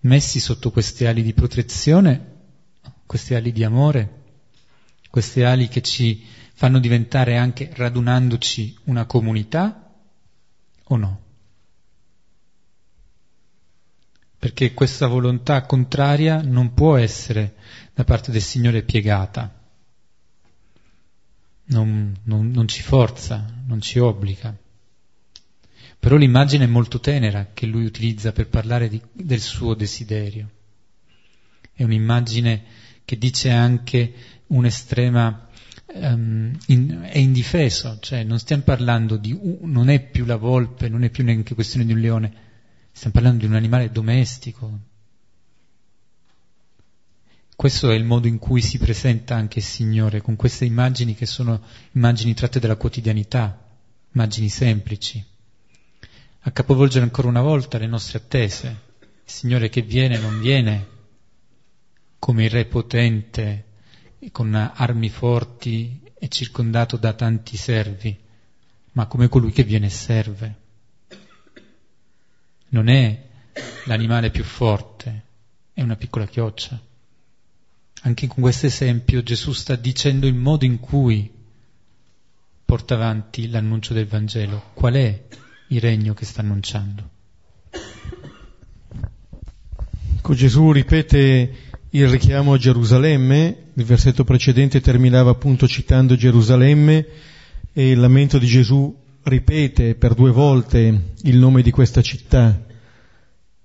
messi 0.00 0.40
sotto 0.40 0.70
queste 0.70 1.06
ali 1.06 1.22
di 1.22 1.34
protezione, 1.34 2.38
queste 3.04 3.36
ali 3.36 3.52
di 3.52 3.64
amore, 3.64 4.22
queste 5.10 5.44
ali 5.44 5.68
che 5.68 5.82
ci 5.82 6.24
fanno 6.54 6.78
diventare 6.78 7.36
anche 7.36 7.70
radunandoci 7.70 8.78
una 8.84 9.04
comunità 9.04 9.92
o 10.84 10.96
no? 10.96 11.20
Perché 14.38 14.72
questa 14.72 15.06
volontà 15.06 15.66
contraria 15.66 16.40
non 16.40 16.72
può 16.72 16.96
essere 16.96 17.56
da 17.92 18.04
parte 18.04 18.30
del 18.30 18.40
Signore 18.40 18.82
piegata 18.82 19.59
non, 21.70 22.14
non, 22.24 22.50
non 22.50 22.68
ci 22.68 22.82
forza, 22.82 23.44
non 23.66 23.80
ci 23.80 23.98
obbliga. 23.98 24.56
Però 25.98 26.16
l'immagine 26.16 26.64
è 26.64 26.68
molto 26.68 27.00
tenera 27.00 27.50
che 27.52 27.66
lui 27.66 27.84
utilizza 27.84 28.32
per 28.32 28.48
parlare 28.48 28.88
di, 28.88 29.00
del 29.12 29.40
suo 29.40 29.74
desiderio. 29.74 30.48
È 31.72 31.82
un'immagine 31.82 32.62
che 33.04 33.18
dice 33.18 33.50
anche 33.50 34.12
un'estrema 34.48 35.48
um, 35.94 36.56
in, 36.66 37.08
è 37.08 37.18
indifeso, 37.18 37.98
cioè 38.00 38.22
non 38.24 38.38
stiamo 38.38 38.62
parlando 38.62 39.16
di 39.16 39.38
non 39.62 39.88
è 39.88 40.00
più 40.00 40.24
la 40.24 40.36
volpe, 40.36 40.88
non 40.88 41.04
è 41.04 41.10
più 41.10 41.24
neanche 41.24 41.54
questione 41.54 41.84
di 41.84 41.92
un 41.92 42.00
leone, 42.00 42.32
stiamo 42.92 43.14
parlando 43.14 43.40
di 43.40 43.46
un 43.46 43.54
animale 43.54 43.90
domestico, 43.90 44.78
questo 47.60 47.90
è 47.90 47.94
il 47.94 48.04
modo 48.04 48.26
in 48.26 48.38
cui 48.38 48.62
si 48.62 48.78
presenta 48.78 49.34
anche 49.34 49.58
il 49.58 49.64
Signore, 49.66 50.22
con 50.22 50.34
queste 50.34 50.64
immagini 50.64 51.14
che 51.14 51.26
sono 51.26 51.60
immagini 51.92 52.32
tratte 52.32 52.58
dalla 52.58 52.76
quotidianità, 52.76 53.76
immagini 54.12 54.48
semplici. 54.48 55.22
A 56.40 56.50
capovolgere 56.52 57.04
ancora 57.04 57.28
una 57.28 57.42
volta 57.42 57.76
le 57.76 57.86
nostre 57.86 58.16
attese. 58.16 58.80
Il 58.98 59.30
Signore 59.30 59.68
che 59.68 59.82
viene 59.82 60.16
non 60.16 60.40
viene 60.40 60.86
come 62.18 62.44
il 62.44 62.50
Re 62.50 62.64
potente, 62.64 63.64
con 64.32 64.54
armi 64.54 65.10
forti 65.10 66.00
e 66.18 66.28
circondato 66.28 66.96
da 66.96 67.12
tanti 67.12 67.58
servi, 67.58 68.18
ma 68.92 69.04
come 69.04 69.28
colui 69.28 69.52
che 69.52 69.64
viene 69.64 69.88
e 69.88 69.90
serve. 69.90 70.54
Non 72.68 72.88
è 72.88 73.22
l'animale 73.84 74.30
più 74.30 74.44
forte, 74.44 75.24
è 75.74 75.82
una 75.82 75.96
piccola 75.96 76.24
chioccia. 76.24 76.88
Anche 78.02 78.26
con 78.26 78.42
questo 78.42 78.66
esempio 78.66 79.22
Gesù 79.22 79.52
sta 79.52 79.76
dicendo 79.76 80.26
il 80.26 80.34
modo 80.34 80.64
in 80.64 80.80
cui 80.80 81.30
porta 82.64 82.94
avanti 82.94 83.48
l'annuncio 83.48 83.92
del 83.92 84.06
Vangelo, 84.06 84.70
qual 84.72 84.94
è 84.94 85.24
il 85.68 85.80
regno 85.80 86.14
che 86.14 86.24
sta 86.24 86.40
annunciando. 86.40 87.08
Ecco, 90.16 90.34
Gesù 90.34 90.72
ripete 90.72 91.54
il 91.90 92.08
richiamo 92.08 92.52
a 92.54 92.58
Gerusalemme, 92.58 93.56
il 93.74 93.84
versetto 93.84 94.24
precedente 94.24 94.80
terminava 94.80 95.30
appunto 95.30 95.66
citando 95.66 96.14
Gerusalemme 96.14 97.06
e 97.72 97.90
il 97.90 98.00
lamento 98.00 98.38
di 98.38 98.46
Gesù 98.46 98.96
ripete 99.24 99.94
per 99.94 100.14
due 100.14 100.30
volte 100.30 101.12
il 101.22 101.36
nome 101.36 101.62
di 101.62 101.70
questa 101.70 102.00
città. 102.00 102.64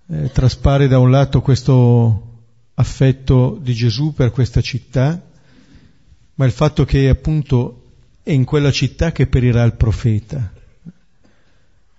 Eh, 0.07 0.31
traspare 0.31 0.87
da 0.87 0.99
un 0.99 1.09
lato 1.09 1.41
questo 1.41 2.34
affetto 2.75 3.57
di 3.61 3.73
Gesù 3.73 4.13
per 4.13 4.31
questa 4.31 4.61
città, 4.61 5.21
ma 6.35 6.45
il 6.45 6.51
fatto 6.51 6.85
che 6.85 7.09
appunto 7.09 7.81
è 8.23 8.31
in 8.31 8.43
quella 8.43 8.71
città 8.71 9.11
che 9.11 9.27
perirà 9.27 9.63
il 9.63 9.75
profeta. 9.75 10.51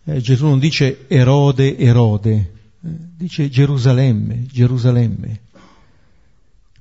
Eh, 0.04 0.20
Gesù 0.20 0.46
non 0.46 0.58
dice 0.58 1.06
Erode, 1.08 1.76
Erode, 1.76 2.32
eh, 2.34 2.88
dice 3.16 3.48
Gerusalemme, 3.48 4.46
Gerusalemme. 4.46 5.40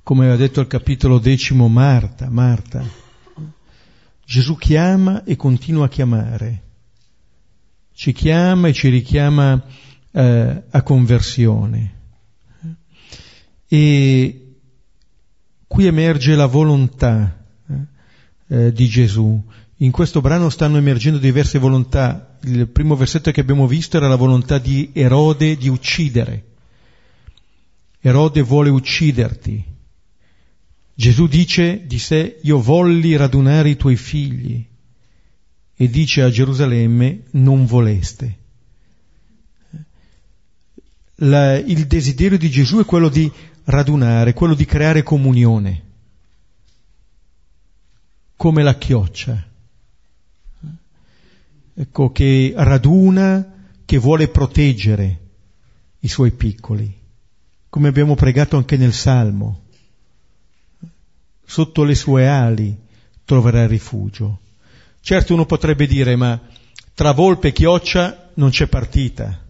Come 0.02 0.24
aveva 0.24 0.36
detto 0.36 0.60
al 0.60 0.66
capitolo 0.68 1.18
decimo 1.18 1.68
Marta, 1.68 2.28
Marta. 2.30 2.84
Gesù 4.24 4.56
chiama 4.56 5.24
e 5.24 5.36
continua 5.36 5.86
a 5.86 5.88
chiamare. 5.88 6.62
Ci 7.94 8.12
chiama 8.12 8.68
e 8.68 8.72
ci 8.72 8.88
richiama 8.88 9.60
eh, 10.12 10.62
a 10.68 10.82
conversione. 10.82 11.95
E 13.68 14.54
qui 15.66 15.86
emerge 15.86 16.34
la 16.34 16.46
volontà 16.46 17.44
eh, 18.48 18.72
di 18.72 18.88
Gesù. 18.88 19.42
In 19.80 19.90
questo 19.90 20.20
brano 20.20 20.48
stanno 20.48 20.78
emergendo 20.78 21.18
diverse 21.18 21.58
volontà. 21.58 22.38
Il 22.44 22.68
primo 22.68 22.96
versetto 22.96 23.30
che 23.30 23.40
abbiamo 23.40 23.66
visto 23.66 23.96
era 23.96 24.08
la 24.08 24.16
volontà 24.16 24.58
di 24.58 24.90
Erode 24.92 25.56
di 25.56 25.68
uccidere. 25.68 26.44
Erode 28.00 28.40
vuole 28.42 28.70
ucciderti. 28.70 29.64
Gesù 30.94 31.26
dice 31.26 31.86
di 31.86 31.98
sé, 31.98 32.38
io 32.42 32.60
volli 32.60 33.16
radunare 33.16 33.68
i 33.68 33.76
tuoi 33.76 33.96
figli. 33.96 34.64
E 35.78 35.90
dice 35.90 36.22
a 36.22 36.30
Gerusalemme, 36.30 37.24
non 37.32 37.66
voleste. 37.66 38.38
La, 41.16 41.58
il 41.58 41.86
desiderio 41.86 42.38
di 42.38 42.48
Gesù 42.48 42.78
è 42.78 42.84
quello 42.84 43.10
di 43.10 43.30
radunare, 43.66 44.32
quello 44.32 44.54
di 44.54 44.64
creare 44.64 45.02
comunione, 45.02 45.82
come 48.36 48.62
la 48.62 48.76
chioccia, 48.76 49.42
ecco, 51.74 52.12
che 52.12 52.52
raduna, 52.56 53.54
che 53.84 53.98
vuole 53.98 54.28
proteggere 54.28 55.20
i 56.00 56.08
suoi 56.08 56.32
piccoli, 56.32 56.92
come 57.68 57.88
abbiamo 57.88 58.14
pregato 58.14 58.56
anche 58.56 58.76
nel 58.76 58.92
Salmo. 58.92 59.62
Sotto 61.48 61.84
le 61.84 61.94
sue 61.94 62.26
ali 62.26 62.76
troverà 63.24 63.66
rifugio. 63.66 64.40
Certo 65.00 65.32
uno 65.32 65.46
potrebbe 65.46 65.86
dire, 65.86 66.16
ma 66.16 66.40
tra 66.94 67.12
volpe 67.12 67.48
e 67.48 67.52
chioccia 67.52 68.30
non 68.34 68.50
c'è 68.50 68.66
partita, 68.66 69.44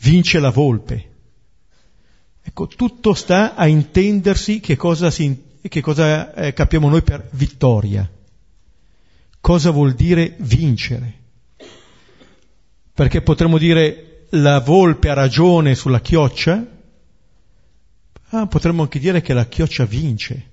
vince 0.00 0.38
la 0.38 0.50
volpe. 0.50 1.15
Ecco, 2.48 2.68
tutto 2.68 3.12
sta 3.12 3.56
a 3.56 3.66
intendersi 3.66 4.60
che 4.60 4.76
cosa, 4.76 5.10
si, 5.10 5.58
che 5.60 5.80
cosa 5.80 6.32
eh, 6.32 6.52
capiamo 6.52 6.88
noi 6.88 7.02
per 7.02 7.28
vittoria. 7.32 8.08
Cosa 9.40 9.72
vuol 9.72 9.94
dire 9.94 10.36
vincere? 10.38 11.24
Perché 12.94 13.20
potremmo 13.20 13.58
dire 13.58 14.26
la 14.30 14.60
volpe 14.60 15.08
ha 15.10 15.14
ragione 15.14 15.74
sulla 15.74 16.00
chioccia? 16.00 16.64
Ah, 18.28 18.46
potremmo 18.46 18.82
anche 18.82 19.00
dire 19.00 19.20
che 19.20 19.34
la 19.34 19.46
chioccia 19.46 19.84
vince. 19.84 20.50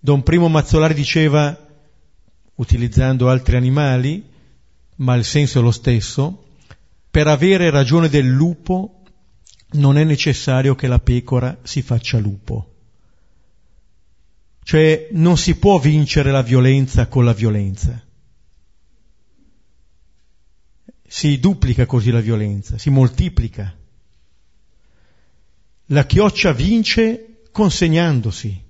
Don 0.00 0.22
Primo 0.22 0.48
Mazzolari 0.48 0.94
diceva, 0.94 1.56
utilizzando 2.54 3.28
altri 3.28 3.56
animali, 3.56 4.24
ma 4.96 5.14
il 5.14 5.24
senso 5.24 5.58
è 5.58 5.62
lo 5.62 5.70
stesso, 5.70 6.44
per 7.10 7.26
avere 7.26 7.68
ragione 7.68 8.08
del 8.08 8.26
lupo 8.26 9.01
non 9.72 9.98
è 9.98 10.04
necessario 10.04 10.74
che 10.74 10.86
la 10.86 10.98
pecora 10.98 11.58
si 11.62 11.82
faccia 11.82 12.18
lupo. 12.18 12.68
Cioè 14.64 15.08
non 15.12 15.36
si 15.36 15.56
può 15.56 15.78
vincere 15.78 16.30
la 16.30 16.42
violenza 16.42 17.06
con 17.08 17.24
la 17.24 17.32
violenza. 17.32 18.00
Si 21.06 21.38
duplica 21.38 21.84
così 21.84 22.10
la 22.10 22.20
violenza, 22.20 22.78
si 22.78 22.88
moltiplica. 22.88 23.76
La 25.86 26.06
chioccia 26.06 26.52
vince 26.52 27.42
consegnandosi, 27.50 28.62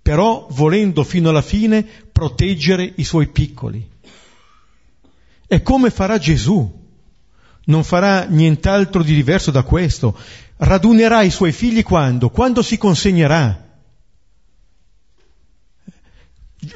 però 0.00 0.46
volendo 0.50 1.02
fino 1.02 1.30
alla 1.30 1.42
fine 1.42 1.82
proteggere 1.82 2.92
i 2.96 3.04
suoi 3.04 3.28
piccoli. 3.28 3.90
E 5.46 5.62
come 5.62 5.90
farà 5.90 6.18
Gesù? 6.18 6.82
Non 7.66 7.84
farà 7.84 8.24
nient'altro 8.24 9.02
di 9.02 9.14
diverso 9.14 9.50
da 9.50 9.62
questo. 9.62 10.16
Radunerà 10.56 11.22
i 11.22 11.30
suoi 11.30 11.52
figli 11.52 11.82
quando? 11.82 12.30
Quando 12.30 12.62
si 12.62 12.76
consegnerà 12.76 13.64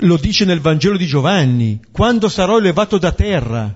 lo 0.01 0.17
dice 0.17 0.45
nel 0.45 0.61
Vangelo 0.61 0.97
di 0.97 1.07
Giovanni, 1.07 1.81
quando 1.91 2.29
sarò 2.29 2.59
elevato 2.59 2.99
da 2.99 3.13
terra 3.13 3.75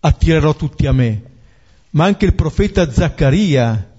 attirerò 0.00 0.54
tutti 0.54 0.86
a 0.86 0.92
me. 0.92 1.22
Ma 1.90 2.04
anche 2.04 2.24
il 2.24 2.34
profeta 2.34 2.90
Zaccaria 2.90 3.90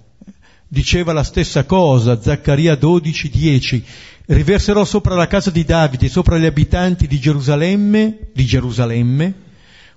diceva 0.68 1.14
la 1.14 1.24
stessa 1.24 1.66
cosa, 1.66 2.20
Zaccaria 2.20 2.76
12, 2.76 3.30
10, 3.30 3.86
riverserò 4.26 4.84
sopra 4.84 5.16
la 5.16 5.28
casa 5.28 5.51
di 5.51 5.64
Davide, 5.64 6.10
sopra 6.10 6.38
gli 6.38 6.45
abitanti 6.45 7.06
di 7.06 7.20
Gerusalemme, 7.20 8.30
di 8.34 8.45
Gerusalemme, 8.45 9.34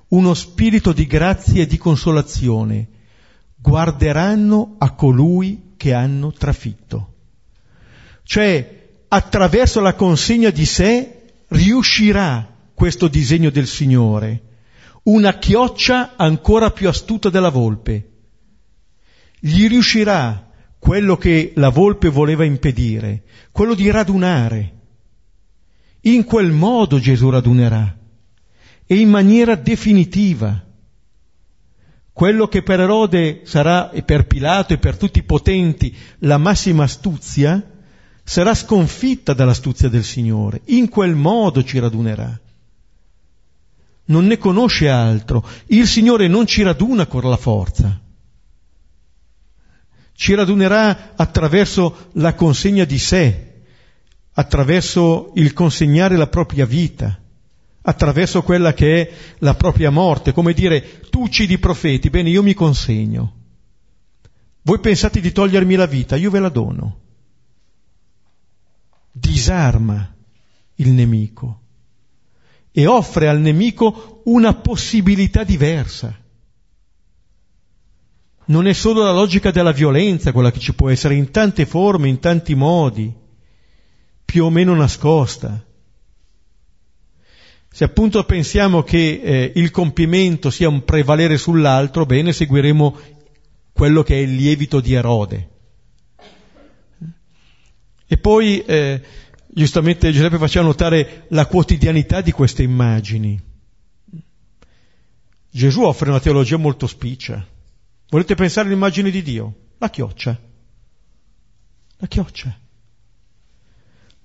uno 0.09 0.35
spirito 0.35 0.93
di 0.93 1.07
grazia 1.07 1.63
e 1.63 1.67
di 1.67 1.79
consolazione. 1.79 2.89
Guarderanno 3.57 4.77
a 4.79 4.93
colui 4.93 5.75
che 5.77 5.93
hanno 5.93 6.33
trafitto. 6.33 7.15
Cioè, 8.23 8.89
attraverso 9.09 9.81
la 9.81 9.95
consegna 9.95 10.51
di 10.51 10.65
sé 10.65 11.23
riuscirà 11.49 12.55
questo 12.75 13.09
disegno 13.09 13.51
del 13.51 13.67
Signore, 13.67 14.43
una 15.05 15.39
chioccia 15.39 16.15
ancora 16.17 16.71
più 16.71 16.89
astuta 16.89 17.31
della 17.31 17.49
volpe. 17.49 18.11
Gli 19.39 19.69
riuscirà 19.69 20.51
quello 20.79 21.17
che 21.17 21.53
la 21.57 21.69
volpe 21.69 22.09
voleva 22.09 22.45
impedire, 22.45 23.23
quello 23.51 23.75
di 23.75 23.91
radunare. 23.91 24.75
In 26.03 26.25
quel 26.25 26.53
modo 26.53 26.99
Gesù 26.99 27.31
radunerà 27.31 27.97
e 28.87 28.97
in 28.99 29.09
maniera 29.09 29.55
definitiva. 29.57 30.65
Quello 32.13 32.49
che 32.49 32.63
per 32.63 32.81
Erode 32.81 33.43
sarà, 33.45 33.91
e 33.91 34.03
per 34.03 34.27
Pilato 34.27 34.73
e 34.73 34.79
per 34.79 34.97
tutti 34.97 35.19
i 35.19 35.25
potenti, 35.25 35.95
la 36.21 36.39
massima 36.39 36.85
astuzia, 36.85 37.63
sarà 38.25 38.55
sconfitta 38.55 39.35
dall'astuzia 39.35 39.89
del 39.89 40.05
Signore, 40.05 40.63
in 40.67 40.89
quel 40.89 41.15
modo 41.15 41.63
ci 41.63 41.79
radunerà. 41.79 42.41
Non 44.07 44.27
ne 44.27 44.39
conosce 44.39 44.89
altro, 44.89 45.47
il 45.67 45.87
Signore 45.87 46.27
non 46.29 46.47
ci 46.47 46.63
raduna 46.63 47.07
con 47.07 47.29
la 47.29 47.37
forza, 47.37 48.01
ci 50.15 50.35
radunerà 50.35 51.13
attraverso 51.17 52.09
la 52.13 52.35
consegna 52.35 52.85
di 52.85 52.99
sé, 52.99 53.65
attraverso 54.33 55.33
il 55.35 55.53
consegnare 55.53 56.17
la 56.17 56.29
propria 56.29 56.65
vita, 56.65 57.21
attraverso 57.89 58.43
quella 58.43 58.73
che 58.75 59.01
è 59.01 59.13
la 59.39 59.55
propria 59.55 59.91
morte, 59.91 60.33
come 60.33 60.53
dire 60.53 61.01
tu 61.11 61.23
uccidi 61.23 61.55
i 61.55 61.59
profeti, 61.59 62.11
bene 62.11 62.31
io 62.31 62.43
mi 62.43 62.55
consegno. 62.55 63.33
Voi 64.63 64.81
pensate 64.81 65.21
di 65.21 65.33
togliermi 65.33 65.75
la 65.75 65.87
vita, 65.87 66.17
io 66.17 66.31
ve 66.31 66.41
la 66.41 66.49
dono 66.49 67.05
disarma 69.19 70.15
il 70.75 70.91
nemico 70.91 71.61
e 72.71 72.87
offre 72.87 73.29
al 73.29 73.41
nemico 73.41 74.21
una 74.27 74.53
possibilità 74.53 75.43
diversa. 75.43 76.15
Non 78.49 78.67
è 78.67 78.75
solo 78.75 79.03
la 79.03 79.13
logica 79.13 79.51
della 79.51 79.73
violenza 79.73 80.33
quella 80.33 80.51
che 80.51 80.59
ci 80.59 80.75
può 80.75 80.91
essere 80.91 81.15
in 81.15 81.31
tante 81.31 81.65
forme, 81.65 82.09
in 82.09 82.21
tanti 82.21 82.55
modi, 82.55 83.11
più 84.25 84.45
o 84.45 84.51
meno 84.51 84.75
nascosta. 84.75 85.65
Se 87.77 87.85
appunto 87.85 88.25
pensiamo 88.25 88.83
che 88.83 89.21
eh, 89.23 89.53
il 89.57 89.71
compimento 89.71 90.49
sia 90.49 90.67
un 90.67 90.83
prevalere 90.83 91.37
sull'altro, 91.37 92.07
bene, 92.07 92.33
seguiremo 92.33 92.99
quello 93.75 94.03
che 94.03 94.15
è 94.15 94.21
il 94.21 94.35
lievito 94.35 94.81
di 94.81 94.95
Erode. 94.95 95.49
E 98.07 98.17
poi 98.17 98.65
eh, 98.65 99.03
giustamente 99.49 100.11
Giuseppe 100.11 100.39
faceva 100.39 100.65
notare 100.65 101.27
la 101.29 101.45
quotidianità 101.45 102.23
di 102.23 102.33
queste 102.33 102.63
immagini. 102.63 103.39
Gesù 105.51 105.83
offre 105.83 106.09
una 106.09 106.21
teologia 106.21 106.57
molto 106.57 106.87
spiccia. 106.87 107.47
Volete 108.09 108.35
pensare 108.37 108.69
all'immagine 108.69 109.11
di 109.11 109.21
Dio? 109.21 109.55
La 109.77 109.91
chioccia. 109.91 110.41
La 111.99 112.07
chioccia. 112.07 112.59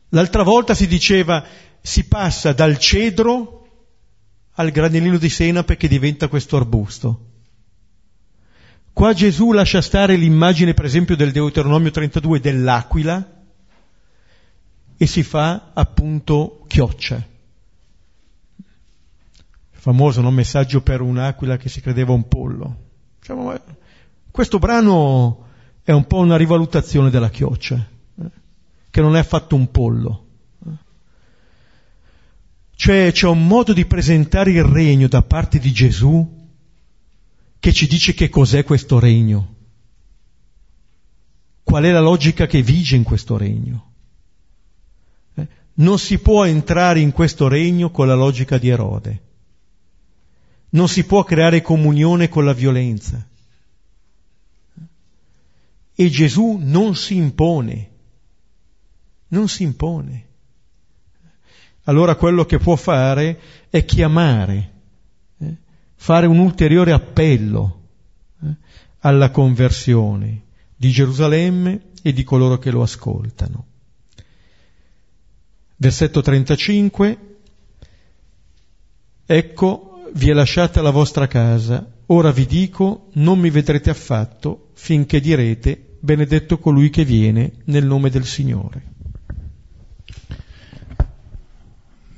L'altra 0.07 0.43
volta 0.43 0.73
si 0.73 0.87
diceva 0.87 1.45
si 1.81 2.05
passa 2.05 2.53
dal 2.53 2.77
cedro 2.77 3.57
al 4.53 4.71
granellino 4.71 5.17
di 5.17 5.29
senape 5.29 5.77
che 5.77 5.87
diventa 5.87 6.27
questo 6.27 6.57
arbusto. 6.57 7.25
Qua 8.93 9.13
Gesù 9.13 9.51
lascia 9.51 9.81
stare 9.81 10.15
l'immagine, 10.15 10.73
per 10.73 10.85
esempio, 10.85 11.15
del 11.15 11.31
Deuteronomio 11.31 11.91
32 11.91 12.39
dell'aquila, 12.39 13.39
e 14.97 15.07
si 15.07 15.23
fa 15.23 15.71
appunto 15.73 16.63
chioccia. 16.67 17.25
Famoso 19.71 20.21
no, 20.21 20.29
messaggio 20.29 20.81
per 20.81 21.01
un'aquila 21.01 21.57
che 21.57 21.69
si 21.69 21.81
credeva 21.81 22.11
un 22.11 22.27
pollo. 22.27 22.77
Diciamo, 23.19 23.59
questo 24.29 24.59
brano 24.59 25.47
è 25.81 25.91
un 25.91 26.05
po' 26.05 26.19
una 26.19 26.37
rivalutazione 26.37 27.09
della 27.09 27.29
chioccia, 27.29 27.75
eh, 27.75 28.29
che 28.91 29.01
non 29.01 29.15
è 29.15 29.19
affatto 29.19 29.55
un 29.55 29.71
pollo. 29.71 30.27
Cioè 32.81 33.11
c'è 33.11 33.27
un 33.27 33.45
modo 33.45 33.73
di 33.73 33.85
presentare 33.85 34.53
il 34.53 34.63
regno 34.63 35.07
da 35.07 35.21
parte 35.21 35.59
di 35.59 35.71
Gesù 35.71 36.49
che 37.59 37.73
ci 37.73 37.85
dice 37.85 38.15
che 38.15 38.27
cos'è 38.27 38.63
questo 38.63 38.97
regno, 38.97 39.55
qual 41.61 41.83
è 41.83 41.91
la 41.91 41.99
logica 41.99 42.47
che 42.47 42.63
vige 42.63 42.95
in 42.95 43.03
questo 43.03 43.37
regno. 43.37 43.91
Non 45.73 45.99
si 45.99 46.17
può 46.17 46.43
entrare 46.43 47.01
in 47.01 47.11
questo 47.11 47.47
regno 47.47 47.91
con 47.91 48.07
la 48.07 48.15
logica 48.15 48.57
di 48.57 48.69
Erode. 48.69 49.21
Non 50.71 50.87
si 50.87 51.03
può 51.03 51.23
creare 51.23 51.61
comunione 51.61 52.29
con 52.29 52.45
la 52.45 52.53
violenza. 52.53 53.23
E 55.93 56.09
Gesù 56.09 56.57
non 56.59 56.95
si 56.95 57.15
impone. 57.15 57.91
Non 59.27 59.47
si 59.47 59.61
impone. 59.61 60.29
Allora 61.91 62.15
quello 62.15 62.45
che 62.45 62.57
può 62.57 62.77
fare 62.77 63.37
è 63.69 63.83
chiamare, 63.83 64.71
eh, 65.39 65.57
fare 65.93 66.25
un 66.25 66.39
ulteriore 66.39 66.93
appello 66.93 67.81
eh, 68.41 68.47
alla 68.99 69.29
conversione 69.29 70.43
di 70.73 70.89
Gerusalemme 70.89 71.89
e 72.01 72.13
di 72.13 72.23
coloro 72.23 72.57
che 72.59 72.71
lo 72.71 72.81
ascoltano. 72.81 73.65
Versetto 75.75 76.21
35. 76.21 77.17
Ecco, 79.25 80.03
vi 80.13 80.29
è 80.29 80.33
lasciata 80.33 80.81
la 80.81 80.91
vostra 80.91 81.27
casa, 81.27 81.85
ora 82.05 82.31
vi 82.31 82.45
dico, 82.45 83.09
non 83.15 83.37
mi 83.37 83.49
vedrete 83.49 83.89
affatto 83.89 84.69
finché 84.75 85.19
direte, 85.19 85.97
benedetto 85.99 86.57
colui 86.57 86.89
che 86.89 87.03
viene 87.03 87.51
nel 87.65 87.85
nome 87.85 88.09
del 88.09 88.25
Signore. 88.25 88.91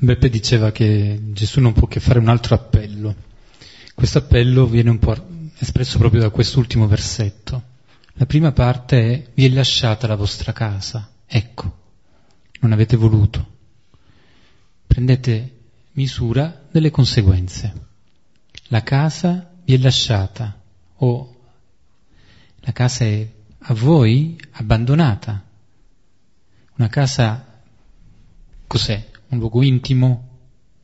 Beppe 0.03 0.29
diceva 0.29 0.71
che 0.71 1.19
Gesù 1.31 1.59
non 1.59 1.73
può 1.73 1.87
che 1.87 1.99
fare 1.99 2.19
un 2.19 2.27
altro 2.27 2.55
appello. 2.55 3.15
Questo 3.93 4.17
appello 4.17 4.65
viene 4.65 4.89
un 4.89 4.99
po' 4.99 5.15
espresso 5.57 5.97
proprio 5.97 6.21
da 6.21 6.29
quest'ultimo 6.29 6.87
versetto. 6.87 7.63
La 8.13 8.25
prima 8.25 8.51
parte 8.51 8.99
è 8.99 9.27
vi 9.33 9.45
è 9.45 9.49
lasciata 9.49 10.07
la 10.07 10.15
vostra 10.15 10.51
casa, 10.51 11.09
ecco, 11.25 11.77
non 12.59 12.71
avete 12.71 12.95
voluto 12.95 13.51
prendete 14.93 15.61
misura 15.93 16.65
delle 16.69 16.91
conseguenze. 16.91 17.73
La 18.67 18.83
casa 18.83 19.51
vi 19.63 19.73
è 19.73 19.77
lasciata 19.77 20.61
o 20.97 21.35
la 22.59 22.71
casa 22.71 23.03
è 23.03 23.27
a 23.57 23.73
voi 23.73 24.39
abbandonata. 24.51 25.43
Una 26.75 26.87
casa 26.89 27.59
cos'è? 28.67 29.09
Un 29.33 29.39
luogo 29.39 29.63
intimo, 29.63 30.29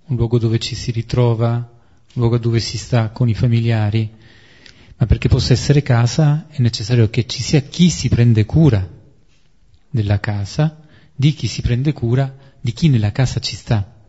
un 0.07 0.15
luogo 0.15 0.39
dove 0.39 0.57
ci 0.57 0.73
si 0.73 0.89
ritrova, 0.89 1.53
un 1.53 2.13
luogo 2.13 2.39
dove 2.39 2.59
si 2.59 2.79
sta 2.79 3.09
con 3.11 3.29
i 3.29 3.35
familiari. 3.35 4.09
ma 4.97 5.05
perché 5.05 5.29
possa 5.29 5.53
essere 5.53 5.83
casa 5.83 6.47
è 6.49 6.59
necessario 6.59 7.11
che 7.11 7.27
ci 7.27 7.43
sia 7.43 7.61
chi 7.61 7.91
si 7.91 8.09
prende 8.09 8.45
cura 8.45 8.89
della 9.87 10.19
casa, 10.19 10.81
di 11.13 11.35
chi 11.35 11.45
si 11.45 11.61
prende 11.61 11.93
cura 11.93 12.35
di 12.59 12.73
chi 12.73 12.89
nella 12.89 13.11
casa 13.11 13.39
ci 13.39 13.55
sta. 13.55 14.01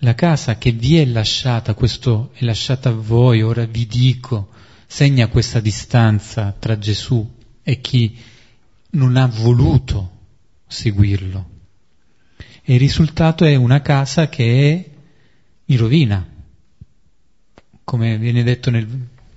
La 0.00 0.14
casa 0.14 0.58
che 0.58 0.72
vi 0.72 0.98
è 0.98 1.06
lasciata, 1.06 1.72
questo 1.72 2.32
è 2.34 2.44
lasciata 2.44 2.90
a 2.90 2.92
voi, 2.92 3.40
ora 3.40 3.64
vi 3.64 3.86
dico, 3.86 4.50
segna 4.86 5.28
questa 5.28 5.60
distanza 5.60 6.54
tra 6.56 6.76
Gesù 6.76 7.26
e 7.62 7.80
chi 7.80 8.18
non 8.90 9.16
ha 9.16 9.26
voluto 9.26 10.10
seguirlo. 10.66 11.56
E 12.68 12.74
il 12.74 12.80
risultato 12.80 13.46
è 13.46 13.54
una 13.54 13.80
casa 13.80 14.28
che 14.28 14.44
è 14.44 14.90
in 15.64 15.78
rovina, 15.78 16.22
come 17.82 18.18
viene 18.18 18.42
detto 18.42 18.68
nel, 18.68 18.86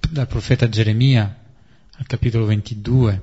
dal 0.09 0.27
profeta 0.27 0.67
Geremia 0.67 1.33
al 1.95 2.07
capitolo 2.07 2.43
22, 2.43 3.21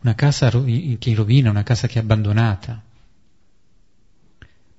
una 0.00 0.14
casa 0.14 0.48
che 0.48 0.96
è 0.98 1.08
in 1.10 1.14
rovina, 1.14 1.50
una 1.50 1.62
casa 1.62 1.88
che 1.88 1.98
è 1.98 2.02
abbandonata. 2.02 2.82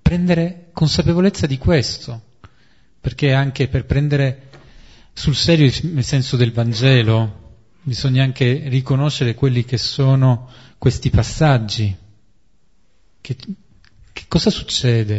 Prendere 0.01 0.69
consapevolezza 0.73 1.45
di 1.45 1.59
questo, 1.59 2.19
perché 2.99 3.33
anche 3.33 3.67
per 3.67 3.85
prendere 3.85 4.49
sul 5.13 5.35
serio 5.35 5.67
il 5.67 6.03
senso 6.03 6.37
del 6.37 6.51
Vangelo 6.51 7.59
bisogna 7.83 8.23
anche 8.23 8.63
riconoscere 8.65 9.35
quelli 9.35 9.63
che 9.63 9.77
sono 9.77 10.49
questi 10.79 11.11
passaggi. 11.11 11.95
Che, 13.21 13.37
che 14.13 14.25
cosa 14.27 14.49
succede 14.49 15.15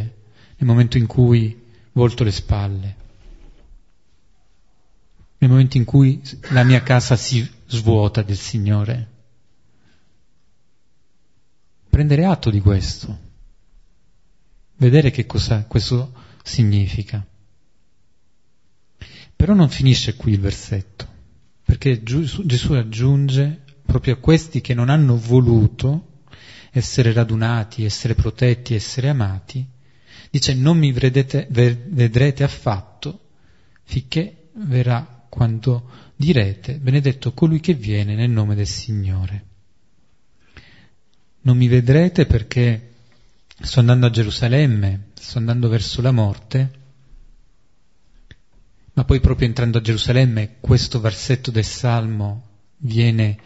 nel 0.57 0.69
momento 0.69 0.97
in 0.97 1.07
cui 1.07 1.63
volto 1.93 2.25
le 2.25 2.31
spalle? 2.31 2.97
Nel 5.39 5.51
momento 5.51 5.77
in 5.77 5.85
cui 5.85 6.23
la 6.53 6.63
mia 6.63 6.83
casa 6.83 7.17
si 7.17 7.47
svuota 7.67 8.23
del 8.23 8.39
Signore? 8.39 9.11
Prendere 11.91 12.25
atto 12.25 12.51
di 12.51 12.61
questo, 12.61 13.19
vedere 14.77 15.11
che 15.11 15.27
cosa 15.27 15.65
questo 15.65 16.13
significa. 16.43 17.25
Però 19.37 19.55
non 19.55 19.69
finisce 19.69 20.15
qui 20.15 20.33
il 20.33 20.41
versetto, 20.41 21.07
perché 21.65 22.03
Gesù 22.03 22.73
aggiunge 22.73 23.63
proprio 23.85 24.15
a 24.15 24.19
questi 24.19 24.61
che 24.61 24.75
non 24.75 24.89
hanno 24.89 25.17
voluto 25.17 26.13
essere 26.77 27.13
radunati, 27.13 27.85
essere 27.85 28.17
protetti, 28.17 28.75
essere 28.75 29.09
amati, 29.09 29.65
dice 30.29 30.55
non 30.55 30.77
mi 30.77 30.91
vedrete, 30.91 31.47
vedrete 31.49 32.43
affatto 32.43 33.21
finché 33.85 34.49
verrà 34.55 35.25
quando 35.29 35.89
direte 36.17 36.79
benedetto 36.79 37.33
colui 37.33 37.61
che 37.61 37.75
viene 37.75 38.17
nel 38.17 38.31
nome 38.31 38.57
del 38.57 38.67
Signore. 38.67 39.45
Non 41.43 41.57
mi 41.57 41.69
vedrete 41.69 42.27
perché 42.27 42.95
sto 43.61 43.79
andando 43.79 44.07
a 44.07 44.11
Gerusalemme, 44.11 45.11
sto 45.15 45.39
andando 45.39 45.69
verso 45.69 46.03
la 46.03 46.11
morte, 46.11 46.71
ma 48.95 49.05
poi 49.05 49.21
proprio 49.21 49.47
entrando 49.47 49.79
a 49.79 49.81
Gerusalemme 49.81 50.57
questo 50.59 50.99
versetto 50.99 51.53
del 51.53 51.65
Salmo 51.65 52.49
viene, 52.79 53.39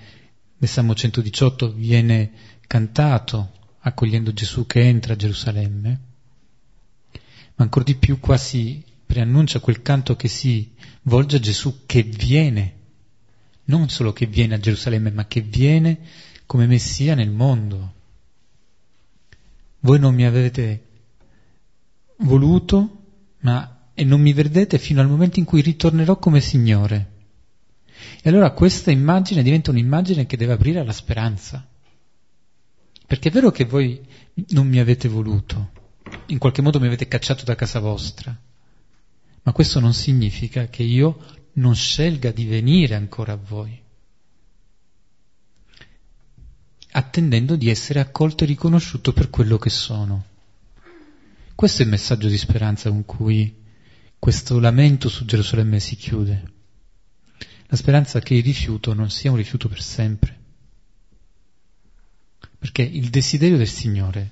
del 0.57 0.68
Salmo 0.68 0.95
118 0.95 1.72
viene 1.72 2.57
cantato 2.69 3.53
accogliendo 3.81 4.33
Gesù 4.33 4.66
che 4.66 4.81
entra 4.83 5.14
a 5.14 5.16
Gerusalemme, 5.16 6.01
ma 7.57 7.64
ancora 7.64 7.85
di 7.85 7.97
più 7.97 8.21
qua 8.21 8.37
si 8.37 8.85
preannuncia 9.05 9.59
quel 9.59 9.83
canto 9.83 10.14
che 10.14 10.29
si 10.29 10.75
volge 11.03 11.37
a 11.37 11.41
Gesù 11.41 11.87
che 11.87 12.03
viene, 12.03 12.75
non 13.64 13.89
solo 13.89 14.12
che 14.12 14.27
viene 14.27 14.55
a 14.55 14.61
Gerusalemme, 14.61 15.11
ma 15.11 15.27
che 15.27 15.41
viene 15.41 15.99
come 16.47 16.66
Messia 16.66 17.14
nel 17.14 17.31
mondo. 17.31 17.95
Voi 19.81 19.99
non 19.99 20.14
mi 20.14 20.25
avete 20.25 20.85
voluto, 22.19 23.05
ma 23.41 23.91
e 23.95 24.05
non 24.05 24.21
mi 24.21 24.33
vedrete 24.33 24.79
fino 24.79 25.01
al 25.01 25.09
momento 25.09 25.39
in 25.39 25.45
cui 25.45 25.62
ritornerò 25.62 26.19
come 26.19 26.41
Signore. 26.41 27.16
E 28.23 28.29
allora 28.29 28.53
questa 28.53 28.91
immagine 28.91 29.43
diventa 29.43 29.71
un'immagine 29.71 30.27
che 30.27 30.37
deve 30.37 30.53
aprire 30.53 30.81
alla 30.81 30.93
speranza. 30.93 31.66
Perché 33.09 33.31
è 33.31 33.33
vero 33.33 33.51
che 33.51 33.65
voi 33.65 34.07
non 34.51 34.69
mi 34.69 34.79
avete 34.79 35.09
voluto, 35.09 35.71
in 36.27 36.37
qualche 36.37 36.61
modo 36.61 36.79
mi 36.79 36.89
avete 36.89 37.09
cacciato 37.09 37.43
da 37.43 37.55
casa 37.55 37.81
vostra, 37.81 38.39
ma 39.45 39.53
questo 39.53 39.81
non 39.81 39.95
significa 39.95 40.67
che 40.67 40.83
io 40.83 41.19
non 41.55 41.75
scelga 41.75 42.33
di 42.33 42.45
venire 42.45 42.97
ancora 42.97 43.33
a 43.33 43.39
voi, 43.43 43.81
attendendo 46.91 47.57
di 47.57 47.71
essere 47.71 48.01
accolto 48.01 48.45
e 48.45 48.47
riconosciuto 48.47 49.15
per 49.15 49.31
quello 49.31 49.57
che 49.57 49.71
sono. 49.71 50.27
Questo 51.55 51.81
è 51.81 51.87
il 51.87 51.91
messaggio 51.91 52.29
di 52.29 52.37
speranza 52.37 52.91
con 52.91 53.07
cui 53.07 53.57
questo 54.19 54.61
lamento 54.61 55.09
su 55.09 55.25
Gerusalemme 55.25 55.81
si 55.81 55.97
chiude. 55.97 56.53
La 57.69 57.77
speranza 57.79 58.21
che 58.21 58.35
il 58.35 58.43
rifiuto 58.43 58.93
non 58.93 59.09
sia 59.09 59.31
un 59.31 59.39
rifiuto 59.39 59.67
per 59.67 59.81
sempre. 59.81 60.39
Perché 62.59 62.83
il 62.83 63.09
desiderio 63.09 63.57
del 63.57 63.69
Signore 63.69 64.31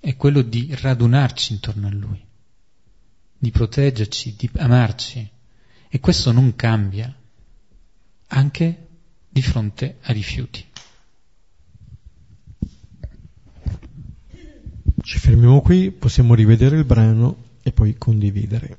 è 0.00 0.16
quello 0.16 0.42
di 0.42 0.68
radunarci 0.74 1.52
intorno 1.52 1.86
a 1.86 1.90
Lui, 1.90 2.22
di 3.38 3.50
proteggerci, 3.50 4.34
di 4.36 4.50
amarci. 4.56 5.30
E 5.88 6.00
questo 6.00 6.32
non 6.32 6.56
cambia, 6.56 7.14
anche 8.28 8.86
di 9.28 9.42
fronte 9.42 9.98
ai 10.02 10.14
rifiuti. 10.14 10.64
Ci 15.00 15.18
fermiamo 15.18 15.60
qui, 15.60 15.90
possiamo 15.92 16.34
rivedere 16.34 16.78
il 16.78 16.84
brano 16.84 17.52
e 17.62 17.72
poi 17.72 17.96
condividere. 17.96 18.78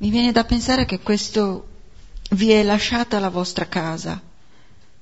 Mi 0.00 0.08
viene 0.08 0.32
da 0.32 0.44
pensare 0.44 0.86
che 0.86 1.00
questo 1.00 1.66
vi 2.30 2.52
è 2.52 2.62
lasciata 2.62 3.18
la 3.18 3.28
vostra 3.28 3.68
casa 3.68 4.18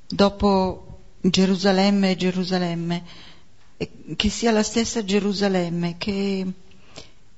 dopo 0.08 1.02
Gerusalemme 1.20 2.10
e 2.10 2.16
Gerusalemme, 2.16 3.04
che 4.16 4.28
sia 4.28 4.50
la 4.50 4.64
stessa 4.64 5.04
Gerusalemme 5.04 5.96
che, 5.98 6.44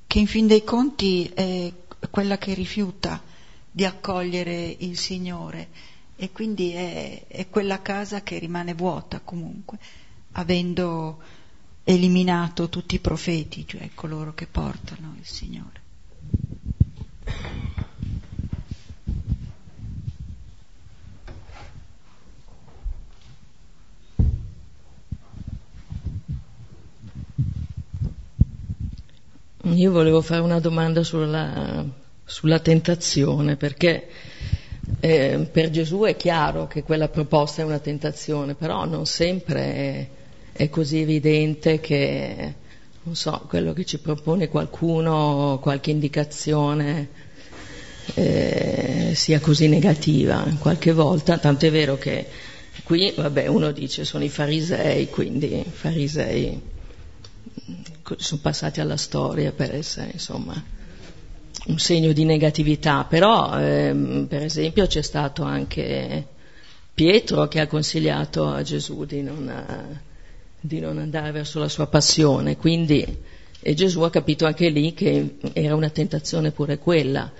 che 0.06 0.18
in 0.18 0.26
fin 0.26 0.46
dei 0.46 0.64
conti 0.64 1.30
è 1.34 1.70
quella 2.08 2.38
che 2.38 2.54
rifiuta 2.54 3.22
di 3.70 3.84
accogliere 3.84 4.76
il 4.78 4.96
Signore 4.96 5.68
e 6.16 6.32
quindi 6.32 6.72
è, 6.72 7.26
è 7.26 7.50
quella 7.50 7.82
casa 7.82 8.22
che 8.22 8.38
rimane 8.38 8.72
vuota 8.72 9.20
comunque, 9.20 9.78
avendo 10.32 11.20
eliminato 11.84 12.70
tutti 12.70 12.94
i 12.94 13.00
profeti, 13.00 13.66
cioè 13.66 13.90
coloro 13.94 14.32
che 14.32 14.46
portano 14.46 15.14
il 15.18 15.26
Signore. 15.26 15.79
Io 29.80 29.92
volevo 29.92 30.20
fare 30.20 30.40
una 30.40 30.58
domanda 30.58 31.02
sulla, 31.02 31.84
sulla 32.24 32.58
tentazione, 32.58 33.56
perché 33.56 34.08
eh, 35.00 35.48
per 35.50 35.70
Gesù 35.70 36.02
è 36.02 36.16
chiaro 36.16 36.66
che 36.66 36.82
quella 36.82 37.08
proposta 37.08 37.62
è 37.62 37.64
una 37.64 37.78
tentazione, 37.78 38.54
però 38.54 38.84
non 38.84 39.06
sempre 39.06 39.62
è, 39.62 40.08
è 40.52 40.68
così 40.68 41.00
evidente 41.00 41.80
che, 41.80 42.54
non 43.02 43.14
so, 43.14 43.44
quello 43.48 43.72
che 43.72 43.84
ci 43.84 43.98
propone 43.98 44.48
qualcuno, 44.48 45.58
qualche 45.60 45.90
indicazione, 45.90 47.08
eh, 48.14 49.12
sia 49.14 49.40
così 49.40 49.68
negativa 49.68 50.44
qualche 50.58 50.92
volta, 50.92 51.38
tanto 51.38 51.66
è 51.66 51.70
vero 51.70 51.96
che 51.96 52.26
qui, 52.84 53.12
vabbè, 53.16 53.46
uno 53.46 53.70
dice 53.72 54.04
sono 54.04 54.24
i 54.24 54.28
farisei, 54.28 55.08
quindi 55.08 55.58
i 55.58 55.70
farisei 55.70 56.60
sono 58.16 58.40
passati 58.42 58.80
alla 58.80 58.96
storia 58.96 59.52
per 59.52 59.74
essere 59.74 60.10
insomma 60.12 60.62
un 61.66 61.78
segno 61.78 62.12
di 62.12 62.24
negatività, 62.24 63.04
però 63.04 63.58
ehm, 63.58 64.26
per 64.28 64.42
esempio 64.42 64.86
c'è 64.86 65.02
stato 65.02 65.42
anche 65.42 66.26
Pietro 66.92 67.48
che 67.48 67.60
ha 67.60 67.66
consigliato 67.66 68.48
a 68.48 68.62
Gesù 68.62 69.04
di 69.04 69.22
non, 69.22 70.00
di 70.60 70.80
non 70.80 70.98
andare 70.98 71.30
verso 71.32 71.58
la 71.58 71.68
sua 71.68 71.86
passione, 71.86 72.56
quindi 72.56 73.04
e 73.62 73.74
Gesù 73.74 74.00
ha 74.00 74.10
capito 74.10 74.46
anche 74.46 74.70
lì 74.70 74.94
che 74.94 75.36
era 75.52 75.74
una 75.74 75.90
tentazione 75.90 76.50
pure 76.50 76.78
quella. 76.78 77.30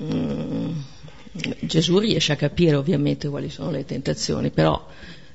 Mm, 0.00 0.70
Gesù 1.60 1.98
riesce 1.98 2.32
a 2.32 2.36
capire 2.36 2.76
ovviamente 2.76 3.28
quali 3.28 3.50
sono 3.50 3.72
le 3.72 3.84
tentazioni, 3.84 4.50
però 4.50 4.86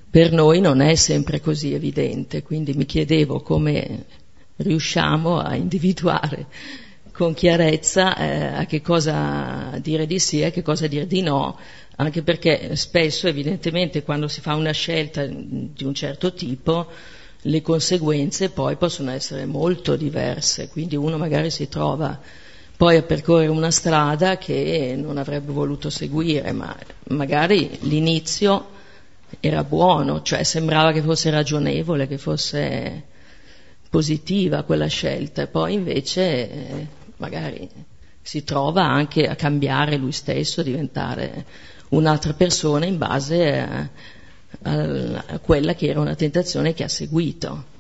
per 0.10 0.32
noi 0.32 0.62
non 0.62 0.80
è 0.80 0.96
sempre 0.96 1.42
così 1.42 1.74
evidente, 1.74 2.42
quindi 2.42 2.74
mi 2.74 2.86
chiedevo 2.86 3.42
come 3.42 4.06
riusciamo 4.58 5.40
a 5.40 5.56
individuare 5.56 6.48
con 7.16 7.34
chiarezza 7.34 8.18
eh, 8.18 8.46
a 8.58 8.66
che 8.66 8.82
cosa 8.82 9.78
dire 9.82 10.06
di 10.06 10.20
sì 10.20 10.42
e 10.42 10.48
a 10.48 10.52
che 10.52 10.62
cosa 10.62 10.86
dire 10.88 11.08
di 11.08 11.22
no, 11.22 11.58
anche 11.96 12.24
perché 12.24 12.76
spesso 12.76 13.28
evidentemente 13.30 14.04
quando 14.04 14.28
si 14.28 14.42
fa 14.42 14.56
una 14.56 14.72
scelta 14.72 15.26
di 15.26 15.84
un 15.86 15.94
certo 15.94 16.34
tipo 16.34 16.88
le 17.40 17.62
conseguenze 17.62 18.50
poi 18.50 18.76
possono 18.76 19.12
essere 19.12 19.46
molto 19.46 19.96
diverse, 19.96 20.68
quindi 20.68 20.98
uno 20.98 21.18
magari 21.18 21.50
si 21.52 21.70
trova 21.70 22.20
poi 22.76 22.98
a 22.98 23.04
percorrere 23.04 23.50
una 23.50 23.72
strada 23.72 24.38
che 24.38 24.96
non 24.98 25.18
avrebbe 25.18 25.54
voluto 25.54 25.90
seguire, 25.90 26.52
ma 26.52 26.76
magari 27.10 27.78
l'inizio 27.84 28.72
era 29.40 29.64
buono, 29.64 30.22
cioè 30.22 30.44
sembrava 30.44 30.92
che 30.92 31.02
fosse 31.02 31.30
ragionevole, 31.30 32.08
che 32.08 32.18
fosse 32.18 33.04
positiva 33.90 34.64
quella 34.64 34.88
scelta, 34.88 35.48
poi 35.48 35.76
invece 35.76 36.52
eh, 36.52 36.88
magari 37.18 37.70
si 38.22 38.44
trova 38.44 38.84
anche 38.84 39.28
a 39.28 39.36
cambiare 39.36 39.98
lui 39.98 40.12
stesso, 40.12 40.62
a 40.62 40.64
diventare 40.64 41.46
un'altra 41.90 42.34
persona 42.34 42.86
in 42.86 42.98
base 42.98 43.60
a, 43.60 43.90
a 44.62 45.40
quella 45.40 45.76
che 45.76 45.88
era 45.88 46.00
una 46.00 46.16
tentazione 46.16 46.74
che 46.74 46.84
ha 46.84 46.88
seguito. 46.88 47.74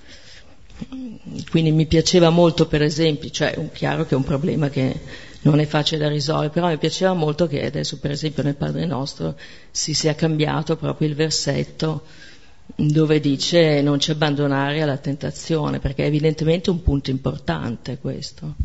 Quindi 1.50 1.72
mi 1.72 1.88
piaceva 1.88 2.30
molto, 2.30 2.68
per 2.68 2.82
esempio, 2.82 3.30
cioè 3.30 3.70
chiaro 3.72 4.06
che 4.06 4.14
è 4.14 4.18
un 4.18 4.24
problema 4.24 4.70
che 4.70 5.00
non 5.42 5.60
è 5.60 5.66
facile 5.66 6.02
da 6.02 6.10
risolvere, 6.10 6.50
però 6.50 6.68
mi 6.68 6.78
piaceva 6.78 7.14
molto 7.14 7.48
che 7.48 7.66
adesso, 7.66 7.98
per 8.00 8.12
esempio, 8.12 8.44
nel 8.44 8.56
Padre 8.56 8.86
Nostro 8.86 9.36
si 9.72 9.94
sia 9.94 10.16
cambiato 10.16 10.76
proprio 10.76 11.08
il 11.08 11.16
versetto 11.16 12.04
dove 12.76 13.20
dice 13.20 13.82
non 13.82 14.00
ci 14.00 14.12
abbandonare 14.12 14.82
alla 14.82 14.98
tentazione, 14.98 15.80
perché 15.80 16.04
è 16.04 16.08
evidentemente 16.08 16.72
un 16.72 16.82
punto 16.82 17.12
importante 17.12 17.98
questo. 18.00 18.56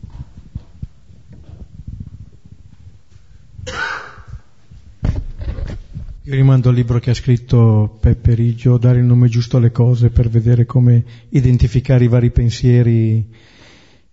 Io 6.24 6.34
rimando 6.34 6.68
al 6.68 6.76
libro 6.76 7.00
che 7.00 7.10
ha 7.10 7.14
scritto 7.14 7.98
Peppe 8.00 8.34
Riggio, 8.34 8.78
Dare 8.78 8.98
il 9.00 9.04
nome 9.04 9.28
giusto 9.28 9.56
alle 9.56 9.72
cose 9.72 10.10
per 10.10 10.28
vedere 10.28 10.64
come 10.64 11.04
identificare 11.30 12.04
i 12.04 12.08
vari 12.08 12.30
pensieri 12.30 13.26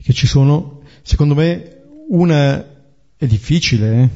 che 0.01 0.14
ci 0.14 0.26
sono. 0.26 0.82
Secondo 1.03 1.36
me 1.36 1.82
una 2.10 2.66
è 3.16 3.28
difficile, 3.28 4.01
eh? 4.01 4.10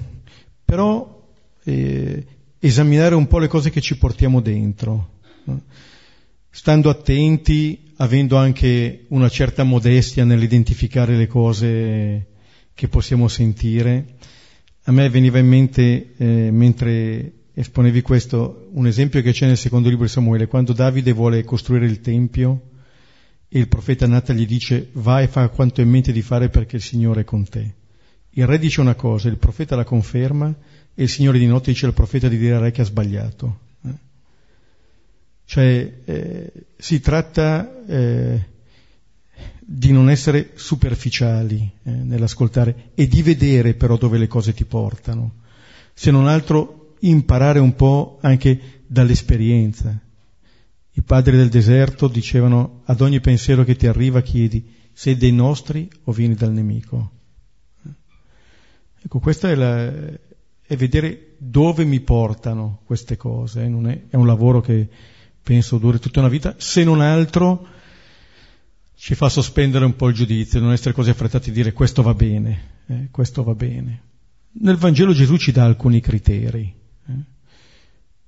però 0.66 1.28
eh, 1.64 2.26
esaminare 2.60 3.14
un 3.14 3.28
po' 3.28 3.40
le 3.40 3.48
cose 3.48 3.70
che 3.70 3.82
ci 3.82 3.98
portiamo 3.98 4.40
dentro, 4.40 5.20
no? 5.44 5.62
stando 6.50 6.90
attenti, 6.90 7.92
avendo 7.98 8.38
anche 8.38 9.06
una 9.10 9.30
certa 9.30 9.64
modestia 9.64 10.24
nell'identificare 10.24 11.16
le 11.18 11.28
cose 11.28 12.28
che 12.74 12.88
possiamo 12.88 13.28
sentire. 13.28 14.16
A 14.86 14.92
me 14.92 15.10
veniva 15.10 15.38
in 15.38 15.48
mente, 15.48 16.14
eh, 16.18 16.50
mentre 16.52 17.34
esponevi 17.54 18.02
questo, 18.02 18.70
un 18.72 18.88
esempio 18.88 19.22
che 19.22 19.32
c'è 19.32 19.46
nel 19.46 19.58
secondo 19.58 19.90
libro 19.90 20.06
di 20.06 20.12
Samuele, 20.12 20.48
quando 20.48 20.74
Davide 20.74 21.12
vuole 21.12 21.44
costruire 21.44 21.86
il 21.86 22.02
Tempio 22.02 22.70
e 23.48 23.60
il 23.60 23.68
profeta 23.68 24.08
Nata 24.08 24.34
gli 24.34 24.48
dice 24.48 24.90
vai 24.94 25.26
e 25.26 25.28
fa 25.28 25.50
quanto 25.50 25.82
hai 25.82 25.86
in 25.86 25.92
mente 25.92 26.12
di 26.12 26.22
fare 26.22 26.50
perché 26.50 26.78
il 26.78 26.82
Signore 26.82 27.22
è 27.22 27.24
con 27.26 27.48
te. 27.48 27.74
Il 28.32 28.48
re 28.48 28.58
dice 28.58 28.82
una 28.82 28.96
cosa, 28.96 29.28
il 29.28 29.38
profeta 29.38 29.76
la 29.76 29.84
conferma 29.84 30.56
e 30.96 31.04
il 31.04 31.10
Signore 31.10 31.38
di 31.38 31.46
notte 31.46 31.72
dice 31.72 31.86
al 31.86 31.94
profeta 31.94 32.28
di 32.28 32.38
dire 32.38 32.56
al 32.56 32.62
re 32.62 32.72
che 32.72 32.82
ha 32.82 32.86
sbagliato. 32.86 33.60
Eh? 33.86 33.94
Cioè 35.46 35.94
eh, 36.06 36.52
si 36.78 37.00
tratta 37.02 37.86
eh, 37.86 38.46
di 39.74 39.94
non 39.94 40.10
essere 40.10 40.52
superficiali 40.56 41.72
eh, 41.84 41.92
nell'ascoltare 41.92 42.92
e 42.94 43.08
di 43.08 43.22
vedere 43.22 43.74
però 43.74 43.96
dove 43.96 44.18
le 44.18 44.28
cose 44.28 44.54
ti 44.54 44.66
portano. 44.66 45.40
Se 45.94 46.12
non 46.12 46.28
altro 46.28 46.96
imparare 47.00 47.60
un 47.60 47.74
po' 47.76 48.20
anche 48.22 48.82
dall'esperienza. 48.86 49.98
I 50.94 51.02
padri 51.04 51.38
del 51.38 51.48
deserto 51.48 52.10
dicevano 52.10 52.82
ad 52.84 53.00
ogni 53.00 53.22
pensiero 53.22 53.64
che 53.64 53.78
ti 53.78 53.88
arriva 53.88 54.22
chiedi 54.22 54.80
sei 54.92 55.16
dei 55.16 55.32
nostri 55.32 55.90
o 56.04 56.12
vieni 56.12 56.36
dal 56.36 56.52
nemico. 56.52 57.12
Ecco, 59.04 59.20
questo 59.20 59.48
è, 59.48 59.56
la, 59.56 59.90
è 59.90 60.76
vedere 60.76 61.36
dove 61.38 61.86
mi 61.86 62.02
portano 62.02 62.82
queste 62.84 63.16
cose, 63.16 63.64
eh? 63.64 63.66
è, 63.66 64.02
è, 64.10 64.16
un 64.18 64.28
lavoro 64.28 64.60
che 64.60 64.88
penso 65.42 65.78
duri 65.78 65.98
tutta 65.98 66.20
una 66.20 66.30
vita, 66.30 66.56
se 66.58 66.84
non 66.84 67.00
altro 67.00 67.80
ci 69.02 69.16
fa 69.16 69.30
sospendere 69.30 69.84
un 69.84 69.96
po' 69.96 70.10
il 70.10 70.14
giudizio, 70.14 70.60
non 70.60 70.74
essere 70.74 70.94
così 70.94 71.10
affrettati 71.10 71.50
a 71.50 71.54
dire 71.54 71.74
questo 71.74 72.04
va 72.04 72.14
bene, 72.14 72.82
eh? 72.86 73.08
questo 73.10 73.42
va 73.42 73.56
bene. 73.56 74.02
Nel 74.60 74.76
Vangelo 74.76 75.12
Gesù 75.12 75.38
ci 75.38 75.52
dà 75.52 75.66
alcuni 75.66 76.00
criteri, 76.02 76.72
eh? 77.08 77.14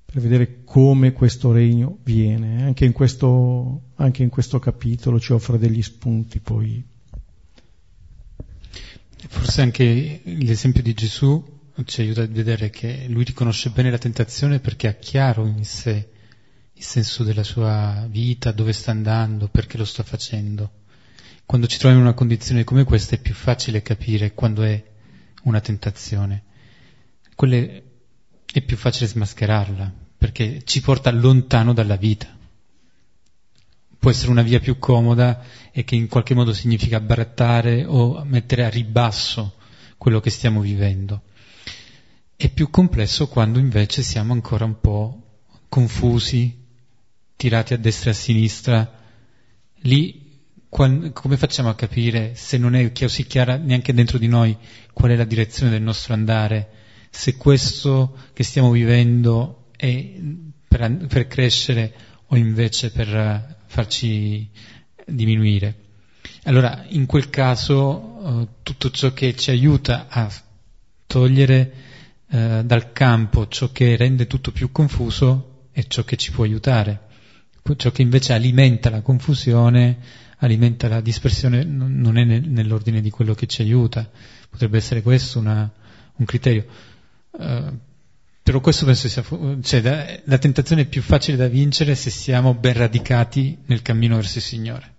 per 0.04 0.20
vedere 0.20 0.64
come 0.64 1.12
questo 1.12 1.52
regno 1.52 1.98
viene. 2.02 2.64
Anche 2.64 2.84
in 2.84 2.90
questo, 2.90 3.82
anche 3.94 4.24
in 4.24 4.30
questo 4.30 4.58
capitolo 4.58 5.20
ci 5.20 5.32
offre 5.32 5.58
degli 5.58 5.80
spunti 5.80 6.40
poi. 6.40 6.84
Forse 9.28 9.62
anche 9.62 10.22
l'esempio 10.24 10.82
di 10.82 10.92
Gesù 10.92 11.40
ci 11.84 12.00
aiuta 12.00 12.22
a 12.22 12.26
vedere 12.26 12.70
che 12.70 13.06
lui 13.08 13.22
riconosce 13.22 13.70
bene 13.70 13.92
la 13.92 13.98
tentazione 13.98 14.58
perché 14.58 14.88
ha 14.88 14.94
chiaro 14.94 15.46
in 15.46 15.64
sé 15.64 16.13
il 16.84 16.90
senso 16.90 17.24
della 17.24 17.42
sua 17.42 18.06
vita, 18.10 18.52
dove 18.52 18.74
sta 18.74 18.90
andando, 18.90 19.48
perché 19.48 19.78
lo 19.78 19.86
sta 19.86 20.02
facendo. 20.02 20.82
Quando 21.46 21.66
ci 21.66 21.78
troviamo 21.78 22.02
in 22.02 22.08
una 22.08 22.16
condizione 22.16 22.62
come 22.62 22.84
questa 22.84 23.16
è 23.16 23.18
più 23.18 23.32
facile 23.32 23.80
capire 23.80 24.34
quando 24.34 24.62
è 24.62 24.84
una 25.44 25.60
tentazione. 25.60 26.42
Quelle 27.34 27.82
è 28.52 28.60
più 28.60 28.76
facile 28.76 29.06
smascherarla, 29.06 29.92
perché 30.18 30.62
ci 30.64 30.82
porta 30.82 31.10
lontano 31.10 31.72
dalla 31.72 31.96
vita. 31.96 32.28
Può 33.98 34.10
essere 34.10 34.30
una 34.30 34.42
via 34.42 34.60
più 34.60 34.78
comoda 34.78 35.42
e 35.72 35.84
che 35.84 35.94
in 35.94 36.06
qualche 36.06 36.34
modo 36.34 36.52
significa 36.52 37.00
barattare 37.00 37.86
o 37.86 38.22
mettere 38.24 38.62
a 38.62 38.68
ribasso 38.68 39.54
quello 39.96 40.20
che 40.20 40.28
stiamo 40.28 40.60
vivendo. 40.60 41.22
È 42.36 42.50
più 42.50 42.68
complesso 42.68 43.26
quando 43.26 43.58
invece 43.58 44.02
siamo 44.02 44.34
ancora 44.34 44.66
un 44.66 44.78
po' 44.80 45.38
confusi, 45.70 46.62
tirati 47.36 47.74
a 47.74 47.78
destra 47.78 48.10
e 48.10 48.12
a 48.12 48.16
sinistra. 48.16 49.00
Lì 49.82 50.22
come 50.68 51.36
facciamo 51.36 51.68
a 51.68 51.76
capire 51.76 52.34
se 52.34 52.58
non 52.58 52.74
è 52.74 52.90
così 52.90 53.26
chiara 53.26 53.56
neanche 53.56 53.94
dentro 53.94 54.18
di 54.18 54.26
noi 54.26 54.56
qual 54.92 55.12
è 55.12 55.16
la 55.16 55.24
direzione 55.24 55.70
del 55.70 55.82
nostro 55.82 56.14
andare? 56.14 56.82
se 57.14 57.36
questo 57.36 58.16
che 58.32 58.42
stiamo 58.42 58.72
vivendo 58.72 59.66
è 59.76 60.20
per, 60.66 61.06
per 61.06 61.28
crescere 61.28 61.94
o 62.26 62.36
invece 62.36 62.90
per 62.90 63.56
farci 63.66 64.50
diminuire. 65.06 65.82
Allora, 66.42 66.84
in 66.88 67.06
quel 67.06 67.30
caso, 67.30 68.42
eh, 68.42 68.48
tutto 68.64 68.90
ciò 68.90 69.12
che 69.12 69.36
ci 69.36 69.50
aiuta 69.50 70.08
a 70.08 70.30
togliere 71.06 71.72
eh, 72.28 72.62
dal 72.64 72.92
campo 72.92 73.46
ciò 73.46 73.70
che 73.70 73.96
rende 73.96 74.26
tutto 74.26 74.50
più 74.50 74.72
confuso 74.72 75.68
è 75.70 75.86
ciò 75.86 76.02
che 76.02 76.16
ci 76.16 76.32
può 76.32 76.42
aiutare. 76.42 77.03
Ciò 77.76 77.90
che 77.90 78.02
invece 78.02 78.34
alimenta 78.34 78.90
la 78.90 79.00
confusione, 79.00 79.96
alimenta 80.38 80.86
la 80.86 81.00
dispersione, 81.00 81.64
non 81.64 82.18
è 82.18 82.24
nell'ordine 82.24 83.00
di 83.00 83.08
quello 83.08 83.32
che 83.32 83.46
ci 83.46 83.62
aiuta. 83.62 84.08
Potrebbe 84.50 84.76
essere 84.76 85.00
questo 85.00 85.38
una, 85.38 85.70
un 86.16 86.24
criterio. 86.26 86.66
Uh, 87.30 87.78
però 88.42 88.60
questo 88.60 88.84
penso 88.84 89.08
sia, 89.08 89.24
cioè, 89.62 89.80
da, 89.80 90.20
la 90.24 90.36
tentazione 90.36 90.82
è 90.82 90.86
più 90.86 91.00
facile 91.00 91.38
da 91.38 91.48
vincere 91.48 91.94
se 91.94 92.10
siamo 92.10 92.52
ben 92.52 92.74
radicati 92.74 93.56
nel 93.64 93.80
cammino 93.80 94.16
verso 94.16 94.36
il 94.36 94.44
Signore, 94.44 94.94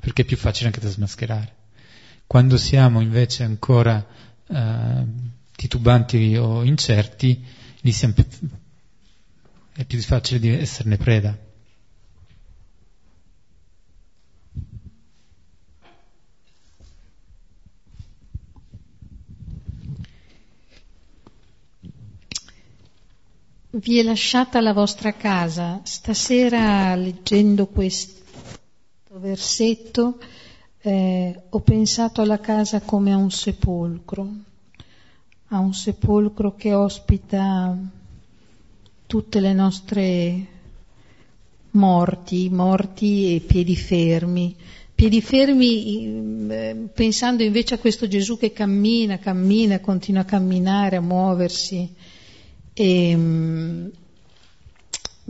perché 0.00 0.22
è 0.22 0.24
più 0.24 0.36
facile 0.36 0.66
anche 0.66 0.80
da 0.80 0.90
smascherare. 0.90 1.54
Quando 2.26 2.56
siamo 2.56 3.00
invece 3.00 3.44
ancora 3.44 4.04
uh, 4.48 5.06
titubanti 5.54 6.36
o 6.36 6.64
incerti, 6.64 7.44
lì 7.82 7.92
più, 7.92 8.24
è 9.74 9.84
più 9.84 10.00
facile 10.00 10.40
di 10.40 10.48
esserne 10.48 10.96
preda. 10.96 11.41
Vi 23.74 23.98
è 23.98 24.02
lasciata 24.02 24.60
la 24.60 24.72
vostra 24.72 25.12
casa. 25.14 25.80
Stasera 25.84 26.94
leggendo 26.94 27.66
questo 27.66 28.20
versetto 29.14 30.18
eh, 30.80 31.42
ho 31.48 31.60
pensato 31.60 32.20
alla 32.20 32.40
casa 32.40 32.80
come 32.80 33.12
a 33.12 33.16
un 33.16 33.30
sepolcro, 33.30 34.28
a 35.48 35.58
un 35.58 35.72
sepolcro 35.72 36.54
che 36.54 36.74
ospita 36.74 37.76
tutte 39.06 39.40
le 39.40 39.52
nostre 39.52 40.46
morti, 41.70 42.48
morti 42.50 43.36
e 43.36 43.40
piedi 43.40 43.76
fermi. 43.76 44.54
Piedi 44.94 45.22
fermi 45.22 46.48
eh, 46.50 46.76
pensando 46.92 47.42
invece 47.42 47.74
a 47.74 47.78
questo 47.78 48.06
Gesù 48.06 48.36
che 48.36 48.52
cammina, 48.52 49.18
cammina, 49.18 49.80
continua 49.80 50.22
a 50.22 50.26
camminare, 50.26 50.96
a 50.96 51.00
muoversi. 51.00 51.94
E, 52.74 53.16
mm, 53.16 53.86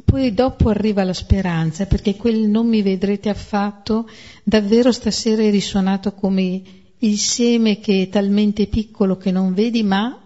poi 0.04 0.32
dopo 0.32 0.68
arriva 0.68 1.04
la 1.04 1.12
speranza, 1.12 1.86
perché 1.86 2.16
quel 2.16 2.48
non 2.48 2.68
mi 2.68 2.82
vedrete 2.82 3.28
affatto, 3.28 4.08
davvero 4.42 4.92
stasera 4.92 5.42
è 5.42 5.50
risuonato 5.50 6.12
come 6.12 6.62
il 6.98 7.18
seme 7.18 7.78
che 7.78 8.02
è 8.02 8.08
talmente 8.08 8.66
piccolo 8.66 9.16
che 9.16 9.30
non 9.30 9.54
vedi, 9.54 9.82
ma, 9.82 10.18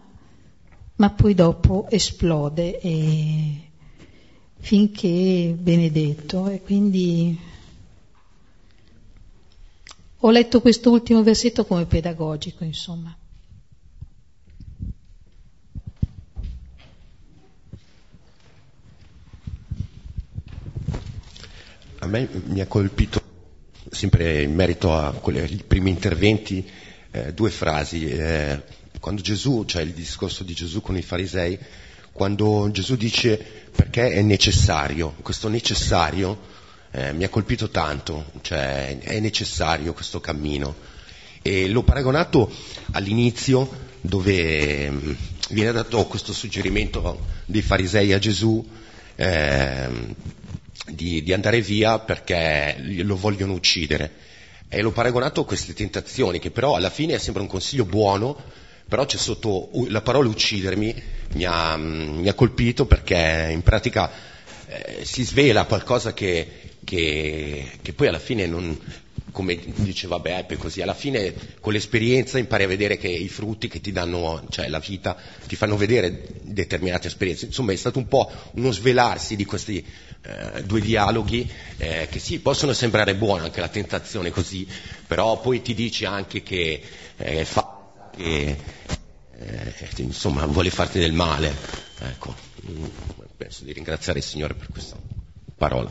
ma 0.96 1.10
poi 1.10 1.34
dopo 1.34 1.86
esplode 1.88 2.80
e 2.80 3.60
finché 4.58 5.54
benedetto. 5.58 6.48
E 6.48 6.62
quindi 6.62 7.38
ho 10.18 10.30
letto 10.30 10.60
quest'ultimo 10.60 11.22
versetto 11.22 11.64
come 11.64 11.86
pedagogico, 11.86 12.64
insomma. 12.64 13.16
A 22.06 22.08
me 22.08 22.28
mi 22.44 22.60
ha 22.60 22.68
colpito, 22.68 23.20
sempre 23.90 24.42
in 24.42 24.54
merito 24.54 24.96
ai 24.96 25.64
primi 25.66 25.90
interventi, 25.90 26.64
eh, 27.10 27.34
due 27.34 27.50
frasi. 27.50 28.08
Eh, 28.08 28.62
quando 29.00 29.22
Gesù, 29.22 29.64
cioè 29.64 29.82
il 29.82 29.90
discorso 29.90 30.44
di 30.44 30.54
Gesù 30.54 30.80
con 30.80 30.96
i 30.96 31.02
farisei, 31.02 31.58
quando 32.12 32.68
Gesù 32.70 32.94
dice 32.94 33.36
perché 33.74 34.12
è 34.12 34.22
necessario, 34.22 35.16
questo 35.20 35.48
necessario 35.48 36.38
eh, 36.92 37.12
mi 37.12 37.24
ha 37.24 37.28
colpito 37.28 37.70
tanto, 37.70 38.26
cioè 38.40 38.98
è 39.00 39.18
necessario 39.18 39.92
questo 39.92 40.20
cammino. 40.20 40.76
E 41.42 41.66
l'ho 41.66 41.82
paragonato 41.82 42.48
all'inizio 42.92 43.68
dove 44.00 44.90
mm, 44.92 45.12
viene 45.50 45.72
dato 45.72 46.06
questo 46.06 46.32
suggerimento 46.32 47.26
dei 47.46 47.62
farisei 47.62 48.12
a 48.12 48.20
Gesù, 48.20 48.64
eh, 49.16 49.88
di, 50.88 51.22
di 51.22 51.32
andare 51.32 51.60
via 51.60 51.98
perché 51.98 52.76
lo 53.02 53.16
vogliono 53.16 53.52
uccidere. 53.52 54.24
E 54.68 54.80
l'ho 54.80 54.90
paragonato 54.90 55.42
a 55.42 55.46
queste 55.46 55.74
tentazioni, 55.74 56.38
che 56.38 56.50
però 56.50 56.74
alla 56.74 56.90
fine 56.90 57.18
sembra 57.18 57.42
un 57.42 57.48
consiglio 57.48 57.84
buono, 57.84 58.36
però 58.88 59.04
c'è 59.04 59.16
sotto 59.16 59.70
la 59.88 60.00
parola 60.00 60.28
uccidermi, 60.28 61.02
mi 61.34 61.44
ha, 61.44 61.76
mi 61.76 62.28
ha 62.28 62.34
colpito 62.34 62.86
perché 62.86 63.48
in 63.50 63.62
pratica 63.62 64.10
eh, 64.66 65.04
si 65.04 65.24
svela 65.24 65.64
qualcosa 65.64 66.12
che, 66.12 66.48
che, 66.84 67.70
che, 67.82 67.92
poi 67.92 68.08
alla 68.08 68.18
fine 68.18 68.46
non, 68.46 68.78
come 69.32 69.58
diceva 69.76 70.18
Beppe, 70.18 70.56
così 70.56 70.82
alla 70.82 70.94
fine 70.94 71.34
con 71.60 71.72
l'esperienza 71.72 72.38
impari 72.38 72.64
a 72.64 72.68
vedere 72.68 72.96
che 72.96 73.08
i 73.08 73.28
frutti 73.28 73.68
che 73.68 73.80
ti 73.80 73.92
danno, 73.92 74.44
cioè 74.50 74.68
la 74.68 74.78
vita, 74.78 75.16
ti 75.46 75.56
fanno 75.56 75.76
vedere 75.76 76.26
determinate 76.42 77.08
esperienze. 77.08 77.46
Insomma 77.46 77.72
è 77.72 77.76
stato 77.76 77.98
un 77.98 78.08
po' 78.08 78.30
uno 78.52 78.70
svelarsi 78.70 79.36
di 79.36 79.44
questi 79.44 79.84
eh, 80.26 80.64
due 80.64 80.80
dialoghi 80.80 81.48
eh, 81.76 82.08
che 82.10 82.18
sì, 82.18 82.40
possono 82.40 82.72
sembrare 82.72 83.14
buoni, 83.14 83.44
anche 83.44 83.60
la 83.60 83.68
tentazione 83.68 84.30
così, 84.30 84.66
però 85.06 85.40
poi 85.40 85.62
ti 85.62 85.74
dici 85.74 86.04
anche 86.04 86.42
che 86.42 86.82
eh, 87.16 87.44
fa 87.44 87.74
che 88.16 88.58
eh, 89.38 89.74
insomma 89.98 90.44
vuole 90.46 90.70
farti 90.70 90.98
del 90.98 91.12
male. 91.12 91.54
Ecco, 92.00 92.34
mm, 92.68 92.84
penso 93.36 93.64
di 93.64 93.72
ringraziare 93.72 94.18
il 94.18 94.24
Signore 94.24 94.54
per 94.54 94.68
questa 94.68 94.96
parola. 95.56 95.90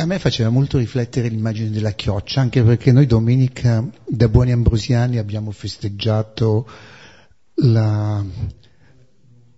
A 0.00 0.06
me 0.06 0.18
faceva 0.18 0.48
molto 0.48 0.78
riflettere 0.78 1.28
l'immagine 1.28 1.68
della 1.68 1.90
chioccia, 1.90 2.40
anche 2.40 2.62
perché 2.62 2.90
noi 2.90 3.04
domenica 3.04 3.86
da 4.08 4.28
buoni 4.28 4.50
ambrosiani 4.50 5.18
abbiamo 5.18 5.50
festeggiato 5.50 6.66
la, 7.56 8.24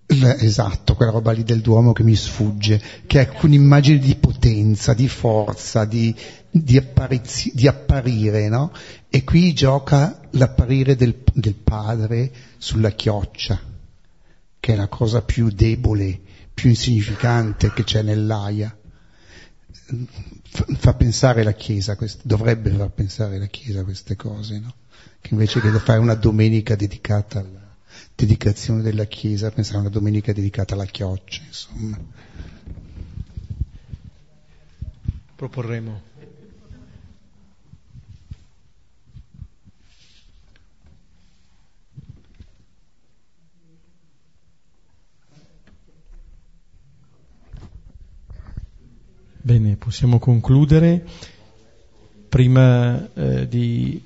la, 0.07 0.36
esatto, 0.38 0.97
quella 0.97 1.12
roba 1.12 1.30
lì 1.30 1.45
del 1.45 1.61
Duomo 1.61 1.93
che 1.93 2.03
mi 2.03 2.16
sfugge, 2.16 2.82
che 3.07 3.20
è 3.20 3.38
un'immagine 3.43 4.01
di 4.01 4.16
potenza, 4.16 4.95
di 4.95 5.07
forza, 5.07 5.84
di, 5.84 6.12
di, 6.51 6.76
apparizi, 6.76 7.53
di 7.55 7.68
apparire, 7.68 8.49
no? 8.49 8.72
E 9.09 9.22
qui 9.22 9.53
gioca 9.53 10.22
l'apparire 10.30 10.97
del, 10.97 11.22
del 11.34 11.55
padre 11.55 12.32
sulla 12.59 12.90
chioccia, 12.90 13.61
che 14.59 14.72
è 14.72 14.74
la 14.74 14.88
cosa 14.88 15.22
più 15.22 15.51
debole, 15.51 16.18
più 16.53 16.68
insignificante 16.68 17.72
che 17.72 17.84
c'è 17.84 18.03
nell'aia 18.03 18.76
fa 20.78 20.95
pensare 20.95 21.43
la 21.43 21.53
Chiesa, 21.53 21.97
dovrebbe 22.22 22.70
far 22.70 22.91
pensare 22.91 23.39
la 23.39 23.47
Chiesa 23.47 23.80
a 23.80 23.85
queste 23.85 24.16
cose, 24.16 24.59
no? 24.59 24.74
che 25.20 25.28
invece 25.33 25.61
che 25.61 25.70
fare 25.78 25.99
una 25.99 26.14
domenica 26.14 26.74
dedicata 26.76 27.41
alla 27.41 27.76
dedicazione 28.14 28.83
della 28.83 29.04
Chiesa, 29.04 29.50
pensare 29.50 29.79
a 29.79 29.80
una 29.80 29.88
domenica 29.88 30.33
dedicata 30.33 30.75
alla 30.75 30.87
chioccia, 30.87 31.42
insomma. 31.46 31.99
Proporremo. 35.37 36.12
Bene, 49.44 49.74
possiamo 49.74 50.20
concludere. 50.20 51.04
Prima 52.28 53.12
eh, 53.12 53.48
di 53.48 54.00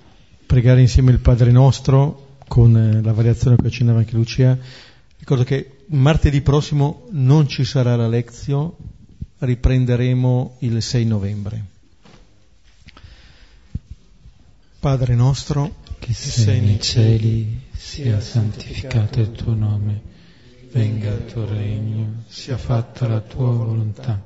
pregare 0.46 0.80
insieme 0.80 1.10
il 1.10 1.18
Padre 1.18 1.50
nostro 1.50 2.38
con 2.48 2.74
eh, 2.74 3.02
la 3.02 3.12
variazione 3.12 3.56
che 3.56 3.66
accennava 3.66 3.98
anche 3.98 4.14
Lucia, 4.14 4.58
ricordo 5.18 5.44
che 5.44 5.82
martedì 5.88 6.40
prossimo 6.40 7.06
non 7.10 7.48
ci 7.48 7.64
sarà 7.64 7.96
la 7.96 8.08
lezione, 8.08 8.72
riprenderemo 9.40 10.56
il 10.60 10.80
6 10.80 11.04
novembre. 11.04 11.64
Padre 14.80 15.14
nostro, 15.14 15.82
che 15.98 16.14
sei 16.14 16.60
nei 16.62 16.80
cieli, 16.80 17.60
sia 17.72 18.20
santificato 18.20 19.20
il 19.20 19.32
tuo 19.32 19.52
nome, 19.52 20.00
venga 20.72 21.10
il 21.12 21.26
tuo 21.26 21.44
regno, 21.44 22.22
sia 22.26 22.56
fatta 22.56 23.06
la 23.06 23.20
tua 23.20 23.50
volontà 23.50 24.25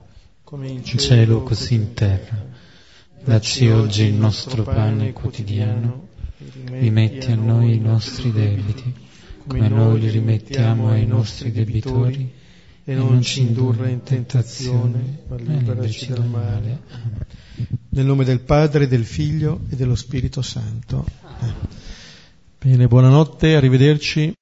come 0.50 0.66
in 0.66 0.82
cielo 0.82 1.44
così 1.44 1.74
in 1.74 1.94
terra. 1.94 2.44
Dacci 3.22 3.68
oggi 3.68 4.02
il 4.02 4.14
nostro 4.14 4.64
pane 4.64 5.12
quotidiano, 5.12 6.08
rimetti 6.70 7.30
a 7.30 7.36
noi 7.36 7.76
i 7.76 7.78
nostri 7.78 8.32
debiti, 8.32 8.92
come 9.46 9.68
noi 9.68 10.00
li 10.00 10.10
rimettiamo 10.10 10.88
ai 10.88 11.06
nostri 11.06 11.52
debitori, 11.52 12.32
e 12.82 12.94
non 12.94 13.22
ci 13.22 13.42
indurre 13.42 13.90
in 13.90 14.02
tentazione, 14.02 15.20
ma 15.28 15.36
liberaci 15.36 16.08
dal 16.08 16.26
male. 16.26 16.80
Nel 17.90 18.06
nome 18.06 18.24
del 18.24 18.40
Padre, 18.40 18.88
del 18.88 19.04
Figlio 19.04 19.60
e 19.70 19.76
dello 19.76 19.94
Spirito 19.94 20.42
Santo. 20.42 21.06
Bene, 22.58 22.88
buonanotte, 22.88 23.54
arrivederci. 23.54 24.34